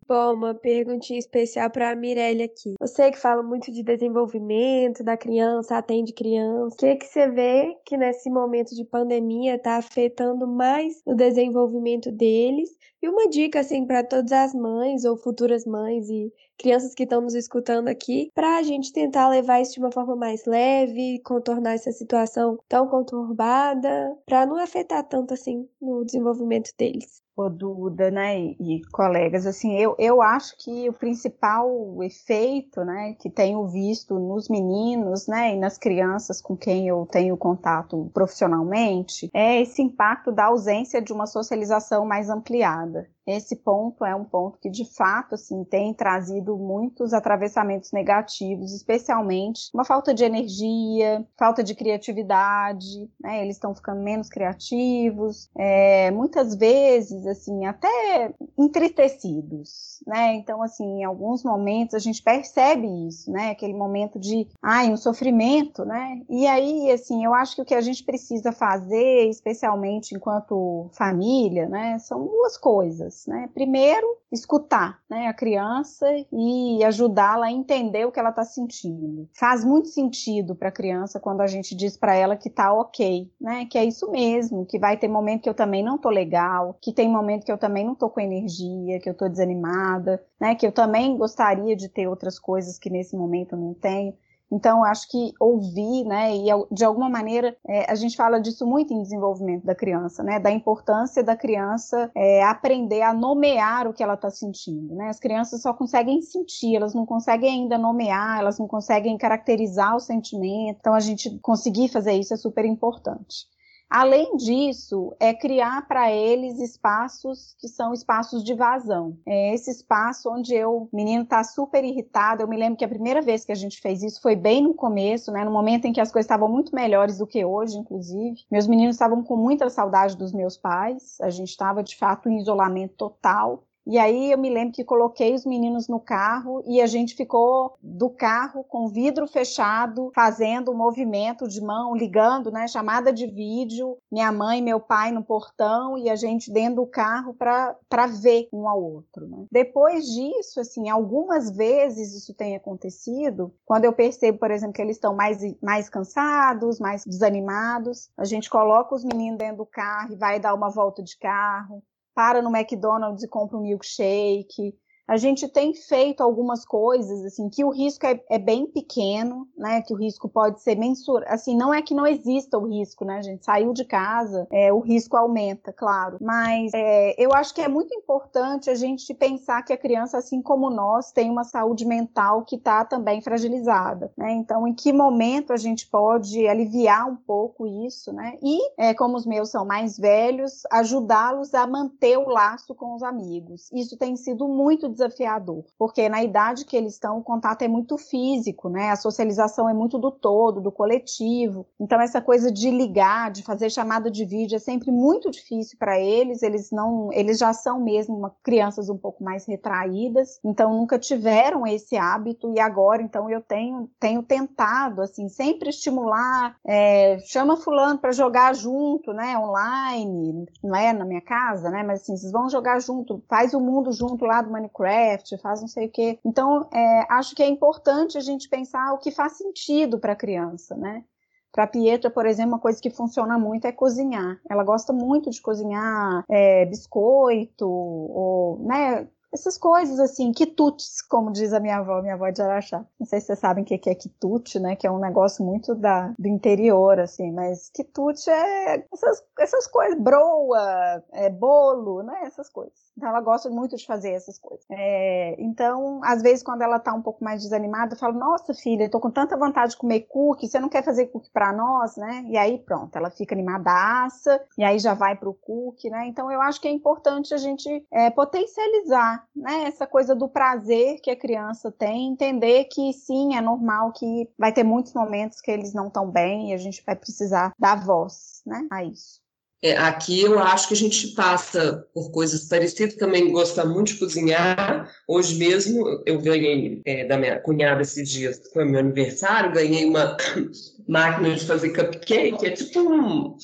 Bom, 0.09 0.33
uma 0.33 0.55
perguntinha 0.55 1.19
especial 1.19 1.69
para 1.69 1.91
a 1.91 1.95
Mirelle 1.95 2.43
aqui. 2.45 2.73
Você 2.81 3.11
que 3.11 3.19
fala 3.19 3.43
muito 3.43 3.71
de 3.71 3.83
desenvolvimento 3.83 5.05
da 5.05 5.19
criança, 5.19 5.77
atende 5.77 6.15
criança, 6.15 6.75
o 6.75 6.79
que, 6.79 6.97
que 6.97 7.05
você 7.05 7.29
vê 7.29 7.77
que 7.85 7.95
nesse 7.99 8.31
momento 8.31 8.75
de 8.75 8.87
pandemia 8.87 9.57
está 9.57 9.77
afetando 9.77 10.47
mais 10.47 11.03
o 11.05 11.15
desenvolvimento 11.15 12.11
deles? 12.11 12.71
E 13.03 13.09
uma 13.09 13.29
dica, 13.29 13.61
assim, 13.61 13.87
para 13.87 14.03
todas 14.03 14.33
as 14.33 14.55
mães 14.55 15.05
ou 15.05 15.15
futuras 15.15 15.67
mães 15.67 16.09
e 16.09 16.33
crianças 16.57 16.95
que 16.95 17.03
estão 17.03 17.21
nos 17.21 17.35
escutando 17.35 17.89
aqui, 17.89 18.31
para 18.35 18.57
a 18.57 18.63
gente 18.63 18.91
tentar 18.95 19.29
levar 19.29 19.61
isso 19.61 19.75
de 19.75 19.81
uma 19.81 19.93
forma 19.93 20.17
mais 20.17 20.47
leve, 20.47 21.21
contornar 21.23 21.75
essa 21.75 21.93
situação 21.93 22.59
tão 22.67 22.89
conturbada, 22.89 24.17
para 24.25 24.47
não 24.47 24.57
afetar 24.57 25.07
tanto 25.07 25.35
assim 25.35 25.69
no 25.79 26.03
desenvolvimento 26.03 26.71
deles 26.79 27.21
o 27.47 27.51
Duda, 27.51 28.11
né, 28.11 28.39
e, 28.39 28.83
colegas, 28.93 29.47
assim, 29.47 29.77
eu, 29.77 29.95
eu 29.99 30.21
acho 30.21 30.57
que 30.59 30.89
o 30.89 30.93
principal 30.93 31.69
efeito, 32.03 32.85
né, 32.85 33.15
que 33.21 33.31
tenho 33.31 33.67
visto 33.67 34.19
nos 34.19 34.49
meninos, 34.49 35.27
né, 35.27 35.55
e 35.55 35.59
nas 35.59 35.79
crianças 35.79 36.41
com 36.41 36.57
quem 36.57 36.89
eu 36.89 37.07
tenho 37.11 37.37
contato 37.37 38.11
profissionalmente, 38.13 39.29
é 39.33 39.61
esse 39.61 39.83
impacto 39.83 40.33
da 40.33 40.47
ausência 40.47 41.01
de 41.01 41.13
uma 41.13 41.27
socialização 41.27 42.05
mais 42.05 42.29
ampliada. 42.29 43.09
Esse 43.29 43.57
ponto 43.57 44.07
é 44.07 44.15
um 44.15 44.25
ponto 44.25 44.59
que, 44.59 44.71
de 44.71 44.87
fato, 44.87 45.35
assim, 45.35 45.63
tem 45.63 45.93
trazido 45.93 46.57
muitos 46.57 47.13
atravessamentos 47.13 47.93
negativos, 47.93 48.73
especialmente 48.73 49.69
uma 49.75 49.85
falta 49.85 50.15
de 50.15 50.25
energia, 50.25 51.23
falta 51.37 51.63
de 51.63 51.75
criatividade, 51.75 53.07
né? 53.21 53.43
Eles 53.43 53.57
estão 53.57 53.75
ficando 53.75 54.01
menos 54.01 54.31
criativos, 54.31 55.51
é, 55.55 56.11
muitas 56.11 56.55
vezes, 56.55 57.27
assim, 57.27 57.67
até 57.67 58.33
entristecidos, 58.59 60.03
né? 60.07 60.35
Então, 60.37 60.63
assim, 60.63 61.01
em 61.01 61.05
alguns 61.05 61.45
momentos 61.45 61.95
a 61.95 61.99
gente 61.99 62.23
percebe 62.23 62.87
isso, 63.07 63.31
né? 63.31 63.51
Aquele 63.51 63.75
momento 63.75 64.19
de, 64.19 64.49
ai, 64.63 64.91
um 64.91 64.97
sofrimento, 64.97 65.85
né? 65.85 66.23
E 66.31 66.47
aí, 66.47 66.91
assim, 66.91 67.27
eu 67.27 67.35
acho 67.35 67.57
que 67.57 67.61
o 67.61 67.67
que 67.67 67.75
a 67.75 67.83
gente 67.83 68.03
precisa 68.05 68.53
fazer, 68.53 69.29
especialmente 69.29 70.15
enquanto 70.15 70.89
família, 70.93 71.69
né? 71.69 71.99
São 71.99 72.25
duas 72.25 72.57
coisas 72.57 73.18
né? 73.27 73.49
Primeiro, 73.53 74.07
escutar, 74.31 75.01
né, 75.09 75.27
a 75.27 75.35
criança 75.35 76.07
e 76.33 76.85
ajudá-la 76.85 77.47
a 77.47 77.53
entender 77.53 78.07
o 78.07 78.13
que 78.13 78.21
ela 78.21 78.31
está 78.31 78.45
sentindo. 78.45 79.29
Faz 79.35 79.65
muito 79.65 79.89
sentido 79.89 80.55
para 80.55 80.69
a 80.69 80.73
criança 80.73 81.19
quando 81.19 81.41
a 81.41 81.47
gente 81.47 81.75
diz 81.75 81.97
para 81.97 82.15
ela 82.15 82.37
que 82.37 82.51
tá 82.51 82.73
ok, 82.73 83.31
né? 83.41 83.67
Que 83.67 83.79
é 83.79 83.85
isso 83.85 84.11
mesmo, 84.11 84.67
que 84.67 84.79
vai 84.79 84.97
ter 84.97 85.09
momento 85.09 85.43
que 85.43 85.49
eu 85.49 85.55
também 85.55 85.83
não 85.83 85.99
tô 85.99 86.11
legal, 86.11 86.77
que 86.81 86.93
tem 86.93 87.09
momento 87.09 87.45
que 87.45 87.53
eu 87.53 87.59
também 87.59 87.85
não 87.85 87.95
tô 87.95 88.11
com 88.11 88.21
energia, 88.21 89.01
que 89.01 89.09
eu 89.09 89.15
tô 89.15 89.29
desanimada, 89.29 90.23
né? 90.41 90.55
Que 90.55 90.67
eu 90.67 90.73
também 90.73 91.17
gostaria 91.17 91.75
de 91.75 91.89
ter 91.89 92.07
outras 92.07 92.39
coisas 92.39 92.79
que 92.79 92.91
nesse 92.91 93.17
momento 93.17 93.55
eu 93.55 93.59
não 93.59 93.75
tenho. 93.75 94.15
Então, 94.51 94.83
acho 94.83 95.09
que 95.09 95.33
ouvir, 95.39 96.05
né, 96.05 96.35
e 96.35 96.47
de 96.73 96.85
alguma 96.85 97.09
maneira, 97.09 97.57
é, 97.67 97.91
a 97.91 97.95
gente 97.95 98.17
fala 98.17 98.41
disso 98.41 98.67
muito 98.67 98.95
em 98.95 99.03
desenvolvimento 99.03 99.65
da 99.65 99.75
criança, 99.75 100.23
né, 100.23 100.41
da 100.41 100.51
importância 100.51 101.23
da 101.23 101.37
criança 101.37 102.11
é, 102.15 102.43
aprender 102.43 103.03
a 103.03 103.13
nomear 103.13 103.87
o 103.87 103.93
que 103.93 104.03
ela 104.03 104.15
está 104.15 104.31
sentindo, 104.31 104.95
né. 104.95 105.09
As 105.09 105.21
crianças 105.21 105.61
só 105.61 105.75
conseguem 105.75 106.23
sentir, 106.23 106.77
elas 106.77 106.95
não 106.95 107.05
conseguem 107.05 107.63
ainda 107.63 107.77
nomear, 107.77 108.39
elas 108.39 108.59
não 108.59 108.67
conseguem 108.67 109.19
caracterizar 109.19 109.95
o 109.95 110.01
sentimento. 110.01 110.79
Então, 110.81 110.95
a 110.95 111.01
gente 111.01 111.39
conseguir 111.41 111.89
fazer 111.89 112.13
isso 112.13 112.33
é 112.33 112.37
super 112.37 112.65
importante. 112.65 113.47
Além 113.91 114.37
disso, 114.37 115.17
é 115.19 115.33
criar 115.33 115.89
para 115.89 116.13
eles 116.13 116.59
espaços 116.59 117.57
que 117.59 117.67
são 117.67 117.95
espaços 117.95 118.45
de 118.45 118.53
vazão. 118.55 119.17
É 119.25 119.55
esse 119.55 119.71
espaço 119.71 120.31
onde 120.31 120.55
eu, 120.55 120.89
o 120.93 120.97
menino 120.97 121.23
está 121.23 121.43
super 121.43 121.83
irritado. 121.83 122.43
Eu 122.43 122.49
me 122.49 122.57
lembro 122.57 122.77
que 122.77 122.85
a 122.85 122.89
primeira 122.89 123.23
vez 123.23 123.47
que 123.47 123.53
a 123.53 123.55
gente 123.55 123.81
fez 123.81 124.03
isso 124.03 124.21
foi 124.21 124.37
bem 124.37 124.63
no 124.63 124.75
começo, 124.75 125.33
né? 125.33 125.43
No 125.43 125.51
momento 125.51 125.87
em 125.87 125.93
que 125.93 126.01
as 126.01 126.13
coisas 126.13 126.27
estavam 126.27 126.49
muito 126.49 126.75
melhores 126.75 127.17
do 127.17 127.27
que 127.27 127.43
hoje, 127.45 127.79
inclusive. 127.79 128.45
Meus 128.51 128.67
meninos 128.67 128.97
estavam 128.97 129.23
com 129.23 129.37
muita 129.37 129.71
saudade 129.71 130.17
dos 130.17 130.33
meus 130.33 130.59
pais. 130.59 131.19
A 131.23 131.31
gente 131.31 131.49
estava 131.49 131.83
de 131.83 131.97
fato 131.97 132.29
em 132.29 132.39
isolamento 132.39 132.95
total. 132.95 133.65
E 133.91 133.97
aí 133.97 134.31
eu 134.31 134.37
me 134.37 134.51
lembro 134.51 134.75
que 134.75 134.85
coloquei 134.85 135.33
os 135.35 135.47
meninos 135.47 135.89
no 135.89 135.99
carro 135.99 136.63
e 136.67 136.79
a 136.83 136.87
gente 136.87 137.15
ficou 137.15 137.79
do 137.83 138.11
carro 138.11 138.63
com 138.63 138.87
vidro 138.87 139.27
fechado, 139.27 140.13
fazendo 140.15 140.71
um 140.71 140.77
movimento 140.77 141.49
de 141.49 141.59
mão, 141.59 141.97
ligando, 141.97 142.51
né, 142.51 142.69
chamada 142.69 143.11
de 143.11 143.27
vídeo, 143.27 143.97
minha 144.13 144.31
mãe 144.31 144.59
e 144.59 144.63
meu 144.63 144.79
pai 144.79 145.11
no 145.11 145.25
portão 145.25 145.97
e 145.97 146.11
a 146.11 146.17
gente 146.17 146.53
dentro 146.53 146.83
do 146.83 146.87
carro 146.87 147.33
para 147.33 148.07
ver 148.09 148.47
um 148.53 148.69
ao 148.69 148.79
outro. 148.79 149.27
Né? 149.27 149.47
Depois 149.51 150.05
disso, 150.05 150.61
assim, 150.61 150.91
algumas 150.91 151.51
vezes 151.51 152.15
isso 152.15 152.35
tem 152.35 152.57
acontecido, 152.57 153.55
quando 153.65 153.87
eu 153.87 153.93
percebo, 153.95 154.37
por 154.37 154.51
exemplo, 154.51 154.75
que 154.75 154.83
eles 154.83 154.97
estão 154.97 155.17
mais, 155.17 155.39
mais 155.63 155.89
cansados, 155.89 156.79
mais 156.79 157.07
desanimados, 157.07 158.11
a 158.19 158.27
gente 158.27 158.51
coloca 158.51 158.95
os 158.95 159.03
meninos 159.03 159.39
dentro 159.39 159.57
do 159.57 159.67
carro 159.67 160.13
e 160.13 160.17
vai 160.17 160.39
dar 160.39 160.53
uma 160.53 160.69
volta 160.69 161.03
de 161.03 161.17
carro, 161.17 161.83
para 162.19 162.43
no 162.43 162.51
McDonald's 162.51 163.23
e 163.23 163.29
compra 163.29 163.57
um 163.57 163.63
milkshake, 163.63 164.75
a 165.09 165.17
gente 165.17 165.49
tem 165.49 165.73
feito 165.73 166.23
algumas 166.23 166.67
coisas, 166.67 167.25
assim, 167.25 167.49
que 167.49 167.65
o 167.65 167.71
risco 167.71 168.07
é, 168.07 168.21
é, 168.29 168.39
bem 168.39 168.67
pequeno, 168.67 169.49
né? 169.57 169.81
Que 169.81 169.95
o 169.95 169.97
risco 169.97 170.29
pode 170.29 170.61
ser 170.61 170.77
mensurado. 170.77 171.33
Assim, 171.33 171.57
não 171.57 171.73
é 171.73 171.81
que 171.81 171.95
não 171.95 172.07
exista 172.07 172.59
o 172.59 172.67
risco, 172.67 173.07
né, 173.07 173.23
gente? 173.23 173.43
Saiu 173.43 173.73
de 173.73 173.87
casa, 173.87 174.47
é, 174.53 174.71
o 174.71 174.81
risco 174.81 175.17
aumenta, 175.17 175.73
claro. 175.73 176.19
Mas 176.21 176.73
é, 176.75 177.15
eu 177.17 177.33
acho 177.33 177.55
que 177.55 177.63
é 177.63 177.69
muito 177.69 177.95
importante 177.95 178.69
a 178.69 178.75
gente 178.75 179.15
pensar 179.15 179.63
que 179.63 179.73
a 179.73 179.79
criança, 179.79 180.19
assim 180.19 180.43
como 180.43 180.69
nós, 180.69 181.11
tem 181.11 181.31
uma 181.31 181.45
saúde 181.45 181.87
mental 181.87 182.43
que 182.43 182.57
está 182.57 182.85
também 182.85 183.23
fragilizada, 183.23 184.13
né? 184.15 184.33
Então, 184.33 184.69
em 184.69 184.75
que 184.75 184.93
momento 184.93 185.55
a 185.55 185.57
gente 185.57 185.87
pode 185.87 186.47
aliviar 186.47 187.09
um 187.09 187.17
pouco 187.17 187.67
isso, 187.67 188.13
né? 188.13 188.37
E, 188.43 188.59
é, 188.77 188.93
como 188.93 189.17
os 189.17 189.25
meus 189.25 189.49
são 189.49 189.65
mais 189.65 189.97
velhos, 189.97 190.65
ajudá-los 190.71 191.55
a 191.55 191.67
manter 191.67 192.19
o 192.19 192.29
laço 192.29 192.75
com 192.75 192.95
os 192.95 193.03
amigos. 193.03 193.71
Isso 193.73 193.97
tem 193.97 194.15
sido 194.15 194.47
muito 194.47 194.98
desafiador, 194.99 195.65
porque 195.79 196.09
na 196.09 196.23
idade 196.23 196.65
que 196.65 196.77
eles 196.77 196.95
estão, 196.95 197.19
o 197.19 197.23
contato 197.23 197.63
é 197.63 197.69
muito 197.69 197.97
físico, 197.97 198.69
né? 198.69 198.91
A 198.91 198.97
socialização 198.97 199.69
é 199.69 199.73
muito 199.73 199.99
do 199.99 200.11
todo, 200.11 200.61
do 200.61 200.73
coletivo. 200.73 201.67
Então 201.81 202.01
essa 202.01 202.21
coisa 202.21 202.51
de 202.51 202.71
ligar, 202.71 203.31
de 203.31 203.43
fazer 203.43 203.71
chamada 203.71 204.11
de 204.11 204.25
vídeo 204.25 204.57
é 204.57 204.59
sempre 204.59 204.91
muito 204.91 205.31
difícil 205.31 205.79
para 205.79 205.99
eles. 205.99 206.43
Eles 206.43 206.71
não, 206.71 207.13
eles 207.13 207.39
já 207.39 207.53
são 207.53 207.81
mesmo 207.81 208.17
uma, 208.17 208.35
crianças 208.43 208.91
um 208.91 208.99
pouco 208.99 209.23
mais 209.23 209.47
retraídas, 209.47 210.41
então 210.45 210.77
nunca 210.77 210.99
tiveram 210.99 211.67
esse 211.67 211.97
hábito 211.97 212.53
e 212.55 212.61
agora 212.61 213.03
então 213.03 213.31
eu 213.31 213.41
tenho 213.41 213.89
tenho 214.01 214.23
tentado 214.23 215.01
assim 215.03 215.29
sempre 215.29 215.71
estimular, 215.71 216.57
é, 216.67 217.19
chama 217.21 217.57
fulano 217.57 217.99
para 217.99 218.13
jogar 218.13 218.55
junto, 218.55 219.13
né? 219.13 219.39
Online, 219.39 220.47
não 220.63 220.75
é 220.75 220.93
na 220.93 221.05
minha 221.05 221.21
casa, 221.21 221.71
né? 221.71 221.83
Mas 221.83 222.03
assim 222.03 222.17
vocês 222.17 222.33
vão 222.33 222.49
jogar 222.51 222.81
junto, 222.81 223.23
faz 223.29 223.55
o 223.55 223.61
mundo 223.61 223.93
junto 223.93 224.25
lá 224.25 224.43
do 224.43 224.51
Minecraft 224.51 224.88
Minecraft, 224.89 225.39
faz 225.39 225.61
não 225.61 225.69
sei 225.69 225.87
o 225.87 225.91
quê. 225.91 226.19
Então, 226.25 226.69
é, 226.73 227.07
acho 227.11 227.35
que 227.35 227.43
é 227.43 227.47
importante 227.47 228.17
a 228.17 228.21
gente 228.21 228.49
pensar 228.49 228.93
o 228.93 228.99
que 228.99 229.11
faz 229.11 229.37
sentido 229.37 229.99
para 229.99 230.13
a 230.13 230.17
criança, 230.17 230.77
né? 230.77 231.05
Para 231.53 231.67
Pietra, 231.67 232.11
por 232.11 232.27
exemplo, 232.27 232.53
uma 232.53 232.59
coisa 232.59 232.81
que 232.81 232.91
funciona 232.91 233.39
muito 233.39 233.67
é 233.67 233.73
cozinhar. 233.73 234.39
Ela 234.49 234.63
gosta 234.63 234.93
muito 234.93 235.31
de 235.31 235.41
cozinhar 235.41 236.25
é, 236.29 236.67
biscoito, 236.67 237.69
ou, 237.69 238.59
né, 238.61 239.09
essas 239.33 239.59
coisas 239.59 239.99
assim, 240.01 240.33
quitutes, 240.33 241.03
como 241.03 241.33
diz 241.33 241.53
a 241.53 241.61
minha 241.61 241.79
avó, 241.79 242.01
minha 242.01 242.15
avó 242.15 242.31
de 242.31 242.43
Araxá. 242.43 242.85
Não 242.99 243.07
sei 243.07 243.21
se 243.21 243.27
vocês 243.27 243.39
sabem 243.39 243.65
o 243.65 243.67
que 243.67 243.89
é 243.89 243.95
quitute, 243.95 244.59
né? 244.59 244.77
Que 244.77 244.87
é 244.87 244.91
um 244.91 244.99
negócio 244.99 245.45
muito 245.45 245.75
da, 245.75 246.15
do 246.19 246.29
interior, 246.29 246.99
assim, 246.99 247.33
mas 247.33 247.71
quitute 247.71 248.29
é 248.31 248.85
essas, 248.93 249.23
essas 249.39 249.67
coisas, 249.67 249.99
broa, 249.99 251.03
é, 251.13 251.29
bolo, 251.29 252.03
né? 252.03 252.23
Essas 252.25 252.49
coisas. 252.49 252.89
Então 252.97 253.09
ela 253.09 253.21
gosta 253.21 253.49
muito 253.49 253.77
de 253.77 253.87
fazer 253.87 254.11
essas 254.11 254.39
coisas. 254.39 254.65
É, 254.71 255.37
então, 255.39 256.01
às 256.03 256.21
vezes, 256.23 256.43
quando 256.43 256.63
ela 256.63 256.81
tá 256.81 256.93
um 256.93 257.03
pouco 257.03 257.23
mais 257.23 257.43
desanimada, 257.43 257.95
eu 257.95 257.99
falo, 257.99 258.19
nossa 258.19 258.53
filha, 258.55 258.85
eu 258.85 258.91
tô 258.91 258.99
com 258.99 259.11
tanta 259.11 259.37
vontade 259.37 259.73
de 259.73 259.77
comer 259.77 260.01
cookie, 260.09 260.49
você 260.49 260.59
não 260.59 260.69
quer 260.69 260.83
fazer 260.83 261.07
cookie 261.07 261.31
para 261.31 261.53
nós, 261.53 261.97
né? 261.97 262.25
E 262.27 262.37
aí 262.37 262.59
pronto, 262.59 262.97
ela 262.97 263.11
fica 263.11 263.35
animadaça, 263.35 264.41
e 264.57 264.65
aí 264.65 264.79
já 264.79 264.95
vai 264.95 265.15
pro 265.15 265.35
cookie, 265.35 265.91
né? 265.91 266.07
Então 266.07 266.31
eu 266.31 266.41
acho 266.41 266.61
que 266.61 266.67
é 266.67 266.73
importante 266.73 267.33
a 267.33 267.39
gente 267.39 267.87
é, 267.93 268.11
potencializar 268.11 269.18
né, 269.35 269.65
essa 269.65 269.87
coisa 269.87 270.15
do 270.15 270.29
prazer 270.29 271.01
que 271.01 271.11
a 271.11 271.17
criança 271.17 271.71
tem, 271.71 272.09
entender 272.09 272.65
que 272.65 272.93
sim, 272.93 273.37
é 273.37 273.41
normal 273.41 273.93
que 273.93 274.29
vai 274.39 274.53
ter 274.53 274.65
muitos 274.65 274.93
momentos 274.93 275.41
que 275.41 275.51
eles 275.51 275.73
não 275.73 275.89
estão 275.89 276.11
bem 276.11 276.51
e 276.51 276.55
a 276.55 276.59
gente 276.59 276.83
vai 276.85 276.97
precisar 276.97 277.53
dar 277.59 277.85
voz, 277.85 278.43
né, 278.47 278.67
a 278.71 278.85
isso. 278.85 279.21
É, 279.61 279.77
aqui 279.77 280.21
eu 280.21 280.39
acho 280.39 280.69
que 280.69 280.75
a 280.75 280.77
gente 280.77 281.09
passa 281.09 281.85
por 281.93 282.13
coisas 282.13 282.45
parecidas, 282.45 282.95
também 282.95 283.33
gosta 283.33 283.65
muito 283.65 283.89
de 283.89 283.99
cozinhar. 283.99 284.89
Hoje 285.07 285.37
mesmo 285.37 286.01
eu 286.07 286.21
ganhei 286.21 286.81
é, 286.85 287.05
da 287.05 287.19
minha 287.19 287.41
cunhada 287.41 287.83
esses 287.83 288.09
dias, 288.09 288.41
foi 288.53 288.65
meu 288.65 288.79
aniversário, 288.79 289.53
ganhei 289.53 289.85
uma 289.85 290.17
máquina 290.87 291.35
de 291.35 291.45
fazer 291.45 291.71
cupcake, 291.71 292.47
é 292.47 292.51
tipo 292.53 292.81
um, 292.81 293.37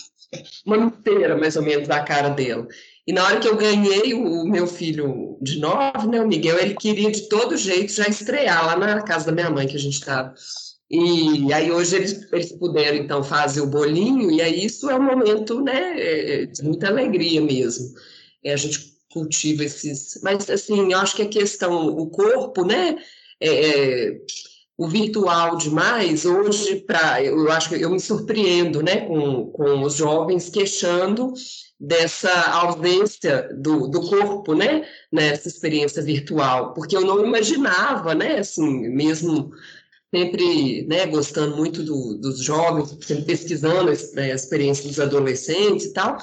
uma 0.64 0.76
inteira 0.76 1.36
mais 1.36 1.56
ou 1.56 1.62
menos 1.62 1.88
da 1.88 2.04
cara 2.04 2.28
dela. 2.28 2.66
E 3.06 3.12
na 3.12 3.24
hora 3.24 3.38
que 3.38 3.48
eu 3.48 3.56
ganhei 3.56 4.14
o 4.14 4.44
meu 4.44 4.66
filho 4.66 5.36
de 5.40 5.58
nove, 5.58 6.08
né, 6.08 6.20
o 6.22 6.26
Miguel, 6.26 6.58
ele 6.58 6.74
queria 6.74 7.10
de 7.10 7.28
todo 7.28 7.56
jeito 7.56 7.92
já 7.92 8.08
estrear 8.08 8.64
lá 8.64 8.76
na 8.76 9.02
casa 9.02 9.26
da 9.26 9.32
minha 9.32 9.50
mãe 9.50 9.66
que 9.66 9.76
a 9.76 9.80
gente 9.80 9.94
estava. 9.94 10.34
E 10.90 11.52
aí 11.52 11.70
hoje 11.70 11.96
eles, 11.96 12.26
eles 12.32 12.52
puderam 12.52 12.96
então 12.96 13.22
fazer 13.22 13.60
o 13.60 13.66
bolinho, 13.66 14.30
e 14.30 14.40
aí 14.40 14.64
isso 14.64 14.88
é 14.88 14.94
um 14.94 15.02
momento 15.02 15.60
né, 15.60 15.94
é, 15.98 16.46
de 16.46 16.62
muita 16.62 16.88
alegria 16.88 17.40
mesmo. 17.40 17.94
É, 18.42 18.52
a 18.52 18.56
gente 18.56 18.94
cultiva 19.12 19.64
esses. 19.64 20.20
Mas 20.22 20.48
assim, 20.48 20.92
eu 20.92 20.98
acho 20.98 21.16
que 21.16 21.22
a 21.22 21.28
questão, 21.28 21.86
o 21.86 22.08
corpo, 22.08 22.64
né? 22.64 22.96
É, 23.40 23.48
é 23.48 24.20
o 24.76 24.88
virtual 24.88 25.56
demais, 25.56 26.24
hoje, 26.24 26.76
para 26.80 27.22
eu 27.22 27.48
acho 27.52 27.68
que 27.68 27.80
eu 27.80 27.90
me 27.90 28.00
surpreendo 28.00 28.82
né, 28.82 29.02
com, 29.02 29.46
com 29.52 29.82
os 29.82 29.94
jovens 29.94 30.50
queixando 30.50 31.32
dessa 31.86 32.30
ausência 32.50 33.48
do, 33.54 33.88
do 33.88 34.08
corpo, 34.08 34.54
né, 34.54 34.86
nessa 35.12 35.48
experiência 35.48 36.02
virtual, 36.02 36.72
porque 36.74 36.96
eu 36.96 37.02
não 37.02 37.24
imaginava, 37.24 38.14
né, 38.14 38.38
assim, 38.38 38.88
mesmo 38.88 39.52
sempre, 40.14 40.86
né, 40.86 41.06
gostando 41.06 41.56
muito 41.56 41.82
do, 41.82 42.18
dos 42.18 42.38
jovens, 42.38 42.96
sempre 43.00 43.24
pesquisando 43.24 43.92
né, 44.14 44.32
a 44.32 44.34
experiência 44.34 44.88
dos 44.88 45.00
adolescentes 45.00 45.86
e 45.86 45.92
tal, 45.92 46.16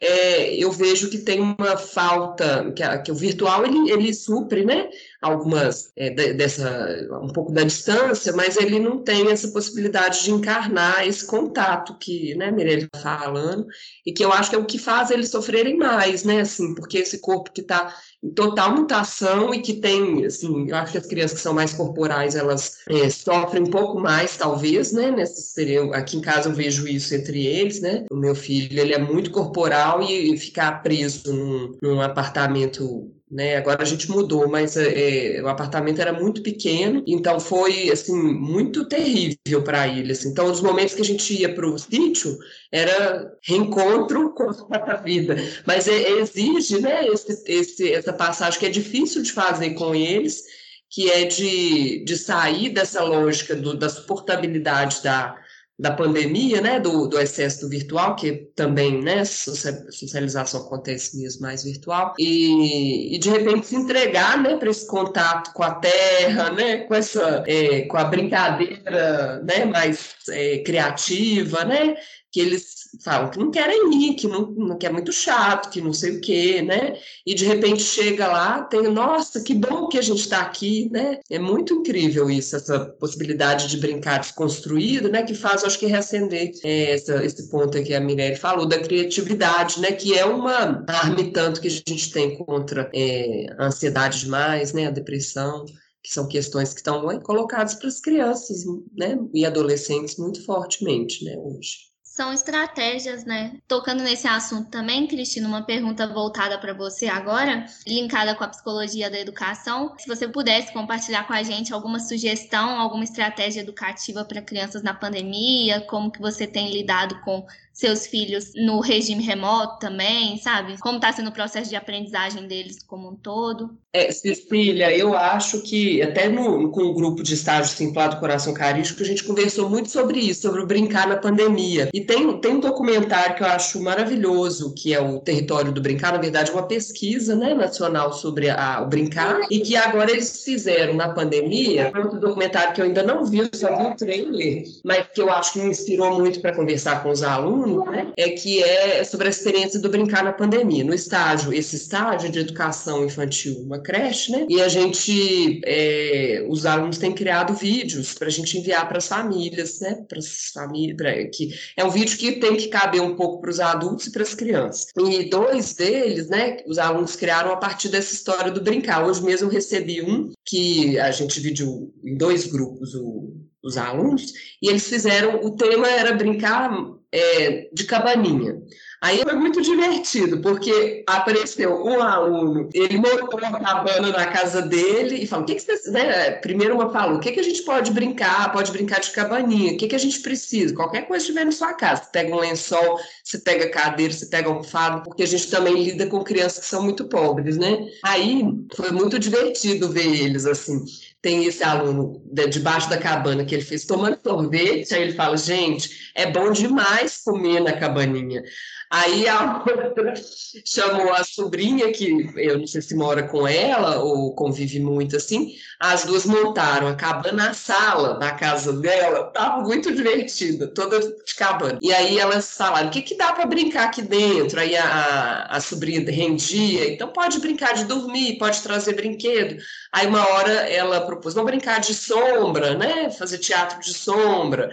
é, 0.00 0.54
eu 0.54 0.70
vejo 0.70 1.08
que 1.08 1.18
tem 1.18 1.40
uma 1.40 1.76
falta, 1.76 2.70
que, 2.72 2.82
a, 2.82 2.98
que 2.98 3.10
o 3.10 3.14
virtual, 3.14 3.64
ele, 3.64 3.90
ele 3.90 4.12
supre, 4.12 4.64
né, 4.64 4.88
algumas 5.20 5.90
é, 5.96 6.10
dessa 6.34 6.86
um 7.22 7.28
pouco 7.28 7.52
da 7.52 7.62
distância, 7.62 8.32
mas 8.32 8.56
ele 8.56 8.78
não 8.78 9.02
tem 9.02 9.30
essa 9.30 9.48
possibilidade 9.48 10.24
de 10.24 10.30
encarnar 10.30 11.06
esse 11.06 11.26
contato 11.26 11.96
que, 11.98 12.34
né, 12.34 12.50
Mirelle 12.50 12.84
está 12.92 13.18
falando, 13.18 13.66
e 14.04 14.12
que 14.12 14.24
eu 14.24 14.32
acho 14.32 14.50
que 14.50 14.56
é 14.56 14.58
o 14.58 14.66
que 14.66 14.78
faz 14.78 15.10
eles 15.10 15.30
sofrerem 15.30 15.76
mais, 15.76 16.24
né, 16.24 16.40
assim, 16.40 16.74
porque 16.74 16.98
esse 16.98 17.18
corpo 17.18 17.52
que 17.52 17.60
está 17.60 17.94
em 18.22 18.30
total 18.30 18.74
mutação 18.74 19.54
e 19.54 19.60
que 19.60 19.74
tem, 19.74 20.24
assim, 20.24 20.68
eu 20.68 20.76
acho 20.76 20.92
que 20.92 20.98
as 20.98 21.06
crianças 21.06 21.38
que 21.38 21.42
são 21.42 21.54
mais 21.54 21.72
corporais, 21.72 22.34
elas 22.34 22.78
é, 22.88 23.08
sofrem 23.08 23.62
um 23.62 23.70
pouco 23.70 23.98
mais, 23.98 24.36
talvez, 24.36 24.92
né, 24.92 25.10
nesse 25.10 25.54
período, 25.54 25.94
aqui 25.94 26.16
em 26.16 26.20
casa 26.20 26.48
eu 26.48 26.54
vejo 26.54 26.86
isso 26.86 27.14
entre 27.14 27.46
eles, 27.46 27.80
né, 27.80 28.04
o 28.10 28.16
meu 28.16 28.34
filho, 28.34 28.78
ele 28.78 28.94
é 28.94 28.98
muito 28.98 29.30
corporal 29.30 30.02
e 30.02 30.36
ficar 30.36 30.82
preso 30.82 31.32
num, 31.32 31.76
num 31.82 32.00
apartamento 32.00 33.15
né? 33.30 33.56
Agora 33.56 33.82
a 33.82 33.86
gente 33.86 34.10
mudou, 34.10 34.48
mas 34.48 34.76
é, 34.76 35.36
é, 35.38 35.42
o 35.42 35.48
apartamento 35.48 36.00
era 36.00 36.12
muito 36.12 36.42
pequeno, 36.42 37.02
então 37.06 37.40
foi 37.40 37.90
assim 37.90 38.14
muito 38.14 38.88
terrível 38.88 39.62
para 39.64 39.88
ele. 39.88 40.12
Assim. 40.12 40.28
Então, 40.28 40.50
os 40.50 40.60
momentos 40.60 40.94
que 40.94 41.02
a 41.02 41.04
gente 41.04 41.34
ia 41.34 41.52
para 41.52 41.66
o 41.66 41.78
sítio 41.78 42.38
era 42.70 43.32
reencontro 43.42 44.32
com 44.32 44.50
a 44.70 44.94
vida, 44.96 45.36
mas 45.66 45.88
é, 45.88 46.20
exige, 46.20 46.80
né? 46.80 47.06
Esse, 47.08 47.42
esse, 47.46 47.92
essa 47.92 48.12
passagem 48.12 48.60
que 48.60 48.66
é 48.66 48.70
difícil 48.70 49.22
de 49.22 49.32
fazer 49.32 49.70
com 49.70 49.94
eles, 49.94 50.44
que 50.88 51.10
é 51.10 51.24
de, 51.24 52.04
de 52.04 52.16
sair 52.16 52.70
dessa 52.70 53.02
lógica 53.02 53.56
do, 53.56 53.76
da 53.76 53.88
suportabilidade 53.88 55.02
da 55.02 55.36
da 55.78 55.90
pandemia, 55.90 56.60
né, 56.60 56.80
do, 56.80 57.06
do 57.06 57.18
excesso 57.18 57.60
do 57.60 57.68
virtual, 57.68 58.16
que 58.16 58.32
também, 58.54 59.02
né, 59.02 59.24
socialização 59.24 60.62
acontece 60.62 61.20
mesmo 61.20 61.42
mais 61.42 61.64
virtual, 61.64 62.14
e, 62.18 63.14
e 63.14 63.18
de 63.18 63.28
repente 63.28 63.66
se 63.66 63.76
entregar, 63.76 64.42
né, 64.42 64.56
para 64.56 64.70
esse 64.70 64.86
contato 64.86 65.52
com 65.52 65.62
a 65.62 65.74
terra, 65.74 66.50
né, 66.50 66.78
com 66.78 66.94
essa, 66.94 67.44
é, 67.46 67.82
com 67.82 67.98
a 67.98 68.04
brincadeira, 68.04 69.42
né, 69.42 69.66
mais 69.66 70.14
é, 70.30 70.58
criativa, 70.58 71.64
né, 71.64 71.94
que 72.32 72.40
eles 72.40 72.75
falam 73.02 73.30
que 73.30 73.38
não 73.38 73.50
querem 73.50 74.10
ir, 74.10 74.14
que, 74.14 74.26
não, 74.26 74.76
que 74.78 74.86
é 74.86 74.90
muito 74.90 75.12
chato, 75.12 75.70
que 75.70 75.80
não 75.80 75.92
sei 75.92 76.16
o 76.16 76.20
quê, 76.20 76.62
né? 76.62 76.96
E 77.24 77.34
de 77.34 77.44
repente 77.44 77.82
chega 77.82 78.26
lá, 78.26 78.62
tem, 78.62 78.82
nossa, 78.88 79.42
que 79.42 79.54
bom 79.54 79.88
que 79.88 79.98
a 79.98 80.02
gente 80.02 80.20
está 80.20 80.40
aqui, 80.40 80.88
né? 80.90 81.18
É 81.30 81.38
muito 81.38 81.74
incrível 81.74 82.30
isso, 82.30 82.56
essa 82.56 82.86
possibilidade 82.98 83.68
de 83.68 83.76
brincar 83.76 84.20
desconstruído, 84.20 85.08
né? 85.08 85.22
Que 85.22 85.34
faz, 85.34 85.64
acho 85.64 85.78
que, 85.78 85.86
reacender 85.86 86.52
é, 86.64 86.92
essa, 86.92 87.24
esse 87.24 87.50
ponto 87.50 87.82
que 87.82 87.94
a 87.94 88.00
Mirelle 88.00 88.36
falou, 88.36 88.66
da 88.66 88.78
criatividade, 88.78 89.80
né? 89.80 89.92
Que 89.92 90.18
é 90.18 90.24
uma 90.24 90.84
arma 90.88 91.30
tanto 91.32 91.60
que 91.60 91.68
a 91.68 91.70
gente 91.70 92.12
tem 92.12 92.36
contra 92.36 92.90
é, 92.94 93.46
a 93.58 93.66
ansiedade 93.66 94.20
demais, 94.20 94.72
né? 94.72 94.86
A 94.86 94.90
depressão 94.90 95.64
que 96.02 96.12
são 96.12 96.28
questões 96.28 96.72
que 96.72 96.78
estão 96.78 97.02
colocadas 97.20 97.74
para 97.74 97.88
as 97.88 98.00
crianças 98.00 98.64
né, 98.96 99.18
e 99.34 99.44
adolescentes 99.44 100.16
muito 100.16 100.44
fortemente 100.44 101.24
né, 101.24 101.36
hoje 101.36 101.95
são 102.16 102.32
estratégias, 102.32 103.26
né? 103.26 103.58
Tocando 103.68 104.02
nesse 104.02 104.26
assunto 104.26 104.70
também, 104.70 105.06
Cristina, 105.06 105.46
uma 105.46 105.66
pergunta 105.66 106.06
voltada 106.06 106.56
para 106.56 106.72
você 106.72 107.08
agora, 107.08 107.66
linkada 107.86 108.34
com 108.34 108.42
a 108.42 108.48
psicologia 108.48 109.10
da 109.10 109.20
educação. 109.20 109.94
Se 109.98 110.08
você 110.08 110.26
pudesse 110.26 110.72
compartilhar 110.72 111.26
com 111.26 111.34
a 111.34 111.42
gente 111.42 111.74
alguma 111.74 112.00
sugestão, 112.00 112.80
alguma 112.80 113.04
estratégia 113.04 113.60
educativa 113.60 114.24
para 114.24 114.40
crianças 114.40 114.82
na 114.82 114.94
pandemia, 114.94 115.82
como 115.82 116.10
que 116.10 116.18
você 116.18 116.46
tem 116.46 116.72
lidado 116.72 117.20
com 117.20 117.46
seus 117.76 118.06
filhos 118.06 118.52
no 118.54 118.80
regime 118.80 119.22
remoto 119.22 119.78
também, 119.78 120.38
sabe? 120.38 120.78
Como 120.80 120.96
está 120.96 121.12
sendo 121.12 121.28
o 121.28 121.32
processo 121.32 121.68
de 121.68 121.76
aprendizagem 121.76 122.48
deles 122.48 122.78
como 122.82 123.10
um 123.10 123.14
todo? 123.14 123.76
É, 123.92 124.10
Cecília, 124.10 124.96
eu 124.96 125.14
acho 125.14 125.60
que 125.60 126.00
até 126.00 126.26
no, 126.26 126.70
com 126.70 126.82
o 126.82 126.94
grupo 126.94 127.22
de 127.22 127.34
estágio 127.34 127.76
Simplado 127.76 128.18
Coração 128.18 128.54
Carístico, 128.54 129.02
a 129.02 129.06
gente 129.06 129.24
conversou 129.24 129.68
muito 129.68 129.90
sobre 129.90 130.18
isso, 130.20 130.40
sobre 130.42 130.62
o 130.62 130.66
brincar 130.66 131.06
na 131.06 131.16
pandemia. 131.16 131.90
E 131.92 132.00
tem, 132.00 132.40
tem 132.40 132.52
um 132.52 132.60
documentário 132.60 133.36
que 133.36 133.42
eu 133.42 133.46
acho 133.46 133.82
maravilhoso, 133.82 134.72
que 134.74 134.94
é 134.94 135.00
o 135.00 135.20
Território 135.20 135.70
do 135.70 135.80
Brincar, 135.80 136.12
na 136.14 136.18
verdade, 136.18 136.50
uma 136.50 136.62
pesquisa 136.62 137.36
né, 137.36 137.52
nacional 137.52 138.10
sobre 138.12 138.48
a, 138.48 138.80
o 138.82 138.86
brincar, 138.86 139.40
e 139.50 139.60
que 139.60 139.76
agora 139.76 140.10
eles 140.10 140.42
fizeram 140.42 140.94
na 140.94 141.10
pandemia, 141.10 141.92
outro 141.94 142.18
documentário 142.18 142.72
que 142.72 142.80
eu 142.80 142.86
ainda 142.86 143.02
não 143.02 143.24
vi, 143.24 143.48
só 143.54 143.76
vi 143.76 143.84
o 143.84 143.94
trailer, 143.94 144.64
mas 144.82 145.06
que 145.14 145.20
eu 145.20 145.30
acho 145.30 145.52
que 145.52 145.58
me 145.58 145.68
inspirou 145.68 146.18
muito 146.18 146.40
para 146.40 146.54
conversar 146.54 147.02
com 147.02 147.10
os 147.10 147.22
alunos 147.22 147.65
né, 147.66 148.12
é 148.16 148.30
que 148.30 148.62
é 148.62 149.04
sobre 149.04 149.26
a 149.26 149.30
experiência 149.30 149.80
do 149.80 149.88
brincar 149.88 150.24
na 150.24 150.32
pandemia. 150.32 150.84
No 150.84 150.94
estágio, 150.94 151.52
esse 151.52 151.76
estágio 151.76 152.30
de 152.30 152.38
educação 152.38 153.04
infantil, 153.04 153.60
uma 153.60 153.78
creche, 153.78 154.32
né? 154.32 154.46
E 154.48 154.60
a 154.60 154.68
gente, 154.68 155.60
é, 155.64 156.46
os 156.48 156.64
alunos 156.64 156.98
têm 156.98 157.12
criado 157.12 157.54
vídeos 157.54 158.14
para 158.14 158.28
a 158.28 158.30
gente 158.30 158.58
enviar 158.58 158.88
para 158.88 158.98
as 158.98 159.08
famílias, 159.08 159.80
né? 159.80 160.04
Para 160.08 160.18
as 160.18 160.50
famílias, 160.52 160.96
que 161.34 161.50
é 161.76 161.84
um 161.84 161.90
vídeo 161.90 162.16
que 162.16 162.32
tem 162.32 162.56
que 162.56 162.68
caber 162.68 163.00
um 163.00 163.16
pouco 163.16 163.40
para 163.40 163.50
os 163.50 163.60
adultos 163.60 164.06
e 164.06 164.12
para 164.12 164.22
as 164.22 164.34
crianças. 164.34 164.86
E 164.96 165.28
dois 165.28 165.74
deles, 165.74 166.28
né? 166.28 166.58
Os 166.66 166.78
alunos 166.78 167.16
criaram 167.16 167.50
a 167.52 167.56
partir 167.56 167.88
dessa 167.88 168.14
história 168.14 168.50
do 168.50 168.62
brincar. 168.62 169.04
Hoje 169.04 169.22
mesmo 169.22 169.48
eu 169.48 169.52
recebi 169.52 170.02
um 170.02 170.32
que 170.44 170.98
a 170.98 171.10
gente 171.10 171.34
dividiu 171.34 171.92
em 172.04 172.16
dois 172.16 172.46
grupos 172.46 172.94
o 172.94 173.46
os 173.66 173.76
alunos, 173.76 174.32
e 174.62 174.68
eles 174.68 174.88
fizeram, 174.88 175.44
o 175.44 175.56
tema 175.56 175.88
era 175.88 176.14
brincar 176.14 176.70
é, 177.16 177.68
de 177.72 177.84
cabaninha. 177.84 178.60
Aí 179.00 179.22
foi 179.22 179.34
muito 179.34 179.60
divertido, 179.60 180.40
porque 180.40 181.04
apareceu 181.06 181.84
um 181.84 182.00
aluno, 182.02 182.68
ele 182.72 182.96
montou 182.96 183.38
uma 183.38 183.60
cabana 183.60 184.08
na 184.08 184.26
casa 184.26 184.62
dele 184.62 185.16
e 185.16 185.26
falou: 185.26 185.44
o 185.44 185.46
que, 185.46 185.54
que 185.54 185.60
você. 185.60 185.90
Né? 185.90 186.30
Primeiro 186.32 186.74
uma 186.74 186.90
falou: 186.90 187.18
o 187.18 187.20
que, 187.20 187.32
que 187.32 187.40
a 187.40 187.42
gente 187.42 187.62
pode 187.62 187.92
brincar? 187.92 188.50
Pode 188.52 188.72
brincar 188.72 189.00
de 189.00 189.10
cabaninha, 189.10 189.74
o 189.74 189.76
que, 189.76 189.86
que 189.86 189.94
a 189.94 189.98
gente 189.98 190.20
precisa? 190.20 190.74
Qualquer 190.74 191.06
coisa 191.06 191.24
que 191.24 191.32
tiver 191.32 191.44
na 191.44 191.52
sua 191.52 191.74
casa. 191.74 192.04
Você 192.04 192.10
pega 192.10 192.34
um 192.34 192.40
lençol, 192.40 192.98
você 193.22 193.38
pega 193.38 193.70
cadeira, 193.70 194.12
você 194.12 194.26
pega 194.26 194.48
almofada, 194.48 195.02
porque 195.02 195.22
a 195.22 195.26
gente 195.26 195.50
também 195.50 195.74
lida 195.74 196.06
com 196.06 196.24
crianças 196.24 196.60
que 196.60 196.66
são 196.66 196.82
muito 196.82 197.04
pobres, 197.04 197.58
né? 197.58 197.86
Aí 198.02 198.42
foi 198.74 198.90
muito 198.92 199.18
divertido 199.18 199.90
ver 199.90 200.06
eles 200.06 200.46
assim 200.46 200.84
tem 201.22 201.44
esse 201.44 201.62
aluno 201.62 202.22
de, 202.24 202.46
debaixo 202.46 202.88
da 202.88 202.98
cabana 202.98 203.44
que 203.44 203.54
ele 203.54 203.64
fez 203.64 203.84
tomando 203.84 204.18
sorvete, 204.22 204.94
aí 204.94 205.02
ele 205.02 205.12
fala, 205.12 205.36
gente, 205.36 206.12
é 206.14 206.30
bom 206.30 206.52
demais 206.52 207.22
comer 207.24 207.60
na 207.60 207.72
cabaninha. 207.72 208.42
Aí 208.90 209.26
a 209.28 209.64
outra 209.66 210.14
chamou 210.64 211.12
a 211.12 211.24
sobrinha, 211.24 211.90
que 211.92 212.30
eu 212.36 212.58
não 212.58 212.66
sei 212.66 212.80
se 212.80 212.94
mora 212.94 213.24
com 213.24 213.46
ela 213.46 213.98
ou 213.98 214.34
convive 214.34 214.78
muito 214.78 215.16
assim, 215.16 215.56
as 215.80 216.04
duas 216.04 216.24
montaram 216.24 216.86
a 216.86 216.94
cabana 216.94 217.46
na 217.48 217.54
sala 217.54 218.14
da 218.18 218.30
casa 218.32 218.72
dela, 218.72 219.24
tava 219.32 219.62
muito 219.62 219.92
divertida, 219.92 220.68
toda 220.68 221.00
de 221.00 221.34
cabana. 221.34 221.78
E 221.82 221.92
aí 221.92 222.18
elas 222.18 222.56
falaram, 222.56 222.88
o 222.88 222.90
que, 222.90 223.02
que 223.02 223.16
dá 223.16 223.32
para 223.32 223.46
brincar 223.46 223.86
aqui 223.86 224.02
dentro? 224.02 224.60
Aí 224.60 224.76
a, 224.76 225.46
a 225.50 225.60
sobrinha 225.60 226.08
rendia, 226.08 226.88
então 226.92 227.08
pode 227.08 227.40
brincar 227.40 227.74
de 227.74 227.84
dormir, 227.84 228.38
pode 228.38 228.62
trazer 228.62 228.94
brinquedo. 228.94 229.56
Aí 229.92 230.06
uma 230.06 230.28
hora 230.28 230.52
ela 230.52 231.00
propôs, 231.06 231.34
vamos 231.34 231.50
brincar 231.50 231.80
de 231.80 231.94
sombra, 231.94 232.74
né? 232.74 233.10
Fazer 233.10 233.38
teatro 233.38 233.80
de 233.80 233.94
sombra. 233.94 234.70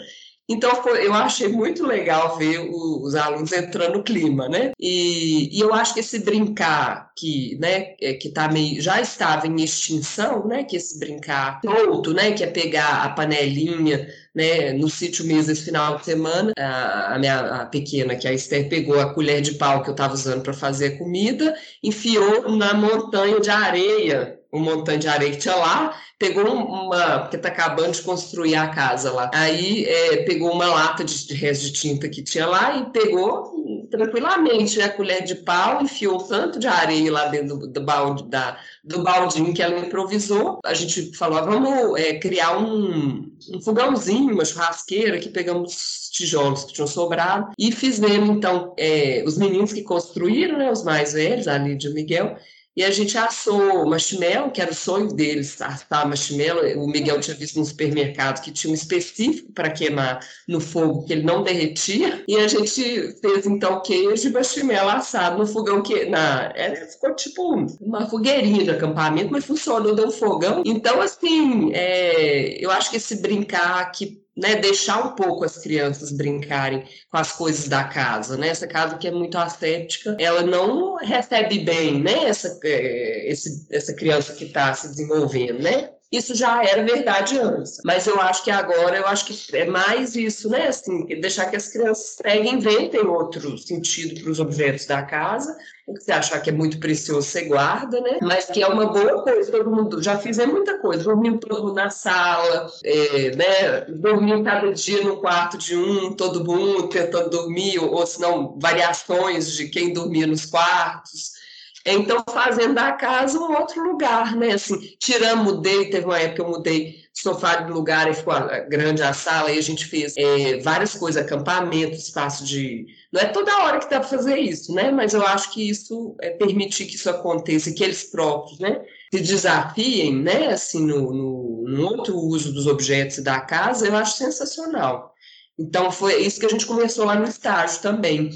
Então, 0.49 0.71
eu 0.97 1.13
achei 1.13 1.47
muito 1.47 1.85
legal 1.85 2.37
ver 2.37 2.59
os 2.59 3.15
alunos 3.15 3.53
entrando 3.53 3.93
no 3.93 4.03
clima, 4.03 4.49
né? 4.49 4.73
E, 4.77 5.57
e, 5.57 5.61
eu 5.61 5.73
acho 5.73 5.93
que 5.93 6.01
esse 6.01 6.19
brincar 6.19 7.11
que, 7.15 7.57
né, 7.61 7.95
é, 8.01 8.13
que 8.13 8.29
tá 8.29 8.49
meio, 8.51 8.81
já 8.81 8.99
estava 8.99 9.47
em 9.47 9.61
extinção, 9.63 10.45
né? 10.45 10.65
Que 10.65 10.75
esse 10.75 10.99
brincar 10.99 11.61
solto, 11.63 12.13
né? 12.13 12.33
Que 12.33 12.43
é 12.43 12.47
pegar 12.47 13.03
a 13.05 13.09
panelinha, 13.09 14.05
né? 14.35 14.73
No 14.73 14.89
sítio 14.89 15.25
mesmo 15.25 15.53
esse 15.53 15.63
final 15.63 15.97
de 15.97 16.05
semana, 16.05 16.51
a, 16.59 17.15
a 17.15 17.19
minha 17.19 17.39
a 17.61 17.65
pequena, 17.65 18.15
que 18.15 18.27
é 18.27 18.31
a 18.31 18.33
Esther, 18.33 18.67
pegou 18.67 18.99
a 18.99 19.13
colher 19.13 19.41
de 19.41 19.53
pau 19.53 19.81
que 19.81 19.89
eu 19.89 19.93
estava 19.93 20.13
usando 20.13 20.43
para 20.43 20.53
fazer 20.53 20.87
a 20.87 20.97
comida, 20.97 21.55
enfiou 21.81 22.51
na 22.51 22.73
montanha 22.73 23.39
de 23.39 23.49
areia 23.49 24.42
um 24.53 24.59
montante 24.59 24.99
de 24.99 25.07
areia 25.07 25.31
que 25.31 25.37
tinha 25.37 25.55
lá, 25.55 25.99
pegou 26.19 26.45
uma, 26.45 27.19
porque 27.19 27.37
tá 27.37 27.49
acabando 27.49 27.91
de 27.91 28.01
construir 28.01 28.55
a 28.55 28.67
casa 28.69 29.11
lá, 29.11 29.31
aí 29.33 29.85
é, 29.85 30.17
pegou 30.23 30.51
uma 30.51 30.67
lata 30.67 31.03
de, 31.03 31.27
de 31.27 31.33
resto 31.33 31.65
de 31.65 31.73
tinta 31.73 32.07
que 32.07 32.21
tinha 32.21 32.45
lá 32.45 32.77
e 32.77 32.85
pegou 32.91 33.51
tranquilamente 33.89 34.81
a 34.81 34.89
colher 34.89 35.23
de 35.23 35.35
pau, 35.35 35.81
enfiou 35.81 36.17
tanto 36.17 36.59
de 36.59 36.67
areia 36.67 37.11
lá 37.11 37.25
dentro 37.25 37.57
do, 37.57 37.67
do 37.67 37.81
balde, 37.81 38.23
da, 38.23 38.57
do 38.83 39.03
baldinho 39.03 39.53
que 39.53 39.61
ela 39.61 39.79
improvisou. 39.79 40.59
A 40.65 40.73
gente 40.73 41.15
falou, 41.15 41.37
ah, 41.37 41.41
vamos 41.41 41.99
é, 41.99 42.17
criar 42.17 42.57
um, 42.57 43.31
um 43.53 43.61
fogãozinho, 43.61 44.33
uma 44.33 44.45
churrasqueira, 44.45 45.19
que 45.19 45.29
pegamos 45.29 46.09
tijolos 46.11 46.63
que 46.63 46.73
tinham 46.73 46.87
sobrado 46.87 47.51
e 47.57 47.71
fizemos, 47.71 48.29
então, 48.29 48.73
é, 48.77 49.23
os 49.25 49.37
meninos 49.37 49.73
que 49.73 49.83
construíram, 49.83 50.57
né, 50.57 50.71
os 50.71 50.83
mais 50.83 51.13
velhos, 51.13 51.47
a 51.47 51.57
Lídia 51.57 51.89
e 51.89 51.91
o 51.91 51.93
Miguel, 51.93 52.35
e 52.75 52.83
a 52.83 52.89
gente 52.89 53.15
assou 53.17 53.85
marshmallow, 53.85 54.49
que 54.51 54.61
era 54.61 54.71
o 54.71 54.75
sonho 54.75 55.13
deles, 55.13 55.61
assar 55.61 56.07
marshmallow. 56.07 56.83
O 56.83 56.87
Miguel 56.87 57.19
tinha 57.19 57.35
visto 57.35 57.59
no 57.59 57.65
supermercado 57.65 58.41
que 58.41 58.51
tinha 58.51 58.71
um 58.71 58.73
específico 58.73 59.51
para 59.51 59.69
queimar 59.69 60.19
no 60.47 60.59
fogo, 60.59 61.05
que 61.05 61.13
ele 61.13 61.23
não 61.23 61.43
derretia. 61.43 62.23
E 62.27 62.35
a 62.37 62.47
gente 62.47 63.13
fez, 63.21 63.45
então, 63.45 63.81
queijo 63.81 64.27
e 64.27 64.31
marshmallow 64.31 64.89
assado 64.89 65.37
no 65.37 65.45
fogão 65.45 65.83
que... 65.83 66.05
Na, 66.05 66.51
era, 66.55 66.73
é, 66.73 66.85
ficou 66.87 67.15
tipo 67.15 67.53
uma 67.79 68.09
fogueirinha 68.09 68.63
de 68.63 68.71
acampamento, 68.71 69.31
mas 69.31 69.45
funcionou, 69.45 69.93
deu 69.93 70.07
um 70.07 70.11
fogão. 70.11 70.63
Então, 70.65 70.99
assim, 70.99 71.71
é, 71.73 72.57
eu 72.63 72.71
acho 72.71 72.89
que 72.89 72.97
esse 72.97 73.21
brincar 73.21 73.91
que 73.91 74.22
né, 74.35 74.55
deixar 74.55 75.05
um 75.05 75.15
pouco 75.15 75.45
as 75.45 75.57
crianças 75.57 76.11
brincarem 76.11 76.83
com 77.09 77.17
as 77.17 77.31
coisas 77.31 77.67
da 77.67 77.83
casa, 77.83 78.35
né? 78.35 78.47
Essa 78.47 78.67
casa 78.67 78.97
que 78.97 79.07
é 79.07 79.11
muito 79.11 79.37
ascética, 79.37 80.15
ela 80.19 80.41
não 80.41 80.95
recebe 80.95 81.59
bem, 81.59 82.01
né? 82.01 82.25
Essa, 82.25 82.59
é, 82.63 83.31
esse, 83.31 83.67
essa 83.71 83.93
criança 83.93 84.33
que 84.33 84.45
está 84.45 84.73
se 84.73 84.87
desenvolvendo, 84.89 85.61
né? 85.61 85.91
Isso 86.13 86.35
já 86.35 86.63
era 86.63 86.83
verdade 86.83 87.39
antes, 87.39 87.81
mas 87.83 88.05
eu 88.05 88.21
acho 88.21 88.43
que 88.43 88.51
agora, 88.51 88.95
eu 88.95 89.07
acho 89.07 89.25
que 89.25 89.57
é 89.57 89.65
mais 89.65 90.15
isso, 90.15 90.47
né? 90.47 90.67
Assim, 90.67 91.07
deixar 91.07 91.47
que 91.47 91.55
as 91.55 91.67
crianças 91.69 92.17
peguem, 92.21 92.53
inventem 92.53 93.01
outro 93.01 93.57
sentido 93.57 94.21
para 94.21 94.31
os 94.31 94.39
objetos 94.39 94.85
da 94.85 95.01
casa, 95.01 95.57
o 95.87 95.95
que 95.95 96.03
você 96.03 96.11
achar 96.11 96.39
que 96.39 96.51
é 96.51 96.53
muito 96.53 96.79
precioso, 96.79 97.27
você 97.27 97.45
guarda, 97.45 97.99
né? 97.99 98.19
Mas 98.21 98.45
que 98.45 98.61
é 98.61 98.67
uma 98.67 98.85
boa 98.85 99.23
coisa, 99.23 99.51
todo 99.51 99.71
mundo 99.71 100.03
já 100.03 100.15
fizemos 100.19 100.53
muita 100.53 100.77
coisa, 100.77 101.03
dormindo 101.03 101.39
todo 101.39 101.63
mundo 101.63 101.73
na 101.73 101.89
sala, 101.89 102.71
é, 102.83 103.35
né? 103.35 103.81
Dormindo 103.89 104.43
cada 104.43 104.71
dia 104.71 105.03
no 105.03 105.17
quarto 105.17 105.57
de 105.57 105.75
um, 105.75 106.13
todo 106.13 106.45
mundo 106.45 106.89
tentando 106.89 107.31
dormir, 107.31 107.79
ou, 107.79 107.91
ou 107.91 108.05
se 108.05 108.21
não, 108.21 108.55
variações 108.59 109.51
de 109.51 109.67
quem 109.67 109.91
dormia 109.91 110.27
nos 110.27 110.45
quartos. 110.45 111.41
Então, 111.85 112.23
fazendo 112.31 112.75
da 112.75 112.93
casa 112.93 113.37
um 113.37 113.51
outro 113.51 113.83
lugar, 113.83 114.37
né? 114.37 114.53
Assim, 114.53 114.79
tirando, 114.97 115.43
mudei, 115.43 115.89
teve 115.89 116.05
uma 116.05 116.17
época 116.17 116.35
que 116.35 116.41
eu 116.41 116.49
mudei 116.49 117.03
sofá 117.13 117.57
de 117.57 117.71
lugar 117.71 118.09
e 118.09 118.13
ficou 118.13 118.33
grande 118.69 119.03
a 119.03 119.13
sala, 119.13 119.51
e 119.51 119.59
a 119.59 119.61
gente 119.61 119.85
fez 119.85 120.13
é, 120.15 120.59
várias 120.59 120.95
coisas, 120.95 121.21
acampamento, 121.21 121.95
espaço 121.95 122.45
de. 122.45 122.85
Não 123.11 123.19
é 123.21 123.25
toda 123.25 123.63
hora 123.63 123.79
que 123.79 123.89
dá 123.89 123.99
para 123.99 124.07
fazer 124.07 124.39
isso, 124.39 124.73
né? 124.73 124.91
Mas 124.91 125.13
eu 125.13 125.21
acho 125.27 125.51
que 125.51 125.69
isso 125.69 126.15
é 126.21 126.29
permitir 126.29 126.85
que 126.85 126.95
isso 126.95 127.09
aconteça, 127.09 127.73
que 127.73 127.83
eles 127.83 128.05
próprios, 128.05 128.59
né? 128.59 128.81
Se 129.13 129.19
desafiem, 129.19 130.15
né? 130.15 130.47
Assim, 130.53 130.85
no, 130.85 131.13
no, 131.13 131.63
no 131.67 131.85
outro 131.85 132.15
uso 132.17 132.53
dos 132.53 132.65
objetos 132.65 133.19
da 133.19 133.41
casa, 133.41 133.87
eu 133.87 133.95
acho 133.95 134.17
sensacional. 134.17 135.13
Então, 135.59 135.91
foi 135.91 136.21
isso 136.23 136.39
que 136.39 136.45
a 136.45 136.49
gente 136.49 136.65
começou 136.65 137.05
lá 137.05 137.15
no 137.15 137.27
estágio 137.27 137.81
também 137.81 138.31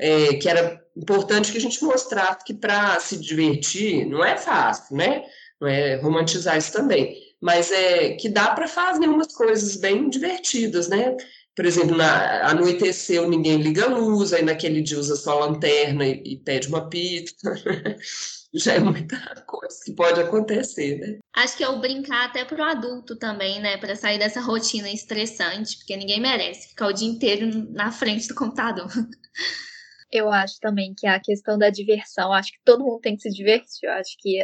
é, 0.00 0.34
que 0.34 0.48
era 0.48 0.79
importante 1.00 1.50
que 1.50 1.58
a 1.58 1.60
gente 1.60 1.82
mostrasse 1.82 2.44
que 2.44 2.54
para 2.54 3.00
se 3.00 3.16
divertir 3.16 4.04
não 4.06 4.24
é 4.24 4.36
fácil, 4.36 4.96
né? 4.96 5.24
Não 5.60 5.68
é 5.68 5.96
romantizar 5.96 6.56
isso 6.56 6.72
também, 6.72 7.16
mas 7.40 7.70
é 7.70 8.14
que 8.14 8.28
dá 8.28 8.52
para 8.52 8.68
fazer 8.68 9.06
umas 9.06 9.34
coisas 9.34 9.76
bem 9.76 10.08
divertidas, 10.08 10.88
né? 10.88 11.16
Por 11.56 11.66
exemplo, 11.66 11.96
na, 11.96 12.48
anoiteceu, 12.48 13.28
ninguém 13.28 13.56
liga 13.56 13.84
a 13.84 13.88
luz, 13.88 14.32
aí 14.32 14.42
naquele 14.42 14.80
dia 14.80 14.98
usa 14.98 15.16
só 15.16 15.38
lanterna 15.38 16.06
e, 16.06 16.22
e 16.24 16.36
pede 16.38 16.68
uma 16.68 16.88
pizza. 16.88 17.54
Já 18.52 18.74
é 18.74 18.80
muita 18.80 19.16
coisa 19.46 19.76
que 19.84 19.92
pode 19.92 20.20
acontecer, 20.20 20.98
né? 20.98 21.18
Acho 21.34 21.56
que 21.56 21.62
é 21.62 21.68
o 21.68 21.80
brincar 21.80 22.26
até 22.26 22.44
pro 22.44 22.62
adulto 22.62 23.14
também, 23.14 23.60
né? 23.60 23.76
Para 23.76 23.94
sair 23.94 24.18
dessa 24.18 24.40
rotina 24.40 24.90
estressante, 24.90 25.76
porque 25.76 25.96
ninguém 25.96 26.20
merece 26.20 26.68
ficar 26.68 26.88
o 26.88 26.92
dia 26.92 27.08
inteiro 27.08 27.48
na 27.72 27.92
frente 27.92 28.26
do 28.26 28.34
computador. 28.34 28.88
Eu 30.10 30.30
acho 30.30 30.58
também 30.60 30.94
que 30.96 31.06
a 31.06 31.20
questão 31.20 31.56
da 31.58 31.70
diversão, 31.70 32.32
acho 32.32 32.52
que 32.52 32.58
todo 32.64 32.84
mundo 32.84 33.00
tem 33.00 33.16
que 33.16 33.22
se 33.22 33.30
divertir. 33.30 33.88
Eu 33.88 33.92
acho 33.92 34.16
que 34.18 34.38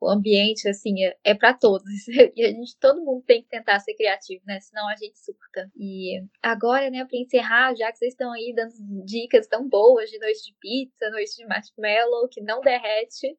o 0.00 0.10
ambiente, 0.10 0.68
assim, 0.68 1.04
é, 1.04 1.16
é 1.24 1.34
para 1.34 1.54
todos. 1.54 1.84
E 2.36 2.44
a 2.44 2.48
gente, 2.48 2.76
todo 2.78 3.04
mundo 3.04 3.22
tem 3.26 3.42
que 3.42 3.48
tentar 3.48 3.78
ser 3.80 3.94
criativo, 3.94 4.42
né? 4.46 4.60
Senão 4.60 4.88
a 4.88 4.96
gente 4.96 5.18
surta. 5.18 5.70
E 5.76 6.20
agora, 6.42 6.90
né, 6.90 7.04
para 7.04 7.18
encerrar, 7.18 7.74
já 7.74 7.90
que 7.90 7.98
vocês 7.98 8.12
estão 8.12 8.32
aí 8.32 8.52
dando 8.54 8.72
dicas 9.04 9.46
tão 9.46 9.68
boas 9.68 10.10
de 10.10 10.18
noite 10.18 10.42
de 10.44 10.54
pizza, 10.60 11.10
noite 11.10 11.36
de 11.36 11.46
marshmallow, 11.46 12.28
que 12.28 12.42
não 12.42 12.60
derrete, 12.60 13.36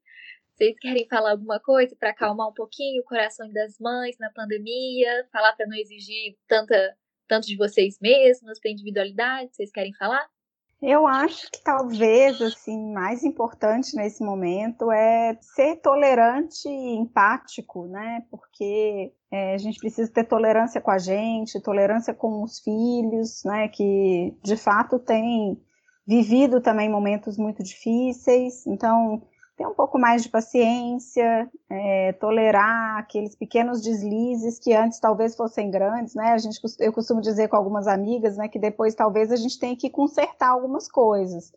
vocês 0.55 0.75
querem 0.79 1.05
falar 1.09 1.31
alguma 1.31 1.59
coisa 1.59 1.95
para 1.99 2.11
acalmar 2.11 2.47
um 2.49 2.53
pouquinho 2.53 3.01
o 3.01 3.05
coração 3.05 3.51
das 3.51 3.77
mães 3.79 4.15
na 4.19 4.31
pandemia? 4.31 5.27
Falar 5.31 5.53
para 5.53 5.67
não 5.67 5.75
exigir 5.75 6.37
tanta, 6.47 6.95
tanto 7.27 7.45
de 7.45 7.57
vocês 7.57 7.99
mesmas, 8.01 8.59
para 8.59 8.71
individualidade? 8.71 9.53
Vocês 9.53 9.71
querem 9.71 9.93
falar? 9.95 10.25
Eu 10.81 11.07
acho 11.07 11.49
que 11.51 11.63
talvez 11.63 12.39
assim 12.41 12.93
mais 12.93 13.23
importante 13.23 13.95
nesse 13.95 14.23
momento 14.23 14.91
é 14.91 15.37
ser 15.41 15.77
tolerante 15.77 16.67
e 16.67 16.95
empático, 16.95 17.87
né? 17.87 18.23
Porque 18.29 19.13
é, 19.31 19.53
a 19.53 19.57
gente 19.57 19.79
precisa 19.79 20.11
ter 20.11 20.25
tolerância 20.25 20.81
com 20.81 20.91
a 20.91 20.97
gente, 20.97 21.61
tolerância 21.61 22.13
com 22.13 22.43
os 22.43 22.59
filhos, 22.59 23.41
né? 23.45 23.67
Que 23.69 24.37
de 24.43 24.57
fato 24.57 24.99
têm 24.99 25.59
vivido 26.05 26.61
também 26.61 26.89
momentos 26.89 27.37
muito 27.37 27.63
difíceis. 27.63 28.67
Então 28.67 29.23
ter 29.55 29.65
um 29.65 29.73
pouco 29.73 29.97
mais 29.97 30.23
de 30.23 30.29
paciência, 30.29 31.49
é, 31.69 32.13
tolerar 32.13 32.97
aqueles 32.97 33.35
pequenos 33.35 33.81
deslizes 33.81 34.59
que 34.59 34.73
antes 34.73 34.99
talvez 34.99 35.35
fossem 35.35 35.71
grandes, 35.71 36.13
né? 36.13 36.33
A 36.33 36.37
gente, 36.37 36.59
eu 36.79 36.91
costumo 36.91 37.21
dizer 37.21 37.47
com 37.47 37.55
algumas 37.55 37.87
amigas, 37.87 38.35
né, 38.37 38.47
que 38.47 38.59
depois 38.59 38.93
talvez 38.93 39.31
a 39.31 39.35
gente 39.35 39.57
tenha 39.57 39.75
que 39.75 39.89
consertar 39.89 40.49
algumas 40.49 40.89
coisas, 40.89 41.53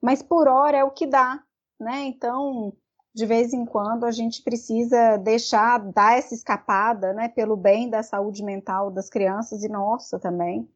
mas 0.00 0.22
por 0.22 0.48
hora 0.48 0.78
é 0.78 0.84
o 0.84 0.90
que 0.90 1.06
dá, 1.06 1.42
né? 1.78 2.04
Então, 2.04 2.72
de 3.14 3.26
vez 3.26 3.52
em 3.52 3.64
quando 3.64 4.04
a 4.04 4.10
gente 4.10 4.42
precisa 4.42 5.18
deixar 5.18 5.78
dar 5.78 6.18
essa 6.18 6.34
escapada, 6.34 7.12
né, 7.12 7.28
pelo 7.28 7.56
bem 7.56 7.88
da 7.88 8.02
saúde 8.02 8.42
mental 8.42 8.90
das 8.90 9.08
crianças 9.08 9.62
e 9.62 9.68
nossa 9.68 10.18
também. 10.18 10.68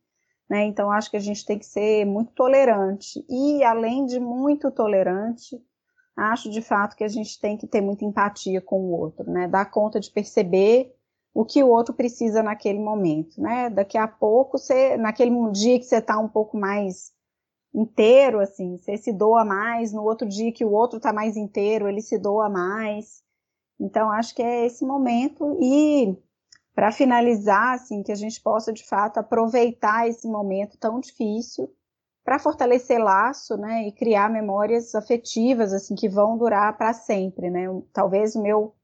Né? 0.48 0.64
Então, 0.64 0.90
acho 0.90 1.10
que 1.10 1.16
a 1.16 1.20
gente 1.20 1.44
tem 1.44 1.58
que 1.58 1.66
ser 1.66 2.06
muito 2.06 2.32
tolerante. 2.32 3.24
E, 3.28 3.62
além 3.62 4.06
de 4.06 4.18
muito 4.18 4.70
tolerante, 4.70 5.60
acho 6.18 6.50
de 6.50 6.60
fato 6.60 6.96
que 6.96 7.04
a 7.04 7.08
gente 7.08 7.40
tem 7.40 7.56
que 7.56 7.66
ter 7.66 7.80
muita 7.80 8.04
empatia 8.04 8.60
com 8.60 8.80
o 8.80 8.90
outro, 8.90 9.30
né? 9.30 9.46
Dar 9.46 9.70
conta 9.70 10.00
de 10.00 10.10
perceber 10.10 10.94
o 11.32 11.44
que 11.44 11.62
o 11.62 11.68
outro 11.68 11.94
precisa 11.94 12.42
naquele 12.42 12.80
momento, 12.80 13.40
né? 13.40 13.70
Daqui 13.70 13.96
a 13.96 14.08
pouco, 14.08 14.58
você, 14.58 14.96
naquele 14.96 15.30
dia 15.52 15.78
que 15.78 15.84
você 15.84 15.98
está 15.98 16.18
um 16.18 16.28
pouco 16.28 16.56
mais 16.56 17.12
inteiro, 17.72 18.40
assim, 18.40 18.76
você 18.76 18.96
se 18.96 19.12
doa 19.12 19.44
mais, 19.44 19.92
no 19.92 20.02
outro 20.02 20.28
dia 20.28 20.52
que 20.52 20.64
o 20.64 20.72
outro 20.72 20.96
está 20.96 21.12
mais 21.12 21.36
inteiro, 21.36 21.88
ele 21.88 22.02
se 22.02 22.18
doa 22.18 22.48
mais. 22.48 23.22
Então, 23.78 24.10
acho 24.10 24.34
que 24.34 24.42
é 24.42 24.66
esse 24.66 24.84
momento 24.84 25.56
e 25.60 26.16
para 26.74 26.90
finalizar, 26.90 27.74
assim, 27.74 28.02
que 28.02 28.10
a 28.10 28.16
gente 28.16 28.40
possa 28.40 28.72
de 28.72 28.84
fato 28.84 29.18
aproveitar 29.18 30.08
esse 30.08 30.26
momento 30.26 30.76
tão 30.78 30.98
difícil 30.98 31.72
para 32.28 32.38
fortalecer 32.38 33.02
laço, 33.02 33.56
né, 33.56 33.88
e 33.88 33.92
criar 33.92 34.28
memórias 34.28 34.94
afetivas 34.94 35.72
assim 35.72 35.94
que 35.94 36.10
vão 36.10 36.36
durar 36.36 36.76
para 36.76 36.92
sempre, 36.92 37.48
né? 37.48 37.64
Talvez 37.90 38.36
o 38.36 38.42
meu 38.42 38.74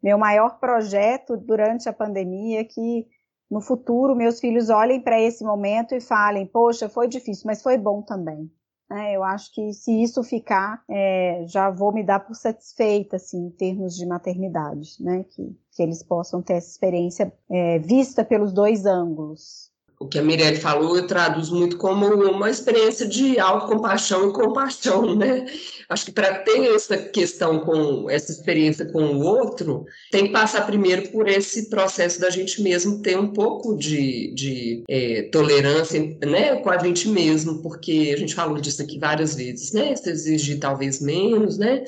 meu 0.00 0.16
maior 0.16 0.60
projeto 0.60 1.36
durante 1.36 1.88
a 1.88 1.92
pandemia 1.92 2.60
é 2.60 2.64
que 2.64 3.08
no 3.50 3.60
futuro 3.60 4.14
meus 4.14 4.38
filhos 4.38 4.70
olhem 4.70 5.00
para 5.00 5.20
esse 5.20 5.42
momento 5.42 5.96
e 5.96 6.00
falem, 6.00 6.46
poxa, 6.46 6.88
foi 6.88 7.08
difícil, 7.08 7.42
mas 7.44 7.60
foi 7.60 7.76
bom 7.76 8.02
também. 8.02 8.48
É, 8.88 9.16
eu 9.16 9.24
acho 9.24 9.52
que 9.52 9.72
se 9.72 10.00
isso 10.00 10.22
ficar, 10.22 10.84
é, 10.88 11.44
já 11.48 11.70
vou 11.70 11.92
me 11.92 12.04
dar 12.04 12.20
por 12.20 12.36
satisfeita, 12.36 13.16
assim, 13.16 13.46
em 13.46 13.50
termos 13.50 13.96
de 13.96 14.06
maternidade, 14.06 14.90
né? 15.00 15.24
Que, 15.24 15.58
que 15.72 15.82
eles 15.82 16.04
possam 16.04 16.40
ter 16.40 16.52
essa 16.54 16.70
experiência 16.70 17.32
é, 17.50 17.80
vista 17.80 18.24
pelos 18.24 18.52
dois 18.52 18.86
ângulos 18.86 19.71
o 20.02 20.08
que 20.08 20.18
a 20.18 20.22
Mirelle 20.22 20.56
falou, 20.56 20.96
eu 20.96 21.06
traduzo 21.06 21.54
muito 21.54 21.76
como 21.76 22.06
uma 22.06 22.50
experiência 22.50 23.06
de 23.06 23.38
autocompaixão 23.38 24.28
e 24.28 24.32
compaixão, 24.32 25.14
né? 25.14 25.46
Acho 25.88 26.06
que 26.06 26.12
para 26.12 26.38
ter 26.38 26.74
essa 26.74 26.96
questão 26.96 27.60
com 27.60 28.10
essa 28.10 28.32
experiência 28.32 28.84
com 28.86 29.04
o 29.04 29.20
outro, 29.20 29.84
tem 30.10 30.26
que 30.26 30.32
passar 30.32 30.66
primeiro 30.66 31.08
por 31.10 31.28
esse 31.28 31.70
processo 31.70 32.20
da 32.20 32.30
gente 32.30 32.60
mesmo 32.62 33.00
ter 33.00 33.16
um 33.16 33.28
pouco 33.28 33.76
de, 33.76 34.32
de 34.34 34.82
é, 34.88 35.22
tolerância, 35.30 36.00
né, 36.24 36.56
com 36.56 36.70
a 36.70 36.78
gente 36.78 37.08
mesmo, 37.08 37.62
porque 37.62 38.10
a 38.12 38.18
gente 38.18 38.34
falou 38.34 38.60
disso 38.60 38.82
aqui 38.82 38.98
várias 38.98 39.36
vezes, 39.36 39.72
né? 39.72 39.94
Se 39.94 40.10
exigir 40.10 40.58
talvez 40.58 41.00
menos, 41.00 41.58
né? 41.58 41.84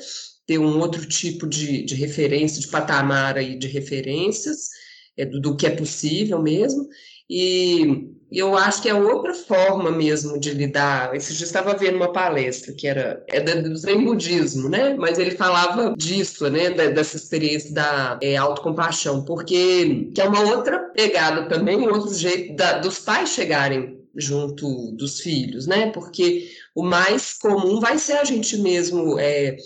Ter 0.47 0.57
um 0.57 0.79
outro 0.79 1.05
tipo 1.05 1.45
de, 1.45 1.83
de 1.83 1.95
referência, 1.95 2.61
de 2.61 2.67
patamar 2.67 3.37
aí 3.37 3.57
de 3.57 3.67
referências, 3.67 4.69
é, 5.17 5.25
do, 5.25 5.41
do 5.41 5.57
que 5.57 5.67
é 5.67 5.71
possível 5.71 6.41
mesmo 6.41 6.87
e 7.29 8.15
eu 8.31 8.57
acho 8.57 8.81
que 8.81 8.89
é 8.89 8.93
outra 8.93 9.33
forma 9.33 9.91
mesmo 9.91 10.39
de 10.39 10.51
lidar. 10.51 11.15
Esse 11.15 11.33
dia 11.33 11.45
estava 11.45 11.73
vendo 11.75 11.95
uma 11.95 12.11
palestra 12.11 12.73
que 12.73 12.87
era 12.87 13.23
é 13.27 13.39
do 13.39 13.75
Zen 13.75 14.03
budismo, 14.03 14.67
né? 14.67 14.93
Mas 14.95 15.17
ele 15.17 15.31
falava 15.31 15.93
disso, 15.97 16.49
né? 16.49 16.69
Dessa 16.71 17.15
experiência 17.15 17.73
da 17.73 18.19
é, 18.21 18.35
autocompaixão, 18.35 19.23
porque 19.23 20.11
que 20.13 20.21
é 20.21 20.27
uma 20.27 20.41
outra 20.41 20.79
pegada 20.93 21.47
também, 21.47 21.77
um 21.77 21.93
outro 21.93 22.13
jeito 22.13 22.55
da, 22.55 22.79
dos 22.79 22.99
pais 22.99 23.29
chegarem 23.29 24.04
junto 24.15 24.91
dos 24.93 25.19
filhos, 25.19 25.67
né? 25.67 25.91
Porque 25.91 26.49
o 26.73 26.83
mais 26.83 27.33
comum 27.33 27.79
vai 27.79 27.97
ser 27.97 28.13
a 28.13 28.23
gente 28.23 28.57
mesmo 28.57 29.19
é, 29.19 29.57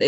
é, 0.00 0.06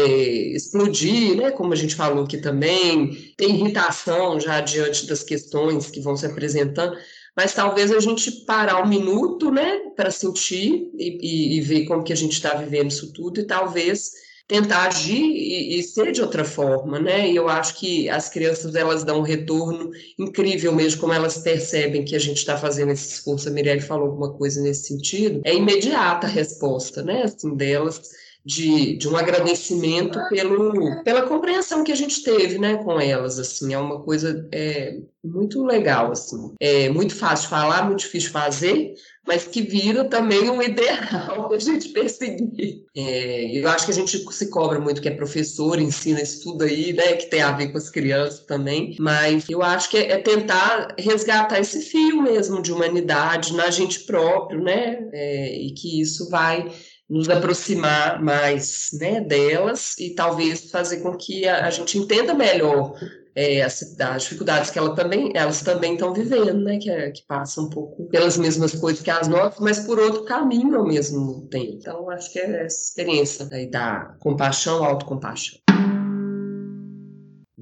explodir, 0.54 1.36
né? 1.36 1.50
Como 1.50 1.72
a 1.72 1.76
gente 1.76 1.94
falou 1.94 2.24
aqui 2.24 2.38
também, 2.38 3.32
tem 3.36 3.54
irritação 3.54 4.38
já 4.38 4.60
diante 4.60 5.06
das 5.06 5.22
questões 5.22 5.90
que 5.90 6.00
vão 6.00 6.16
se 6.16 6.26
apresentando 6.26 6.96
mas 7.38 7.54
talvez 7.54 7.92
a 7.92 8.00
gente 8.00 8.32
parar 8.44 8.82
um 8.82 8.88
minuto, 8.88 9.48
né, 9.48 9.78
para 9.94 10.10
sentir 10.10 10.90
e, 10.98 11.18
e, 11.22 11.56
e, 11.56 11.60
ver 11.60 11.84
como 11.84 12.02
que 12.02 12.12
a 12.12 12.16
gente 12.16 12.32
está 12.32 12.54
vivendo 12.54 12.90
isso 12.90 13.12
tudo 13.12 13.38
e 13.38 13.46
talvez 13.46 14.10
tentar 14.48 14.86
agir 14.86 15.22
e, 15.22 15.78
e, 15.78 15.82
ser 15.82 16.10
de 16.10 16.22
outra 16.22 16.42
forma, 16.42 16.98
né? 16.98 17.30
E 17.30 17.36
eu 17.36 17.50
acho 17.50 17.78
que 17.78 18.08
as 18.08 18.30
crianças 18.30 18.74
elas 18.74 19.04
dão 19.04 19.18
um 19.18 19.22
retorno 19.22 19.90
incrível 20.18 20.74
mesmo, 20.74 21.02
como 21.02 21.12
elas 21.12 21.36
percebem 21.36 22.02
que 22.02 22.16
a 22.16 22.18
gente 22.18 22.38
está 22.38 22.56
fazendo 22.56 22.90
esse 22.90 23.12
esforço. 23.12 23.48
A 23.48 23.52
Mirelle 23.52 23.82
falou 23.82 24.06
alguma 24.06 24.32
coisa 24.32 24.62
nesse 24.62 24.88
sentido. 24.88 25.42
É 25.44 25.54
imediata 25.54 26.26
a 26.26 26.30
resposta, 26.30 27.02
né? 27.02 27.24
Assim, 27.24 27.54
delas 27.54 28.00
de, 28.48 28.96
de 28.96 29.06
um 29.06 29.14
agradecimento 29.14 30.18
pelo, 30.30 31.02
pela 31.04 31.28
compreensão 31.28 31.84
que 31.84 31.92
a 31.92 31.94
gente 31.94 32.22
teve, 32.22 32.58
né, 32.58 32.76
com 32.78 32.98
elas, 32.98 33.38
assim, 33.38 33.74
é 33.74 33.78
uma 33.78 34.00
coisa 34.00 34.48
é, 34.50 34.96
muito 35.22 35.62
legal, 35.62 36.10
assim, 36.12 36.54
é 36.58 36.88
muito 36.88 37.14
fácil 37.14 37.50
falar, 37.50 37.84
muito 37.84 37.98
difícil 37.98 38.30
fazer, 38.30 38.94
mas 39.26 39.44
que 39.44 39.60
vira 39.60 40.02
também 40.06 40.48
um 40.48 40.62
ideal 40.62 41.52
a 41.52 41.58
gente 41.58 41.90
perseguir. 41.90 42.84
É, 42.96 43.58
eu 43.58 43.68
acho 43.68 43.84
que 43.84 43.90
a 43.90 43.94
gente 43.94 44.16
se 44.32 44.48
cobra 44.48 44.80
muito 44.80 45.02
que 45.02 45.08
é 45.08 45.14
professor, 45.14 45.78
ensina 45.78 46.22
isso 46.22 46.42
tudo 46.42 46.64
aí, 46.64 46.94
né, 46.94 47.16
que 47.16 47.26
tem 47.26 47.42
a 47.42 47.52
ver 47.52 47.70
com 47.70 47.76
as 47.76 47.90
crianças 47.90 48.46
também, 48.46 48.96
mas 48.98 49.44
eu 49.50 49.62
acho 49.62 49.90
que 49.90 49.98
é, 49.98 50.12
é 50.12 50.16
tentar 50.16 50.94
resgatar 50.98 51.60
esse 51.60 51.82
fio 51.82 52.22
mesmo 52.22 52.62
de 52.62 52.72
humanidade 52.72 53.52
na 53.52 53.68
gente 53.68 54.00
próprio, 54.00 54.62
né, 54.62 55.06
é, 55.12 55.54
e 55.54 55.70
que 55.72 56.00
isso 56.00 56.30
vai 56.30 56.72
nos 57.08 57.28
aproximar 57.28 58.22
mais 58.22 58.90
né, 58.92 59.20
delas 59.20 59.96
e 59.98 60.10
talvez 60.10 60.70
fazer 60.70 60.98
com 60.98 61.16
que 61.16 61.48
a, 61.48 61.66
a 61.66 61.70
gente 61.70 61.98
entenda 61.98 62.34
melhor 62.34 62.94
é, 63.34 63.62
as, 63.62 63.98
as, 64.00 64.22
dificuldades 64.24 64.70
que 64.70 64.78
ela 64.78 64.94
também, 64.94 65.32
elas 65.34 65.62
também 65.62 65.94
estão 65.94 66.12
vivendo, 66.12 66.60
né, 66.64 66.76
que, 66.78 66.90
é, 66.90 67.10
que 67.10 67.22
passam 67.22 67.64
um 67.64 67.70
pouco 67.70 68.08
pelas 68.08 68.36
mesmas 68.36 68.74
coisas 68.74 69.02
que 69.02 69.10
as 69.10 69.28
nossas, 69.28 69.60
mas 69.60 69.78
por 69.78 69.98
outro 69.98 70.24
caminho 70.24 70.76
ao 70.76 70.84
mesmo 70.84 71.46
tempo. 71.48 71.78
Então, 71.80 72.10
acho 72.10 72.32
que 72.32 72.40
é 72.40 72.64
essa 72.64 72.88
experiência 72.88 73.48
aí 73.52 73.70
da 73.70 74.16
compaixão, 74.18 74.84
autocompaixão. 74.84 75.67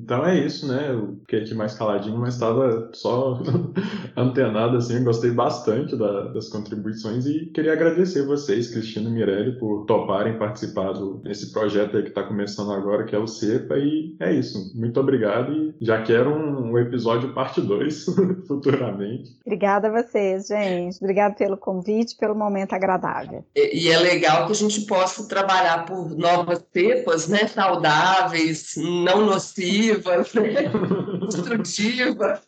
Então 0.07 0.25
é 0.25 0.39
isso, 0.39 0.69
né? 0.69 0.91
Eu 0.91 1.17
fiquei 1.23 1.41
aqui 1.41 1.53
mais 1.53 1.75
caladinho, 1.75 2.17
mas 2.17 2.35
estava 2.35 2.91
só 2.93 3.43
antenado, 4.17 4.77
assim. 4.77 5.03
Gostei 5.03 5.33
bastante 5.33 5.97
da, 5.97 6.29
das 6.29 6.49
contribuições 6.49 7.27
e 7.27 7.47
queria 7.47 7.73
agradecer 7.73 8.25
vocês, 8.25 8.71
Cristina 8.71 9.11
e 9.11 9.13
Mirelli, 9.13 9.59
por 9.59 9.85
toparem 9.85 10.39
participar 10.39 10.93
desse 11.25 11.53
projeto 11.53 11.97
aí 11.97 12.05
que 12.05 12.11
está 12.11 12.23
começando 12.23 12.71
agora, 12.71 13.03
que 13.03 13.17
é 13.17 13.19
o 13.19 13.27
CEPA. 13.27 13.79
E 13.79 14.15
é 14.21 14.33
isso. 14.33 14.73
Muito 14.77 15.01
obrigado 15.01 15.53
e 15.53 15.75
já 15.81 16.01
quero 16.01 16.31
um, 16.31 16.71
um 16.71 16.79
episódio 16.79 17.35
parte 17.35 17.61
2 17.61 18.05
futuramente. 18.47 19.33
Obrigada 19.45 19.89
a 19.89 20.03
vocês, 20.03 20.47
gente. 20.47 20.99
Obrigada 21.03 21.35
pelo 21.35 21.57
convite, 21.57 22.17
pelo 22.17 22.37
momento 22.37 22.75
agradável. 22.75 23.45
E, 23.57 23.87
e 23.87 23.91
é 23.91 23.99
legal 23.99 24.47
que 24.47 24.53
a 24.53 24.55
gente 24.55 24.83
possa 24.83 25.27
trabalhar 25.27 25.85
por 25.85 26.17
novas 26.17 26.65
cepas, 26.73 27.27
né? 27.27 27.49
Saudáveis, 27.49 28.75
não 28.77 29.27
nocivas 29.27 29.96
construtiva, 30.03 31.19
destrutiva. 31.27 32.43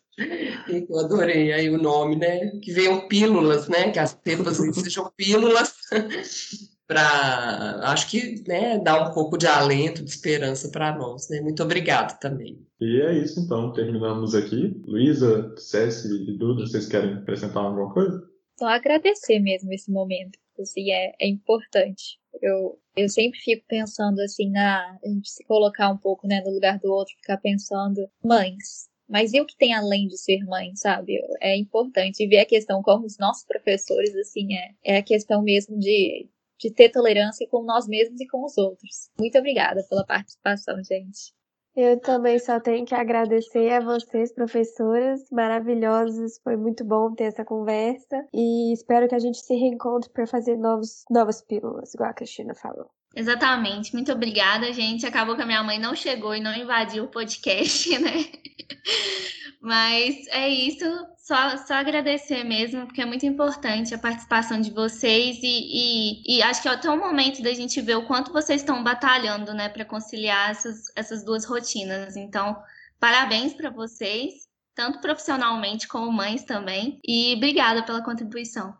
Eu 0.69 0.99
adorei 0.99 1.53
aí 1.53 1.71
o 1.71 1.81
nome, 1.81 2.17
né? 2.17 2.51
Que 2.63 2.73
venham 2.73 3.07
pílulas, 3.07 3.69
né? 3.69 3.91
Que 3.91 3.99
as 3.99 4.19
cepas 4.25 4.57
sejam 4.57 5.11
pílulas 5.17 5.75
para, 6.89 7.81
acho 7.85 8.11
que, 8.11 8.43
né, 8.49 8.79
dar 8.79 9.09
um 9.09 9.13
pouco 9.13 9.37
de 9.37 9.47
alento, 9.47 10.03
de 10.03 10.11
esperança 10.11 10.71
para 10.71 10.97
nós, 10.97 11.29
né? 11.29 11.41
Muito 11.41 11.63
obrigado 11.63 12.19
também. 12.19 12.59
E 12.81 13.01
é 13.01 13.13
isso, 13.19 13.41
então. 13.41 13.73
Terminamos 13.73 14.35
aqui. 14.35 14.83
Luísa, 14.87 15.55
Céci 15.57 16.09
e 16.09 16.37
Duda, 16.37 16.67
vocês 16.67 16.87
querem 16.87 17.15
acrescentar 17.15 17.65
alguma 17.65 17.93
coisa? 17.93 18.21
Só 18.59 18.67
agradecer 18.67 19.39
mesmo 19.39 19.73
esse 19.73 19.91
momento. 19.91 20.39
Assim, 20.59 20.91
é, 20.91 21.15
é 21.21 21.29
importante. 21.29 22.19
Eu, 22.43 22.78
eu 22.97 23.09
sempre 23.09 23.39
fico 23.41 23.64
pensando 23.68 24.20
assim, 24.20 24.51
na 24.51 24.99
a 25.05 25.09
gente 25.09 25.30
se 25.30 25.45
colocar 25.45 25.91
um 25.91 25.99
pouco 25.99 26.26
né, 26.26 26.41
no 26.45 26.53
lugar 26.53 26.78
do 26.78 26.93
outro, 26.93 27.14
ficar 27.16 27.39
pensando, 27.39 28.09
mães, 28.24 28.89
mas 29.09 29.32
e 29.32 29.41
o 29.41 29.47
que 29.47 29.57
tem 29.57 29.74
além 29.74 30.07
de 30.07 30.18
ser 30.18 30.45
mãe, 30.45 30.74
sabe? 30.76 31.18
É 31.41 31.57
importante 31.57 32.26
ver 32.26 32.41
a 32.41 32.47
questão 32.47 32.82
como 32.82 33.07
os 33.07 33.16
nossos 33.18 33.45
professores, 33.45 34.14
assim, 34.16 34.55
é, 34.55 34.74
é 34.84 34.97
a 34.99 35.03
questão 35.03 35.43
mesmo 35.43 35.78
de, 35.78 36.28
de 36.59 36.70
ter 36.70 36.91
tolerância 36.91 37.47
com 37.49 37.62
nós 37.62 37.89
mesmos 37.89 38.20
e 38.20 38.26
com 38.26 38.45
os 38.45 38.59
outros. 38.59 39.11
Muito 39.18 39.39
obrigada 39.39 39.82
pela 39.89 40.05
participação, 40.05 40.76
gente. 40.84 41.32
Eu 41.81 42.01
também 42.01 42.41
só 42.41 42.59
tenho 42.59 42.85
que 42.85 42.93
agradecer 42.93 43.70
a 43.70 43.79
vocês, 43.79 44.33
professoras 44.33 45.31
maravilhosas. 45.31 46.41
Foi 46.43 46.57
muito 46.57 46.85
bom 46.85 47.14
ter 47.14 47.26
essa 47.26 47.45
conversa 47.45 48.26
e 48.35 48.72
espero 48.72 49.07
que 49.07 49.14
a 49.14 49.18
gente 49.20 49.39
se 49.39 49.55
reencontre 49.55 50.11
para 50.11 50.26
fazer 50.26 50.57
novos, 50.57 51.05
novas 51.09 51.41
pílulas, 51.41 51.95
igual 51.95 52.11
a 52.11 52.14
Cristina 52.14 52.53
falou. 52.53 52.91
Exatamente. 53.15 53.93
Muito 53.93 54.13
obrigada, 54.13 54.73
gente. 54.73 55.07
Acabou 55.07 55.35
que 55.35 55.43
a 55.43 55.47
minha 55.47 55.63
mãe 55.63 55.79
não 55.79 55.95
chegou 55.95 56.35
e 56.35 56.41
não 56.41 56.55
invadiu 56.55 57.05
o 57.05 57.09
podcast, 57.09 57.97
né? 57.99 58.31
Mas 59.61 60.27
é 60.29 60.49
isso. 60.49 60.85
Só, 61.17 61.59
só 61.59 61.75
agradecer 61.75 62.43
mesmo, 62.43 62.87
porque 62.87 63.03
é 63.03 63.05
muito 63.05 63.27
importante 63.27 63.95
a 63.95 63.99
participação 63.99 64.59
de 64.61 64.71
vocês 64.71 65.39
e, 65.43 66.23
e, 66.25 66.39
e 66.39 66.43
acho 66.43 66.63
que 66.63 66.69
é 66.69 66.71
até 66.71 66.89
o 66.91 66.99
momento 66.99 67.43
da 67.43 67.53
gente 67.53 67.83
ver 67.83 67.97
o 67.97 68.07
quanto 68.07 68.33
vocês 68.33 68.63
estão 68.63 68.83
batalhando, 68.83 69.53
né, 69.53 69.69
para 69.69 69.85
conciliar 69.85 70.51
essas, 70.51 70.85
essas 70.97 71.23
duas 71.23 71.45
rotinas. 71.45 72.17
Então, 72.17 72.57
parabéns 72.99 73.53
para 73.53 73.69
vocês, 73.69 74.49
tanto 74.75 75.01
profissionalmente 75.01 75.87
como 75.87 76.11
mães 76.11 76.45
também, 76.45 76.99
e 77.07 77.35
obrigada 77.37 77.83
pela 77.83 78.03
contribuição. 78.03 78.75